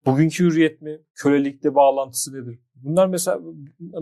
bugünkü 0.06 0.44
hürriyet 0.44 0.82
mi? 0.82 1.00
Kölelikle 1.16 1.76
bağlantısı 1.76 2.34
nedir? 2.34 2.60
Bunlar 2.76 3.08
mesela 3.08 3.40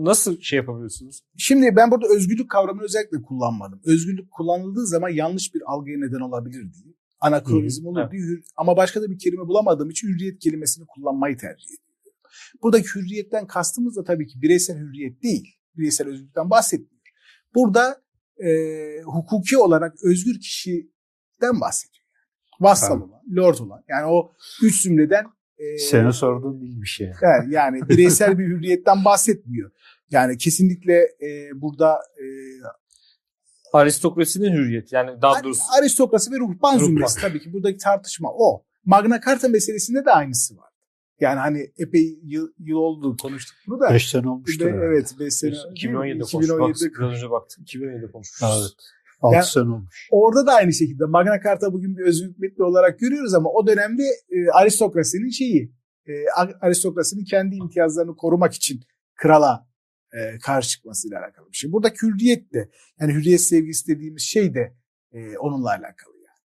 nasıl 0.00 0.40
şey 0.40 0.56
yapabiliyorsunuz? 0.56 1.20
Şimdi 1.36 1.76
ben 1.76 1.90
burada 1.90 2.06
özgürlük 2.16 2.50
kavramını 2.50 2.84
özellikle 2.84 3.22
kullanmadım. 3.22 3.80
Özgürlük 3.84 4.30
kullanıldığı 4.30 4.86
zaman 4.86 5.08
yanlış 5.08 5.54
bir 5.54 5.62
algıya 5.66 5.98
neden 5.98 6.20
olabilir 6.20 6.72
diye 6.72 6.94
anakronizm 7.20 7.86
olur 7.86 8.00
evet. 8.00 8.12
diyor. 8.12 8.42
Ama 8.56 8.76
başka 8.76 9.02
da 9.02 9.10
bir 9.10 9.18
kelime 9.18 9.48
bulamadığım 9.48 9.90
için 9.90 10.08
hürriyet 10.08 10.38
kelimesini 10.38 10.86
kullanmayı 10.86 11.36
tercih 11.36 11.64
ediyorum. 11.64 11.90
Buradaki 12.62 12.88
hürriyetten 12.94 13.46
kastımız 13.46 13.96
da 13.96 14.04
tabii 14.04 14.26
ki 14.26 14.42
bireysel 14.42 14.78
hürriyet 14.78 15.22
değil. 15.22 15.56
Bireysel 15.76 16.08
özgürlükten 16.08 16.50
bahsetmiyor. 16.50 17.00
Burada 17.54 18.02
e, 18.44 18.50
hukuki 19.02 19.58
olarak 19.58 19.94
özgür 20.04 20.40
kişiden 20.40 21.60
bahsediyor. 21.60 21.99
Vassal 22.60 23.00
olan, 23.00 23.22
lord 23.36 23.58
olan. 23.58 23.84
Yani 23.88 24.06
o 24.06 24.32
üç 24.62 24.82
zümreden 24.82 25.24
e, 25.58 25.78
Senin 25.78 26.10
sorduğun 26.10 26.60
değil 26.60 26.82
bir 26.82 26.86
şey. 26.86 27.12
Yani, 27.22 27.54
yani 27.54 27.88
bireysel 27.88 28.38
bir 28.38 28.44
hürriyetten 28.44 29.04
bahsetmiyor. 29.04 29.70
Yani 30.10 30.38
kesinlikle 30.38 30.94
e, 31.22 31.50
burada 31.54 31.94
e, 31.94 32.24
aristokrasinin 33.72 34.52
hürriyeti 34.52 34.94
yani 34.94 35.22
daha 35.22 35.44
doğrusu. 35.44 35.62
Aristokrasi 35.78 36.32
ve 36.32 36.38
ruhban 36.38 36.78
zümresi 36.78 37.20
tabii 37.20 37.40
ki 37.40 37.52
buradaki 37.52 37.78
tartışma 37.78 38.28
o. 38.32 38.64
Magna 38.84 39.20
Carta 39.20 39.48
meselesinde 39.48 40.04
de 40.04 40.10
aynısı 40.10 40.56
var. 40.56 40.70
Yani 41.20 41.38
hani 41.38 41.72
epey 41.78 42.18
yıl, 42.22 42.48
yıl 42.58 42.76
oldu 42.76 43.16
konuştuk 43.16 43.56
bunu 43.66 43.80
da. 43.80 43.90
5 43.90 44.10
sene. 44.10 44.22
Ve, 44.22 44.64
herhalde. 44.64 44.84
evet 44.84 45.14
5 45.20 45.34
sene. 45.34 45.50
2017'de 45.50 46.18
konuştuk. 46.18 46.60
2017'de 46.60 46.94
Biraz 46.98 47.12
önce 47.12 47.30
baktım. 47.30 47.64
2017'de 47.64 48.10
konuşmuşuz. 48.12 48.60
Evet. 48.60 48.72
6 49.20 49.34
Yani- 49.34 49.44
sene 49.46 49.74
olmuş. 49.74 50.08
Orada 50.10 50.46
da 50.46 50.52
aynı 50.54 50.72
şekilde 50.72 51.04
Magna 51.04 51.42
Carta 51.44 51.72
bugün 51.72 51.96
bir 51.96 52.02
özgürlük 52.02 52.38
metni 52.38 52.64
olarak 52.64 52.98
görüyoruz 52.98 53.34
ama 53.34 53.50
o 53.50 53.66
dönemde 53.66 54.02
e, 54.02 54.50
aristokrasinin 54.52 55.30
şeyi, 55.30 55.72
e, 56.06 56.12
aristokrasinin 56.60 57.24
kendi 57.24 57.56
imtiyazlarını 57.56 58.16
korumak 58.16 58.54
için 58.54 58.80
krala 59.14 59.68
e, 60.12 60.38
karşı 60.38 60.68
çıkmasıyla 60.68 61.20
alakalı 61.20 61.50
bir 61.52 61.56
şey. 61.56 61.72
Burada 61.72 61.88
hürriyet 62.02 62.52
de 62.52 62.70
yani 63.00 63.12
hürriyet 63.12 63.40
sevgisi 63.40 63.86
dediğimiz 63.86 64.22
şey 64.22 64.54
de 64.54 64.76
e, 65.12 65.38
onunla 65.38 65.68
alakalı 65.68 66.14
yani. 66.16 66.40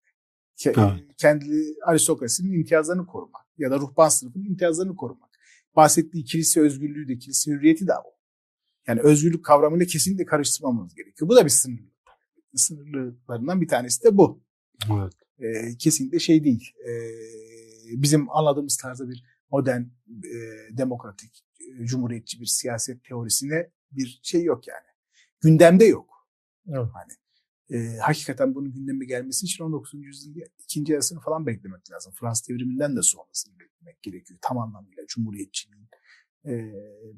Ke- 0.76 0.92
Evet. 0.92 1.16
Kendi 1.18 1.74
aristokrasinin 1.86 2.52
imtiyazlarını 2.52 3.06
korumak 3.06 3.42
ya 3.58 3.70
da 3.70 3.78
ruhban 3.78 4.08
sınıfının 4.08 4.44
imtiyazlarını 4.44 4.96
korumak. 4.96 5.30
Bahsettiği 5.76 6.24
kilise 6.24 6.60
özgürlüğü 6.60 7.08
de 7.08 7.18
kilise 7.18 7.50
hürriyeti 7.50 7.86
de 7.86 7.92
o. 7.92 8.16
Yani 8.88 9.00
özgürlük 9.00 9.44
kavramıyla 9.44 9.86
kesinlikle 9.86 10.24
karıştırmamamız 10.24 10.94
gerekiyor. 10.94 11.28
Bu 11.28 11.36
da 11.36 11.44
bir 11.44 11.50
sınırlı. 11.50 11.95
Sınırlılarından 12.54 13.60
bir 13.60 13.68
tanesi 13.68 14.04
de 14.04 14.16
bu 14.16 14.42
Evet. 14.92 15.12
e, 15.38 15.76
kesinlikle 15.76 16.18
şey 16.18 16.44
değil. 16.44 16.72
E, 16.88 16.92
bizim 18.02 18.30
anladığımız 18.30 18.76
tarzda 18.76 19.08
bir 19.08 19.24
modern, 19.50 19.82
e, 19.82 20.38
demokratik, 20.70 21.44
e, 21.60 21.86
cumhuriyetçi 21.86 22.40
bir 22.40 22.46
siyaset 22.46 23.04
teorisine 23.04 23.70
bir 23.92 24.20
şey 24.22 24.44
yok 24.44 24.68
yani. 24.68 24.86
Gündemde 25.40 25.84
yok. 25.84 26.28
Evet. 26.68 26.88
Hani 26.94 27.12
e, 27.70 27.96
hakikaten 27.96 28.54
bunun 28.54 28.72
gündeme 28.72 29.04
gelmesi 29.04 29.46
için 29.46 29.64
19. 29.64 29.94
yüzyılın 29.94 30.42
ikinci 30.58 30.92
yarısını 30.92 31.20
falan 31.20 31.46
beklemek 31.46 31.90
lazım. 31.90 32.12
Fransız 32.20 32.48
devriminden 32.48 32.96
de 32.96 33.02
sonrasını 33.02 33.54
beklemek 33.60 34.02
gerekiyor. 34.02 34.38
Tam 34.42 34.58
anlamıyla 34.58 35.06
cumhuriyetçiliğin 35.08 35.88
e, 36.46 36.52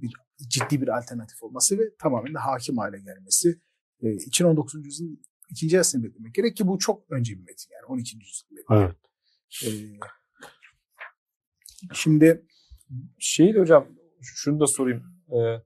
bir 0.02 0.12
ciddi 0.48 0.82
bir 0.82 0.98
alternatif 0.98 1.42
olması 1.42 1.78
ve 1.78 1.82
tamamen 1.98 2.34
de 2.34 2.38
hakim 2.38 2.78
hale 2.78 2.98
gelmesi 2.98 3.60
e, 4.02 4.12
için 4.14 4.44
19. 4.44 4.86
yüzyılın 4.86 5.22
ikinci 5.50 5.76
yarısını 5.76 6.04
beklemek 6.04 6.34
gerek 6.34 6.56
ki 6.56 6.66
bu 6.66 6.78
çok 6.78 7.10
önce 7.10 7.32
bir 7.32 7.40
metin 7.40 7.70
yani 7.72 7.86
12. 7.86 8.16
yüzyıl. 8.16 8.48
Evet. 8.70 8.96
Ee, 9.64 9.98
şimdi 11.92 12.46
Şey 13.18 13.54
de 13.54 13.60
hocam 13.60 13.88
şunu 14.22 14.60
da 14.60 14.66
sorayım. 14.66 15.02
Ee, 15.32 15.38
e, 15.38 15.62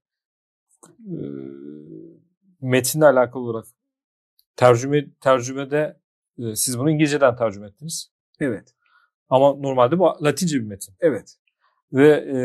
metinle 2.61 3.05
alakalı 3.07 3.43
olarak 3.43 3.65
tercüme 4.57 5.11
tercümede 5.21 6.01
e, 6.39 6.57
siz 6.57 6.79
bunu 6.79 6.91
İngilizceden 6.91 7.37
tercüme 7.37 7.67
ettiniz. 7.67 8.13
evet 8.41 8.75
Ama 9.29 9.55
normalde 9.55 9.99
bu 9.99 10.05
Latince 10.25 10.57
bir 10.61 10.67
metin. 10.67 10.95
evet 11.01 11.37
Ve 11.93 12.09
e, 12.09 12.39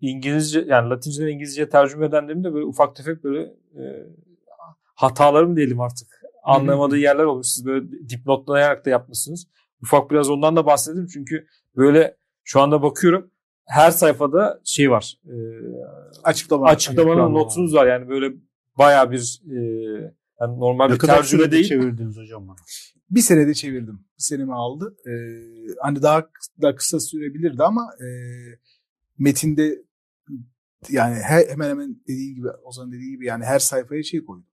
İngilizce 0.00 0.60
yani 0.60 0.90
Latinceden 0.90 1.28
İngilizce 1.28 1.68
tercüme 1.68 2.06
edenlerin 2.06 2.44
böyle 2.44 2.64
ufak 2.64 2.96
tefek 2.96 3.24
böyle 3.24 3.42
e, 3.74 4.06
hatalarım 5.00 5.56
diyelim 5.56 5.80
artık. 5.80 6.08
Anlamadığı 6.44 6.98
yerler 6.98 7.24
olmuş. 7.24 7.46
Siz 7.46 7.66
böyle 7.66 8.08
dipnotlayarak 8.08 8.86
da 8.86 8.90
yapmışsınız. 8.90 9.46
Ufak 9.82 10.10
biraz 10.10 10.30
ondan 10.30 10.56
da 10.56 10.66
bahsedelim. 10.66 11.06
Çünkü 11.06 11.46
böyle 11.76 12.16
şu 12.44 12.60
anda 12.60 12.82
bakıyorum 12.82 13.30
her 13.66 13.90
sayfada 13.90 14.60
şey 14.64 14.90
var. 14.90 15.18
E, 15.26 15.34
açıklama 16.24 16.66
açıklamanın 16.66 17.10
Açıklama. 17.10 17.38
notunuz 17.38 17.74
var. 17.74 17.86
Yani 17.86 18.08
böyle 18.08 18.32
bayağı 18.78 19.10
bir 19.10 19.42
e, 19.50 19.58
yani 20.40 20.60
normal 20.60 20.88
Ne 20.88 20.94
bir 20.94 20.98
kadar 20.98 21.16
tercüme 21.16 21.42
sürede 21.42 21.52
değil. 21.52 21.68
çevirdiniz 21.68 22.16
hocam 22.16 22.48
bunu? 22.48 22.56
bir 23.10 23.20
senede 23.20 23.54
çevirdim 23.54 24.04
bir 24.18 24.22
senemi 24.22 24.54
aldı 24.54 24.96
ee, 25.06 25.10
hani 25.82 26.02
daha 26.02 26.28
da 26.62 26.74
kısa 26.74 27.00
sürebilirdi 27.00 27.62
ama 27.62 27.90
e, 28.00 28.06
metinde 29.18 29.82
yani 30.90 31.14
her, 31.14 31.46
hemen 31.48 31.70
hemen 31.70 31.96
dediğin 32.08 32.34
gibi 32.34 32.48
Ozan 32.64 32.92
dediği 32.92 33.10
gibi 33.10 33.26
yani 33.26 33.44
her 33.44 33.58
sayfaya 33.58 34.02
şey 34.02 34.24
koydum 34.24 34.46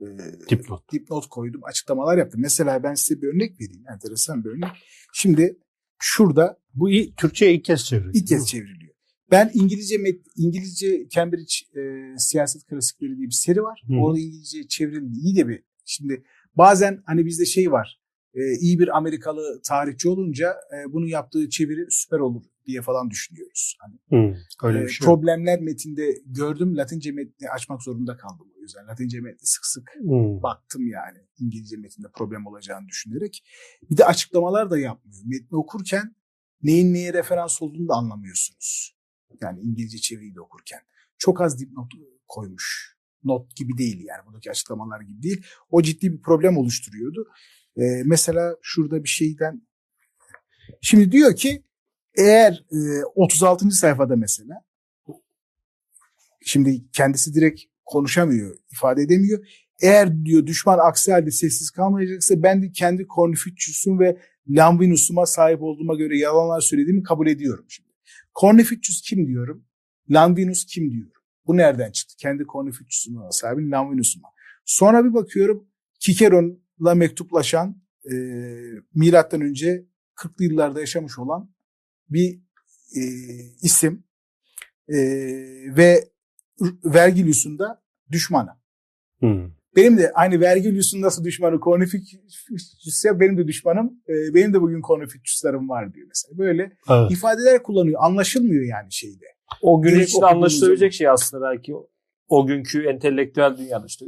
Ee, 0.00 0.06
Dipnot. 0.50 0.92
dipnot 0.92 1.26
koydum 1.28 1.60
açıklamalar 1.64 2.18
yaptım 2.18 2.40
mesela 2.40 2.82
ben 2.82 2.94
size 2.94 3.22
bir 3.22 3.28
örnek 3.28 3.60
vereyim 3.60 3.84
enteresan 3.94 4.44
bir 4.44 4.50
örnek 4.50 4.70
şimdi 5.12 5.58
şurada 5.98 6.60
Bu 6.74 6.90
iyi, 6.90 7.14
Türkçe'ye 7.14 7.54
ilk 7.54 7.64
kez 7.64 7.84
çevrildi. 7.84 8.18
İlk 8.18 8.28
kez 8.28 8.48
çevriliyor. 8.48 8.94
Ben 9.30 9.50
İngilizce 9.54 9.96
İngilizce 10.36 11.08
Cambridge 11.08 11.54
e, 11.80 12.14
Siyaset 12.18 12.66
Klasikleri 12.66 13.16
diye 13.16 13.26
bir 13.26 13.32
seri 13.32 13.62
var. 13.62 13.84
Hı. 13.88 13.94
Orada 13.94 14.18
İngilizce 14.18 14.68
çevrildi. 14.68 15.18
İyi 15.18 15.36
de 15.36 15.48
bir. 15.48 15.62
Şimdi 15.84 16.24
bazen 16.56 17.02
hani 17.06 17.26
bizde 17.26 17.44
şey 17.44 17.72
var. 17.72 18.00
E, 18.34 18.40
iyi 18.60 18.78
bir 18.78 18.96
Amerikalı 18.96 19.60
tarihçi 19.62 20.08
olunca 20.08 20.48
e, 20.48 20.92
bunun 20.92 21.06
yaptığı 21.06 21.48
çeviri 21.48 21.86
süper 21.90 22.18
olur 22.18 22.42
diye 22.70 22.82
falan 22.82 23.10
düşünüyoruz. 23.10 23.76
Hani 23.80 23.98
Hı, 24.10 24.38
öyle 24.62 24.78
e, 24.78 24.82
bir 24.82 24.88
şey. 24.88 25.04
problemler 25.04 25.60
metinde 25.60 26.14
gördüm. 26.26 26.76
Latince 26.76 27.12
metni 27.12 27.50
açmak 27.50 27.82
zorunda 27.82 28.16
kaldım 28.16 28.46
o 28.58 28.60
yüzden. 28.60 28.86
Latince 28.86 29.20
metni 29.20 29.46
sık 29.46 29.66
sık 29.66 29.90
Hı. 29.96 30.42
baktım 30.42 30.86
yani 30.86 31.18
İngilizce 31.38 31.76
metinde 31.76 32.06
problem 32.14 32.46
olacağını 32.46 32.88
düşünerek. 32.88 33.44
Bir 33.90 33.96
de 33.96 34.04
açıklamalar 34.04 34.70
da 34.70 34.78
yapmıyor. 34.78 35.18
Metni 35.24 35.56
okurken 35.58 36.14
neyin 36.62 36.94
neye 36.94 37.12
referans 37.12 37.62
olduğunu 37.62 37.88
da 37.88 37.94
anlamıyorsunuz. 37.94 38.96
Yani 39.40 39.60
İngilizce 39.60 39.98
çeviriyi 39.98 40.34
de 40.34 40.40
okurken. 40.40 40.80
Çok 41.18 41.40
az 41.40 41.60
dipnot 41.60 41.92
koymuş. 42.28 42.96
Not 43.24 43.56
gibi 43.56 43.78
değil 43.78 44.04
yani 44.04 44.26
buradaki 44.26 44.50
açıklamalar 44.50 45.00
gibi 45.00 45.22
değil. 45.22 45.46
O 45.70 45.82
ciddi 45.82 46.12
bir 46.12 46.22
problem 46.22 46.56
oluşturuyordu. 46.56 47.28
Ee, 47.76 48.02
mesela 48.04 48.56
şurada 48.62 49.04
bir 49.04 49.08
şeyden 49.08 49.62
şimdi 50.80 51.12
diyor 51.12 51.36
ki 51.36 51.62
eğer 52.18 52.64
e, 52.72 53.04
36. 53.14 53.70
sayfada 53.70 54.16
mesela 54.16 54.64
şimdi 56.44 56.90
kendisi 56.92 57.34
direkt 57.34 57.60
konuşamıyor, 57.84 58.56
ifade 58.72 59.02
edemiyor. 59.02 59.46
Eğer 59.82 60.24
diyor 60.24 60.46
düşman 60.46 60.78
aksi 60.78 61.12
halde 61.12 61.30
sessiz 61.30 61.70
kalmayacaksa 61.70 62.42
ben 62.42 62.62
de 62.62 62.72
kendi 62.72 63.06
Cornificius'um 63.14 64.00
ve 64.00 64.16
Lamvinus'uma 64.48 65.26
sahip 65.26 65.62
olduğuma 65.62 65.94
göre 65.94 66.18
yalanlar 66.18 66.60
söylediğimi 66.60 67.02
kabul 67.02 67.26
ediyorum 67.26 67.64
şimdi. 67.68 67.90
Cornificius 68.40 69.02
kim 69.02 69.26
diyorum? 69.26 69.64
Lamvinus 70.10 70.64
kim 70.64 70.90
diyorum? 70.90 71.22
Bu 71.46 71.56
nereden 71.56 71.90
çıktı? 71.90 72.14
Kendi 72.18 72.44
Cornificius'uma 72.52 73.30
sahibim 73.30 73.70
Lamvinus'uma. 73.70 74.28
Sonra 74.64 75.04
bir 75.04 75.14
bakıyorum 75.14 75.68
Kikeron'la 76.00 76.94
mektuplaşan 76.94 77.82
e, 78.04 78.14
milattan 78.94 79.40
önce 79.40 79.86
40'lı 80.16 80.44
yıllarda 80.44 80.80
yaşamış 80.80 81.18
olan 81.18 81.50
bir 82.10 82.40
e, 82.96 83.02
isim 83.62 84.04
e, 84.88 84.96
ve 85.76 86.08
Vergilius'un 86.84 87.58
da 87.58 87.82
düşmanı. 88.12 88.50
Hı. 89.20 89.50
Benim 89.76 89.98
de 89.98 90.12
aynı 90.14 90.40
Vergilius'un 90.40 91.02
nasıl 91.02 91.24
düşmanı 91.24 91.60
Cornificius 91.60 93.04
ya 93.04 93.20
benim 93.20 93.38
de 93.38 93.46
düşmanım. 93.46 94.02
e, 94.08 94.34
benim 94.34 94.54
de 94.54 94.60
bugün 94.60 94.82
Cornificius'larım 94.82 95.68
var 95.68 95.94
diyor 95.94 96.06
mesela. 96.08 96.38
Böyle 96.38 96.62
Evet. 96.90 97.10
ifadeler 97.10 97.62
kullanıyor. 97.62 98.00
Anlaşılmıyor 98.02 98.64
yani 98.64 98.92
şeyde. 98.92 99.24
O 99.62 99.82
gün 99.82 100.00
için 100.00 100.22
anlaşılabilecek 100.22 100.92
şey 100.92 101.08
aslında 101.08 101.50
belki 101.50 101.74
o, 101.74 101.88
o 102.28 102.46
günkü 102.46 102.86
entelektüel 102.86 103.58
dünyada 103.58 103.86
işte 103.86 104.06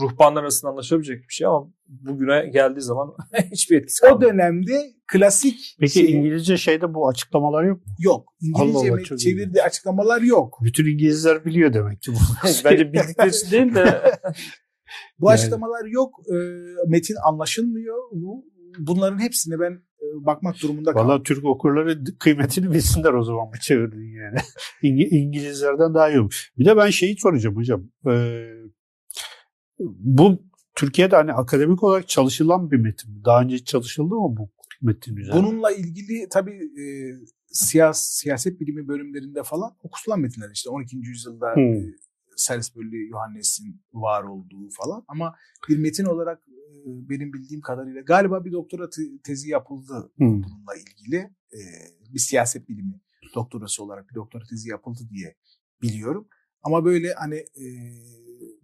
ruhbanlar 0.00 0.42
arasında 0.42 0.70
anlaşabilecek 0.70 1.18
bir 1.28 1.32
şey 1.34 1.46
ama 1.46 1.72
bugüne 1.88 2.46
geldiği 2.52 2.80
zaman 2.80 3.14
hiçbir 3.52 3.76
etkisi 3.76 4.06
O 4.06 4.08
kalmıyor. 4.08 4.32
dönemde 4.32 4.92
klasik 5.12 5.76
Peki 5.80 5.92
şey 5.92 6.12
İngilizce 6.12 6.56
şeyde 6.56 6.94
bu 6.94 7.08
açıklamalar 7.08 7.64
yok 7.64 7.86
mu? 7.86 7.92
yok. 7.98 8.28
İngilizce 8.40 8.90
Allah 8.92 8.94
Allah, 9.10 9.16
çevirdiği 9.16 9.62
açıklamalar 9.62 10.22
yok. 10.22 10.58
Bütün 10.62 10.86
İngilizler 10.86 11.44
biliyor 11.44 11.72
demek 11.72 12.02
ki 12.02 12.12
bu. 12.12 12.16
Bence 12.64 12.92
bildikleri 12.92 13.28
için 13.28 13.50
değil 13.50 13.74
de 13.74 14.02
Bu 15.18 15.26
Yani- 15.26 15.34
açıklamalar 15.34 15.84
yok. 15.86 16.14
E, 16.28 16.34
metin 16.88 17.16
anlaşılmıyor. 17.28 17.96
Bu, 18.12 18.44
bunların 18.78 19.18
hepsine 19.22 19.60
ben 19.60 19.72
e, 19.72 20.06
bakmak 20.26 20.62
durumunda 20.62 20.92
kaldım. 20.92 21.08
Valla 21.08 21.22
Türk 21.22 21.44
okurları 21.44 22.04
kıymetini 22.20 22.70
bilsinler 22.72 23.12
o 23.12 23.24
zaman 23.24 23.46
bu 23.54 23.58
çevirdiğin 23.60 24.14
yani. 24.16 24.38
İngi- 24.82 25.08
İngilizlerden 25.08 25.94
daha 25.94 26.10
iyi 26.10 26.20
olur. 26.20 26.48
Bir 26.58 26.64
de 26.64 26.76
ben 26.76 26.90
şeyi 26.90 27.16
soracağım 27.18 27.56
hocam. 27.56 27.84
Ee, 28.06 28.48
bu 29.98 30.42
Türkiye'de 30.74 31.16
hani 31.16 31.32
akademik 31.32 31.82
olarak 31.82 32.08
çalışılan 32.08 32.70
bir 32.70 32.76
metin? 32.76 33.24
Daha 33.24 33.42
önce 33.42 33.64
çalışıldı 33.64 34.14
mı 34.14 34.36
bu 34.36 34.50
metin 34.82 35.16
üzerine? 35.16 35.42
Bununla 35.42 35.70
ilgili 35.70 36.28
tabii 36.30 36.70
e, 36.82 36.84
siyas, 37.46 38.08
siyaset 38.10 38.60
bilimi 38.60 38.88
bölümlerinde 38.88 39.42
falan 39.42 39.76
okutulan 39.82 40.20
metinler 40.20 40.50
işte 40.54 40.70
12. 40.70 40.96
yüzyılda 40.96 41.54
Hmm. 41.54 41.62
e, 41.62 41.94
Salisbury 42.36 43.08
Yohannes'in 43.08 43.80
var 43.92 44.24
olduğu 44.24 44.68
falan 44.70 45.04
ama 45.08 45.34
bir 45.68 45.78
metin 45.78 46.04
olarak 46.04 46.38
e, 46.48 46.86
benim 46.86 47.32
bildiğim 47.32 47.60
kadarıyla 47.60 48.00
galiba 48.00 48.44
bir 48.44 48.52
doktora 48.52 48.90
te- 48.90 49.18
tezi 49.24 49.50
yapıldı 49.50 49.94
Hı. 49.94 50.10
bununla 50.18 50.74
ilgili. 50.76 51.16
E, 51.52 51.60
bir 52.14 52.18
siyaset 52.18 52.68
bilimi 52.68 53.00
doktorası 53.34 53.84
olarak 53.84 54.10
bir 54.10 54.14
doktora 54.14 54.44
tezi 54.50 54.68
yapıldı 54.70 55.00
diye 55.10 55.34
biliyorum. 55.82 56.28
Ama 56.62 56.84
böyle 56.84 57.12
hani 57.14 57.34
e, 57.36 57.64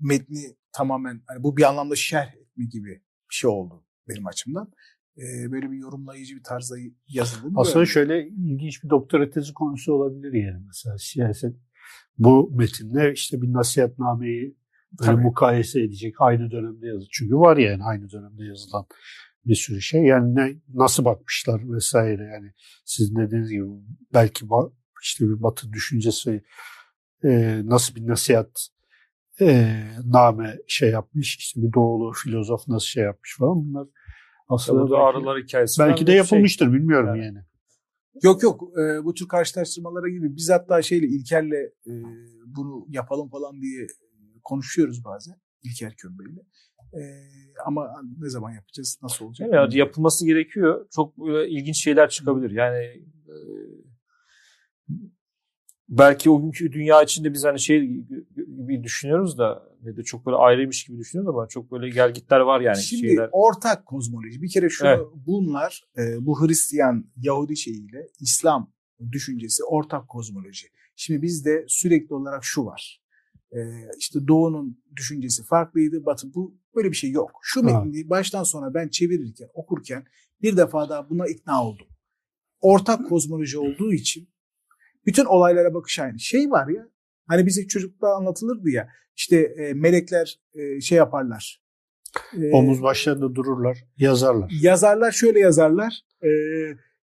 metni 0.01 0.57
tamamen 0.73 1.23
hani 1.27 1.43
bu 1.43 1.57
bir 1.57 1.63
anlamda 1.63 1.97
şerh 1.97 2.35
etme 2.35 2.65
gibi 2.65 2.89
bir 3.31 3.35
şey 3.35 3.51
oldu 3.51 3.85
benim 4.09 4.27
açımdan. 4.27 4.73
e, 5.17 5.53
böyle 5.53 5.71
bir 5.71 5.77
yorumlayıcı 5.77 6.37
bir 6.37 6.43
tarzda 6.43 6.77
yazıldığını 7.09 7.53
Aslında 7.57 7.75
görmedim. 7.75 7.93
şöyle 7.93 8.29
ilginç 8.29 8.85
bir 8.85 8.91
doktora 8.91 9.31
tezi 9.31 9.55
konusu 9.55 9.93
olabilir 9.93 10.33
yani 10.33 10.63
mesela 10.67 10.99
siyaset. 10.99 11.57
Bu 12.19 12.51
metinle 12.55 13.13
işte 13.13 13.43
bir 13.43 13.53
nasihatnameyi 13.53 14.57
böyle 15.01 15.13
Tabii. 15.13 15.23
mukayese 15.23 15.81
edecek 15.81 16.15
aynı 16.19 16.51
dönemde 16.51 16.87
yazılır. 16.87 17.09
Çünkü 17.13 17.37
var 17.37 17.57
yani 17.57 17.85
aynı 17.85 18.11
dönemde 18.11 18.45
yazılan 18.45 18.87
bir 19.47 19.55
sürü 19.55 19.81
şey. 19.81 20.03
Yani 20.03 20.35
ne 20.35 20.57
nasıl 20.75 21.05
bakmışlar 21.05 21.73
vesaire 21.73 22.23
yani 22.25 22.53
sizin 22.85 23.17
dediğiniz 23.17 23.51
gibi 23.51 23.65
belki 24.15 24.47
işte 25.03 25.25
bir 25.29 25.43
batı 25.43 25.73
düşüncesi 25.73 26.43
e, 27.25 27.63
nasıl 27.65 27.95
bir 27.95 28.07
nasihat 28.07 28.69
e, 29.41 29.82
name 30.05 30.59
şey 30.66 30.91
yapmış 30.91 31.36
işte 31.36 31.62
bir 31.62 31.72
doğulu 31.72 32.12
filozof 32.12 32.68
nasıl 32.68 32.86
şey 32.86 33.05
yapmış 33.05 33.36
falan 33.39 33.68
bunlar 33.68 33.89
aslında 34.49 34.82
belki, 34.82 34.97
arılar 34.97 35.43
hikayesi. 35.43 35.82
belki 35.82 36.07
de 36.07 36.11
şey. 36.11 36.18
yapılmıştır 36.18 36.72
bilmiyorum 36.72 37.09
Yani. 37.09 37.24
yani. 37.24 37.39
Yok 38.22 38.43
yok 38.43 38.62
e, 38.78 39.05
bu 39.05 39.14
tür 39.14 39.28
karşılaştırmalara 39.28 40.09
gibi 40.09 40.36
biz 40.36 40.51
hatta 40.51 40.82
şeyle 40.82 41.07
İlker'le 41.07 41.72
e, 41.86 41.93
bunu 42.47 42.86
yapalım 42.89 43.28
falan 43.30 43.61
diye 43.61 43.82
e, 43.82 43.89
konuşuyoruz 44.45 45.05
bazen 45.05 45.34
İlker 45.62 45.95
Kömbey'le. 45.97 46.43
E, 46.95 47.01
ama 47.66 47.89
ne 48.18 48.30
zaman 48.30 48.51
yapacağız 48.51 48.99
nasıl 49.03 49.24
olacak? 49.24 49.49
Yani 49.53 49.76
yapılması 49.76 50.26
gerekiyor. 50.26 50.86
Çok 50.95 51.18
böyle 51.18 51.51
ilginç 51.51 51.76
şeyler 51.84 52.09
çıkabilir. 52.09 52.51
Yani 52.51 52.84
e, 53.28 53.36
belki 55.89 56.30
o 56.30 56.43
günkü 56.43 56.72
dünya 56.72 57.03
içinde 57.03 57.32
biz 57.32 57.45
hani 57.45 57.61
şey 57.61 57.80
gibi 58.36 58.82
düşünüyoruz 58.82 59.39
da 59.39 59.68
ne 59.82 59.97
de 59.97 60.03
çok 60.03 60.26
böyle 60.26 60.36
ayrıymış 60.36 60.84
gibi 60.84 60.99
düşünüyoruz 60.99 61.34
ama 61.34 61.49
çok 61.49 61.72
böyle 61.72 61.89
gelgitler 61.89 62.41
var 62.41 62.61
yani 62.61 62.76
Şimdi 62.82 63.07
şeyler. 63.09 63.28
ortak 63.32 63.86
kozmoloji. 63.86 64.43
Bir 64.43 64.49
kere 64.51 64.68
şunu 64.68 64.89
Evet. 64.89 65.01
bunlar 65.26 65.84
e, 65.99 66.26
bu 66.26 66.47
Hristiyan 66.47 67.05
Yahudi 67.16 67.57
şeyiyle 67.57 68.09
İslam 68.20 68.72
düşüncesi 69.12 69.64
ortak 69.64 70.09
kozmoloji. 70.09 70.66
Şimdi 70.97 71.22
bizde 71.22 71.64
sürekli 71.68 72.14
olarak 72.14 72.45
şu 72.45 72.64
var. 72.64 73.03
E, 73.53 73.59
işte 73.99 74.28
Doğu'nun 74.28 74.82
düşüncesi 74.97 75.45
farklıydı. 75.45 76.07
Batı 76.07 76.34
bu 76.34 76.59
böyle 76.74 76.91
bir 76.91 76.97
şey 76.97 77.11
yok. 77.11 77.30
Şu 77.43 77.62
metni 77.62 78.11
baştan 78.11 78.43
sona 78.43 78.74
ben 78.74 78.89
çevirirken 78.89 79.49
okurken 79.55 80.05
bir 80.43 80.57
defa 80.57 80.89
daha 80.89 81.11
buna 81.11 81.26
ikna 81.26 81.64
oldum. 81.64 81.86
Ortak 82.61 83.09
kozmoloji 83.09 83.59
olduğu 83.59 83.93
için 83.93 84.28
bütün 85.09 85.25
olaylara 85.25 85.75
bakış 85.75 85.99
aynı. 85.99 86.19
Şey 86.19 86.51
var 86.51 86.69
ya 86.69 86.89
hani 87.29 87.47
bize 87.47 87.67
çocukluğa 87.67 88.17
anlatılırdı 88.17 88.71
ya 88.71 88.89
işte 89.17 89.37
e, 89.37 89.75
melekler 89.75 90.41
e, 90.55 90.81
şey 90.81 90.99
yaparlar. 90.99 91.63
E, 92.37 92.51
Omuz 92.53 92.83
başlarında 92.83 93.35
dururlar, 93.35 93.85
yazarlar. 93.99 94.51
yazarlar 94.63 95.13
şöyle 95.13 95.41
yazarlar. 95.41 96.01
E, 96.23 96.29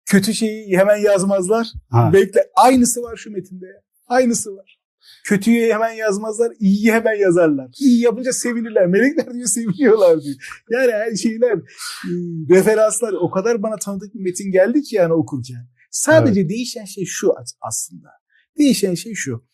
kötü 0.05 0.33
şeyi 0.33 0.77
hemen 0.77 0.97
yazmazlar. 0.97 1.67
Ha. 1.89 2.09
Bekle 2.13 2.41
aynısı 2.55 3.01
var 3.01 3.15
şu 3.15 3.31
metinde. 3.31 3.65
Aynısı 4.07 4.55
var. 4.55 4.79
Kötüyü 5.23 5.73
hemen 5.73 5.91
yazmazlar, 5.91 6.53
iyiyi 6.59 6.93
hemen 6.93 7.13
yazarlar. 7.19 7.71
İyi 7.79 8.01
yapınca 8.01 8.33
sevinirler. 8.33 8.87
Melekler 8.87 9.33
diyor 9.33 9.47
seviniyorlar 9.47 10.21
diyor. 10.21 10.35
Yani 10.69 10.91
her 10.91 11.15
şeyler, 11.15 11.53
e, 11.53 12.11
referanslar 12.49 13.13
o 13.13 13.31
kadar 13.31 13.63
bana 13.63 13.75
tanıdık 13.75 14.13
bir 14.13 14.19
metin 14.19 14.51
geldi 14.51 14.81
ki 14.81 14.95
yani 14.95 15.13
okurken. 15.13 15.67
Sadece 15.95 16.49
değişen 16.49 16.85
şey 16.85 17.05
şu 17.05 17.39
as- 17.39 17.57
aslında. 17.61 18.09
Değişen 18.57 18.93
şey 18.93 19.13
şu. 19.13 19.47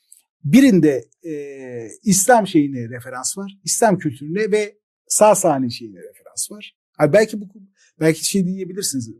Birinde 0.43 1.09
e, 1.23 1.33
İslam 2.03 2.47
şeyine 2.47 2.89
referans 2.89 3.37
var. 3.37 3.59
İslam 3.63 3.97
kültürüne 3.97 4.51
ve 4.51 4.77
sağ 5.07 5.35
sahne 5.35 5.69
şeyine 5.69 5.97
referans 5.97 6.51
var. 6.51 6.77
Ha, 6.97 7.13
belki 7.13 7.41
bu 7.41 7.45
belki 7.99 8.25
şey 8.25 8.45
diyebilirsiniz. 8.45 9.11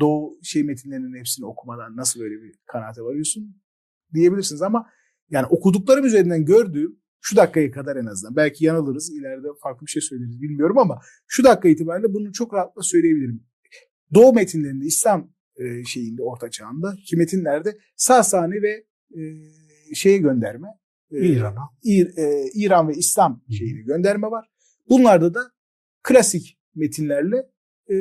Doğu 0.00 0.38
şey 0.42 0.62
metinlerinin 0.62 1.18
hepsini 1.18 1.46
okumadan 1.46 1.96
nasıl 1.96 2.20
böyle 2.20 2.42
bir 2.42 2.54
kanaate 2.66 3.02
varıyorsun 3.02 3.56
diyebilirsiniz 4.14 4.62
ama 4.62 4.90
yani 5.30 5.46
okuduklarım 5.46 6.06
üzerinden 6.06 6.44
gördüğüm 6.44 7.00
şu 7.20 7.36
dakikaya 7.36 7.70
kadar 7.70 7.96
en 7.96 8.06
azından 8.06 8.36
belki 8.36 8.64
yanılırız 8.64 9.10
ileride 9.10 9.48
farklı 9.62 9.86
bir 9.86 9.90
şey 9.90 10.02
söyleriz 10.02 10.40
bilmiyorum 10.40 10.78
ama 10.78 11.00
şu 11.26 11.44
dakika 11.44 11.68
itibariyle 11.68 12.14
bunu 12.14 12.32
çok 12.32 12.54
rahatlıkla 12.54 12.82
söyleyebilirim. 12.82 13.44
Doğu 14.14 14.32
metinlerinde 14.32 14.84
İslam 14.84 15.32
e, 15.64 15.84
şeyinde 15.84 16.22
orta 16.22 16.50
çağında 16.50 16.96
metinlerde 17.16 17.78
sağ 17.96 18.22
sahne 18.22 18.62
ve 18.62 18.84
e, 19.16 19.20
şeye 19.94 20.18
gönderme 20.18 20.68
e, 21.10 21.26
İran'a. 21.26 21.68
İr- 21.84 22.20
e, 22.20 22.50
İran 22.54 22.88
ve 22.88 22.94
İslam 22.94 23.42
şeyine 23.58 23.82
gönderme 23.82 24.26
var. 24.30 24.48
Bunlarda 24.88 25.34
da 25.34 25.52
klasik 26.02 26.58
metinlerle 26.74 27.36
e, 27.90 27.94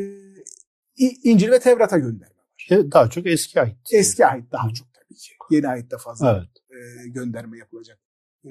İncil 1.23 1.51
ve 1.51 1.59
Tevrat'a 1.59 1.97
gönderme 1.97 2.35
var. 2.35 2.67
E, 2.79 2.91
Daha 2.91 3.09
çok 3.09 3.27
eski 3.27 3.61
ait. 3.61 3.77
Eski 3.91 4.25
ait 4.25 4.51
daha 4.51 4.69
çok 4.73 4.87
tabii 4.93 5.15
ki. 5.19 5.31
Yeni 5.51 5.67
ayette 5.67 5.97
fazla 5.97 6.37
Evet. 6.37 6.81
e, 7.05 7.09
gönderme 7.09 7.57
yapılacak 7.57 7.99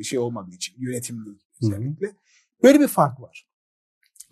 şey 0.02 0.18
olmadığı 0.18 0.54
için 0.54 0.74
yönetimli 0.78 1.26
Hı 1.28 1.30
hı. 1.30 1.36
özellikle. 1.66 2.12
Böyle 2.62 2.80
bir 2.80 2.88
fark 2.88 3.20
var. 3.20 3.46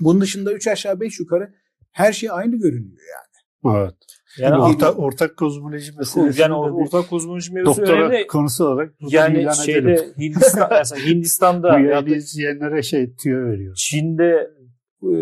Bunun 0.00 0.20
dışında 0.20 0.52
üç 0.52 0.66
aşağı 0.66 1.00
beş 1.00 1.20
yukarı 1.20 1.54
her 1.92 2.12
şey 2.12 2.30
aynı 2.32 2.56
görünüyor 2.56 2.98
yani. 3.14 3.27
Evet. 3.76 3.94
Yani 4.38 4.62
orta, 4.62 4.92
ortak 4.92 5.36
kozmoloji 5.36 5.92
meselesi. 5.98 6.42
yani 6.42 6.52
or- 6.52 6.82
ortak 6.82 7.10
kozmoloji 7.10 7.52
mevzusu 7.52 7.80
doktora 7.80 8.08
önemli. 8.08 8.26
konusu 8.26 8.64
olarak 8.64 8.94
Yani 9.00 9.54
şeyde 9.56 9.92
edelim. 9.92 10.14
Hindistan, 10.18 10.68
mesela 10.78 11.06
Hindistan'da 11.06 11.78
şey 12.82 13.16
tüyo 13.16 13.50
veriyor. 13.50 13.74
Çin'de 13.74 14.50
e, 15.02 15.12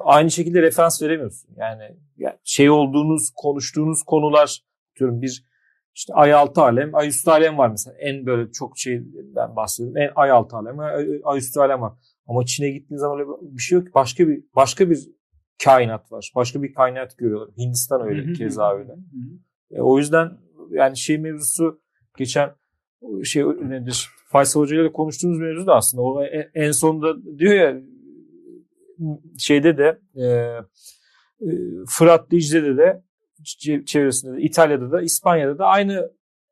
aynı 0.00 0.30
şekilde 0.30 0.62
referans 0.62 1.02
veremiyorsun. 1.02 1.50
Yani, 1.56 1.82
yani 2.16 2.36
şey 2.44 2.70
olduğunuz, 2.70 3.30
konuştuğunuz 3.36 4.02
konular 4.02 4.60
diyorum 4.98 5.22
bir 5.22 5.48
işte 5.94 6.14
ay 6.14 6.32
altı 6.32 6.60
alem, 6.60 6.94
ay 6.94 7.08
üstü 7.08 7.30
alem 7.30 7.58
var 7.58 7.68
mesela. 7.70 7.96
En 8.00 8.26
böyle 8.26 8.52
çok 8.52 8.78
şeyden 8.78 9.56
bahsediyorum. 9.56 9.96
En 9.96 10.10
ay 10.16 10.30
altı 10.30 10.56
alem, 10.56 10.78
ay, 10.78 11.20
ay 11.24 11.38
üstü 11.38 11.60
alem 11.60 11.80
var. 11.80 11.92
Ama 12.26 12.44
Çin'e 12.44 12.70
gittiğiniz 12.70 13.00
zaman 13.00 13.18
öyle 13.20 13.28
bir 13.40 13.60
şey 13.60 13.78
yok. 13.78 13.86
ki. 13.86 13.94
Başka 13.94 14.28
bir 14.28 14.44
başka 14.56 14.90
bir 14.90 14.98
kainat 15.64 16.12
var. 16.12 16.32
Başka 16.34 16.62
bir 16.62 16.74
kainat 16.74 17.18
görüyorlar. 17.18 17.50
Hindistan 17.58 18.08
öyle, 18.08 18.22
keza 18.32 18.74
öyle. 18.74 18.92
E, 19.70 19.80
o 19.80 19.98
yüzden 19.98 20.38
yani 20.70 20.96
şey 20.96 21.18
mevzusu 21.18 21.80
geçen 22.16 22.50
şey 23.24 23.44
nedir? 23.44 24.08
Faysal 24.28 24.60
Hoca 24.60 24.80
ile 24.80 24.92
konuştuğumuz 24.92 25.38
mevzu 25.38 25.66
da 25.66 25.74
aslında 25.74 26.02
o 26.02 26.24
en, 26.24 26.50
en 26.54 26.70
sonunda 26.70 27.38
diyor 27.38 27.54
ya 27.54 27.80
şeyde 29.38 29.78
de 29.78 30.00
e, 30.14 30.24
e, 30.24 31.48
Fırat 31.88 32.30
Dicle'de 32.30 32.76
de 32.76 33.02
çe- 33.42 33.84
çevresinde 33.84 34.36
de 34.36 34.42
İtalya'da 34.42 34.92
da 34.92 35.02
İspanya'da 35.02 35.58
da 35.58 35.66
aynı 35.66 36.10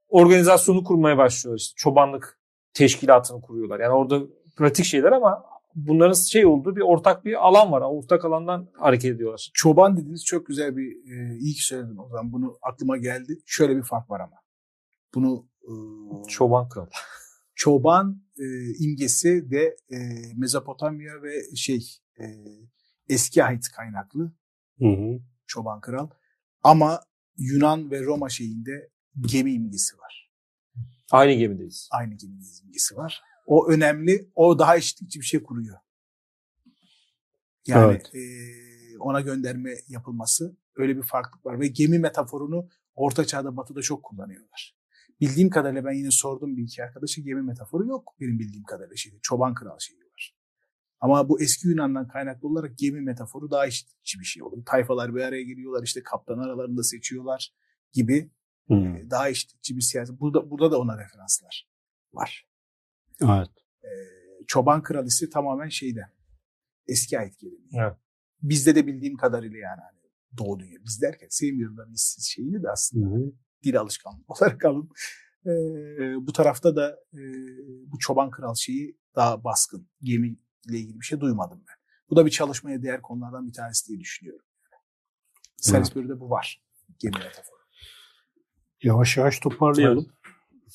organizasyonu 0.09 0.85
kurmaya 0.85 1.19
başlıyorlar. 1.19 1.59
İşte 1.59 1.75
çobanlık 1.77 2.39
teşkilatını 2.75 3.41
kuruyorlar. 3.41 3.81
Yani 3.81 3.93
orada 3.93 4.21
pratik 4.57 4.85
şeyler 4.85 5.13
ama 5.13 5.45
bunların 5.77 6.13
şey 6.15 6.47
olduğu 6.47 6.77
bir 6.77 6.81
ortak 6.81 7.25
bir 7.25 7.47
alan 7.47 7.73
var. 7.73 7.81
Ortak 7.81 8.25
alandan 8.25 8.69
hareket 8.79 9.15
ediyorlar. 9.15 9.51
Çoban 9.55 9.97
dediğiniz 9.97 10.25
çok 10.25 10.47
güzel 10.47 10.77
bir 10.77 11.13
e, 11.13 11.39
iyi 11.39 11.55
ki 11.55 11.65
söyledin 11.65 11.97
o 11.97 12.09
zaman. 12.09 12.33
Bunu 12.33 12.59
aklıma 12.63 12.97
geldi. 12.97 13.39
Şöyle 13.47 13.77
bir 13.77 13.83
fark 13.83 14.11
var 14.11 14.21
ama. 14.21 14.37
Bunu 15.15 15.49
e, 15.63 15.73
Çoban 16.29 16.69
kral. 16.69 16.87
çoban 17.55 18.23
e, 18.39 18.45
imgesi 18.85 19.51
de 19.51 19.77
e, 19.91 19.97
Mezopotamya 20.37 21.23
ve 21.23 21.57
şey 21.57 21.89
e, 22.21 22.25
eski 23.09 23.45
ait 23.45 23.69
kaynaklı 23.69 24.33
Hı 24.79 24.87
hı. 24.89 25.21
çoban 25.47 25.81
kral. 25.81 26.09
Ama 26.63 27.01
Yunan 27.37 27.91
ve 27.91 28.03
Roma 28.05 28.29
şeyinde 28.29 28.91
gemi 29.21 29.53
imgesi 29.53 29.99
var. 29.99 30.31
Aynı 31.11 31.33
gemideyiz. 31.33 31.89
Aynı 31.93 32.15
gemi 32.15 32.35
imgesi 32.65 32.97
var. 32.97 33.23
O 33.47 33.69
önemli. 33.69 34.31
O 34.35 34.59
daha 34.59 34.77
eşitlikçi 34.77 35.21
bir 35.21 35.25
şey 35.25 35.43
kuruyor. 35.43 35.79
Yani 37.67 37.93
Evet. 37.93 38.15
e, 38.15 38.21
ona 38.99 39.21
gönderme 39.21 39.75
yapılması 39.89 40.57
öyle 40.77 40.97
bir 40.97 41.03
farklılık 41.03 41.47
var. 41.47 41.61
Ve 41.61 41.67
gemi 41.67 41.99
metaforunu 41.99 42.69
Orta 42.95 43.25
Çağ'da 43.25 43.57
Batı'da 43.57 43.83
çok 43.83 44.03
kullanıyorlar. 44.03 44.77
Bildiğim 45.21 45.51
kadarıyla 45.51 45.85
ben 45.85 45.93
yine 45.93 46.11
sordum 46.11 46.57
bir 46.57 46.63
iki 46.63 46.85
arkadaşa 46.85 47.23
gemi 47.23 47.43
metaforu 47.43 47.87
yok 47.87 48.15
benim 48.21 48.39
bildiğim 48.39 48.65
kadarıyla 48.65 48.97
şeyde. 48.97 49.17
Çoban 49.23 49.55
kral 49.55 49.79
şeyi 49.79 49.99
var. 50.01 50.37
Ama 51.01 51.29
bu 51.29 51.41
eski 51.41 51.69
Yunan'dan 51.69 52.09
kaynaklı 52.09 52.49
olarak 52.49 52.79
gemi 52.79 53.01
metaforu 53.01 53.51
daha 53.51 53.67
eşitlikçi 53.67 54.21
bir 54.21 54.25
şey 54.25 54.43
oluyor. 54.43 54.65
Tayfalar 54.65 55.15
bir 55.15 55.21
araya 55.21 55.43
geliyorlar 55.43 55.83
işte 55.83 56.03
kaptan 56.03 56.39
aralarında 56.39 56.83
seçiyorlar 56.83 57.55
gibi 57.93 58.31
e, 58.71 58.75
daha 59.11 59.29
eşitlikçi 59.29 59.77
bir 59.77 59.81
siyaset. 59.81 60.21
Burada, 60.21 60.51
burada 60.51 60.71
da 60.71 60.79
ona 60.79 60.99
referanslar 60.99 61.69
var. 62.13 62.47
Evet. 63.23 63.49
E, 63.85 63.91
çoban 64.47 64.83
kral 64.83 65.07
ise 65.07 65.31
tamamen 65.31 65.69
şeyden 65.69 66.13
eski 66.89 67.19
ait 67.19 67.39
geleneği. 67.39 67.71
Evet. 67.75 67.97
Bizde 68.43 68.75
de 68.75 68.87
bildiğim 68.87 69.17
kadarıyla 69.17 69.59
yani 69.59 69.81
hani 69.81 69.97
Doğu 70.39 70.61
dünya. 70.61 70.79
Biz 70.85 71.03
derken 71.03 71.29
sevmiyorum 71.31 71.77
da 71.77 71.93
biz 71.93 72.19
şeyini 72.23 72.63
de 72.63 72.71
aslında 72.71 73.07
Hı 73.07 73.15
hı. 73.15 73.33
dil 73.65 73.79
alışkanlığı 73.81 74.25
olarak 74.29 74.65
alın. 74.65 74.91
E, 75.47 75.51
bu 76.27 76.33
tarafta 76.33 76.77
da 76.77 76.99
e, 77.15 77.21
bu 77.87 77.99
çoban 77.99 78.31
kral 78.31 78.55
şeyi 78.55 78.99
daha 79.17 79.45
baskın. 79.45 79.89
Gemiyle 80.03 80.39
ilgili 80.69 81.01
bir 81.01 81.05
şey 81.05 81.21
duymadım 81.21 81.59
ben. 81.69 81.77
Bu 82.11 82.17
da 82.17 82.27
bir 82.27 82.31
çalışmaya 82.31 82.83
değer 82.83 83.03
konulardan 83.03 83.49
bir 83.49 83.53
tanesi 83.53 83.89
diye 83.89 84.01
düşünüyorum. 84.01 84.47
Salisbury'de 85.57 86.21
bu 86.21 86.31
var. 86.31 86.63
Gemi 86.99 87.19
metaforu. 87.19 87.57
Yavaş 88.83 89.17
yavaş 89.17 89.39
toparlayalım. 89.41 90.13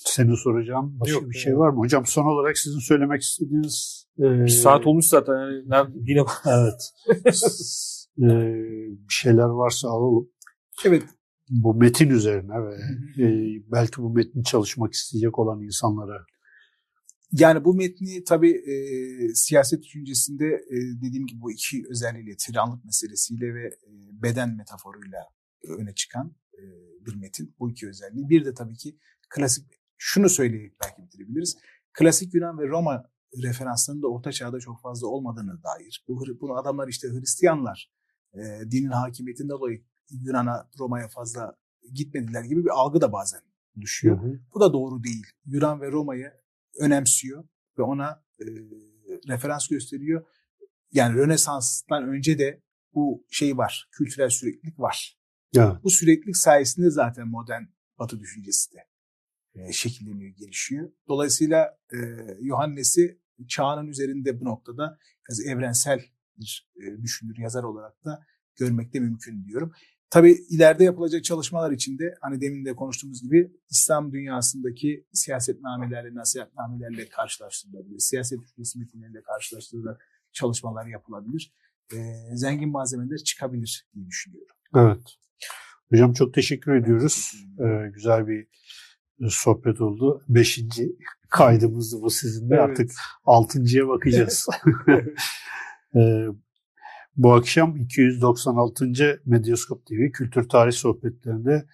Senin 0.05 0.35
soracağın 0.35 0.99
başka 0.99 1.13
Yok, 1.13 1.29
bir 1.29 1.37
şey 1.37 1.57
var 1.57 1.69
mı? 1.69 1.77
Hocam 1.79 2.05
son 2.05 2.25
olarak 2.25 2.57
sizin 2.57 2.79
söylemek 2.79 3.21
istediğiniz... 3.21 4.05
E, 4.19 4.23
Bir 4.23 4.47
saat 4.47 4.87
olmuş 4.87 5.05
zaten. 5.05 5.33
Yani 5.71 5.93
yine 5.95 6.23
Evet. 6.45 6.93
e, 8.17 8.29
bir 9.07 9.13
şeyler 9.13 9.43
varsa 9.43 9.89
alalım. 9.89 10.29
Evet. 10.85 11.03
Bu 11.49 11.73
metin 11.75 12.09
üzerine 12.09 12.53
ve 12.53 12.75
e, 13.23 13.27
belki 13.71 13.97
bu 14.01 14.09
metni 14.13 14.43
çalışmak 14.43 14.93
isteyecek 14.93 15.39
olan 15.39 15.63
insanlara. 15.63 16.25
Yani 17.31 17.65
bu 17.65 17.73
metni 17.73 18.23
tabii 18.23 18.51
e, 18.51 18.73
siyaset 19.33 19.83
düşüncesinde 19.83 20.45
e, 20.45 20.75
dediğim 21.01 21.27
gibi 21.27 21.41
bu 21.41 21.51
iki 21.51 21.83
özelliğiyle, 21.89 22.35
tiranlık 22.35 22.85
meselesiyle 22.85 23.53
ve 23.53 23.67
e, 23.67 23.89
beden 24.23 24.57
metaforuyla 24.57 25.19
öne 25.79 25.93
çıkan 25.93 26.35
e, 26.53 26.61
bir 27.05 27.15
metin. 27.15 27.55
Bu 27.59 27.71
iki 27.71 27.87
özelliği. 27.89 28.29
Bir 28.29 28.45
de 28.45 28.53
tabii 28.53 28.75
ki 28.75 28.97
klasik, 29.29 29.65
şunu 30.03 30.29
söyleyip 30.29 30.75
belki 30.83 31.03
bitirebiliriz. 31.03 31.57
Klasik 31.93 32.33
Yunan 32.33 32.59
ve 32.59 32.67
Roma 32.67 33.03
referanslarının 33.43 34.03
da 34.03 34.07
Orta 34.07 34.31
Çağ'da 34.31 34.59
çok 34.59 34.81
fazla 34.81 35.07
olmadığını 35.07 35.63
dair. 35.63 36.05
Bu, 36.07 36.23
bunu 36.41 36.57
adamlar 36.57 36.87
işte 36.87 37.07
Hristiyanlar 37.07 37.91
e, 38.33 38.39
dinin 38.71 38.91
hakimiyetinden 38.91 39.49
dolayı 39.49 39.83
Yunan'a, 40.09 40.69
Roma'ya 40.79 41.07
fazla 41.07 41.57
gitmediler 41.93 42.43
gibi 42.43 42.65
bir 42.65 42.69
algı 42.69 43.01
da 43.01 43.13
bazen 43.13 43.41
düşüyor. 43.81 44.21
Hı 44.21 44.27
hı. 44.27 44.39
Bu 44.53 44.59
da 44.59 44.73
doğru 44.73 45.03
değil. 45.03 45.25
Yunan 45.45 45.81
ve 45.81 45.91
Roma'yı 45.91 46.31
önemsiyor 46.79 47.43
ve 47.77 47.81
ona 47.83 48.23
e, 48.39 48.45
referans 49.27 49.67
gösteriyor. 49.67 50.25
Yani 50.91 51.15
Rönesans'tan 51.15 52.03
önce 52.03 52.39
de 52.39 52.61
bu 52.93 53.25
şey 53.29 53.57
var, 53.57 53.89
kültürel 53.91 54.29
süreklilik 54.29 54.79
var. 54.79 55.19
Evet. 55.57 55.83
Bu 55.83 55.89
süreklilik 55.89 56.37
sayesinde 56.37 56.89
zaten 56.89 57.27
modern 57.27 57.63
Batı 57.99 58.19
düşüncesi 58.19 58.73
de 58.73 58.90
şekilleniyor, 59.71 60.35
gelişiyor. 60.35 60.91
Dolayısıyla 61.07 61.77
e, 61.93 61.97
Yohannes'i 62.41 63.19
çağının 63.47 63.87
üzerinde 63.87 64.39
bu 64.41 64.45
noktada 64.45 64.97
biraz 65.29 65.45
evrensel 65.45 66.01
bir 66.37 66.69
e, 66.75 67.01
düşünür, 67.01 67.37
yazar 67.37 67.63
olarak 67.63 68.05
da 68.05 68.25
görmek 68.55 68.93
de 68.93 68.99
mümkün 68.99 69.45
diyorum. 69.45 69.73
Tabii 70.09 70.31
ileride 70.49 70.83
yapılacak 70.83 71.23
çalışmalar 71.23 71.71
içinde 71.71 72.15
hani 72.21 72.41
demin 72.41 72.65
de 72.65 72.75
konuştuğumuz 72.75 73.21
gibi 73.21 73.51
İslam 73.69 74.11
dünyasındaki 74.11 75.05
siyasetnamelerle, 75.13 76.15
nasihatnamelerle 76.15 77.09
karşılaştırılabilir. 77.09 77.99
Siyaset 77.99 78.39
ülkesi 78.43 78.79
metinleriyle 78.79 79.21
karşılaştırılarak 79.21 80.01
çalışmalar 80.31 80.85
yapılabilir. 80.85 81.53
Ee, 81.93 81.97
zengin 82.33 82.69
malzemeler 82.69 83.17
çıkabilir 83.17 83.87
diye 83.95 84.07
düşünüyorum. 84.07 84.55
Evet. 84.75 85.17
Hocam 85.89 86.13
çok 86.13 86.33
teşekkür 86.33 86.75
ediyoruz. 86.75 87.31
Ee, 87.59 87.89
güzel 87.93 88.27
bir 88.27 88.47
sohbet 89.29 89.81
oldu. 89.81 90.23
Beşinci 90.29 90.95
kaydımızdı 91.29 92.01
bu 92.01 92.09
sizinle. 92.09 92.55
Evet. 92.55 92.63
Artık 92.69 92.91
altıncıya 93.25 93.87
bakacağız. 93.87 94.47
Ee, 95.95 96.25
bu 97.17 97.33
akşam 97.33 97.75
296. 97.75 99.21
Medyaskop 99.25 99.85
TV 99.85 100.11
Kültür 100.13 100.49
Tarih 100.49 100.73
Sohbetlerinde 100.73 101.65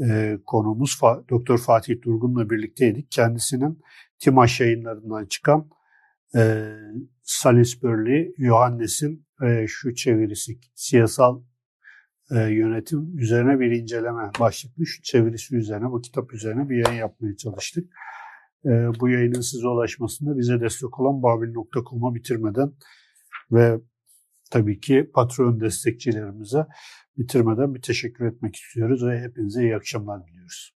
e, 0.00 0.38
konuğumuz 0.46 0.90
Fa- 1.00 1.28
Doktor 1.28 1.58
Fatih 1.58 2.02
Durgun'la 2.02 2.50
birlikteydik. 2.50 3.10
Kendisinin 3.10 3.82
Timaş 4.18 4.60
yayınlarından 4.60 5.26
çıkan 5.26 5.70
e, 6.36 6.72
Salisbury 7.22 8.34
Yohannes'in 8.38 9.26
e, 9.42 9.66
şu 9.68 9.94
çevirisi 9.94 10.58
siyasal 10.74 11.42
e, 12.30 12.38
yönetim 12.38 13.18
üzerine 13.18 13.60
bir 13.60 13.70
inceleme 13.70 14.30
başlıklı 14.40 14.86
şu 14.86 15.02
çevirisi 15.02 15.56
üzerine 15.56 15.90
bu 15.90 16.00
kitap 16.00 16.34
üzerine 16.34 16.68
bir 16.68 16.86
yayın 16.86 17.00
yapmaya 17.00 17.36
çalıştık. 17.36 17.94
E, 18.64 18.70
bu 19.00 19.08
yayının 19.08 19.40
size 19.40 19.68
ulaşmasında 19.68 20.38
bize 20.38 20.60
destek 20.60 21.00
olan 21.00 21.22
babil.com'a 21.22 22.14
bitirmeden 22.14 22.72
ve 23.52 23.80
tabii 24.50 24.80
ki 24.80 25.10
patron 25.14 25.60
destekçilerimize 25.60 26.66
bitirmeden 27.18 27.74
bir 27.74 27.82
teşekkür 27.82 28.26
etmek 28.26 28.56
istiyoruz 28.56 29.06
ve 29.06 29.20
hepinize 29.20 29.62
iyi 29.62 29.76
akşamlar 29.76 30.26
diliyoruz. 30.26 30.73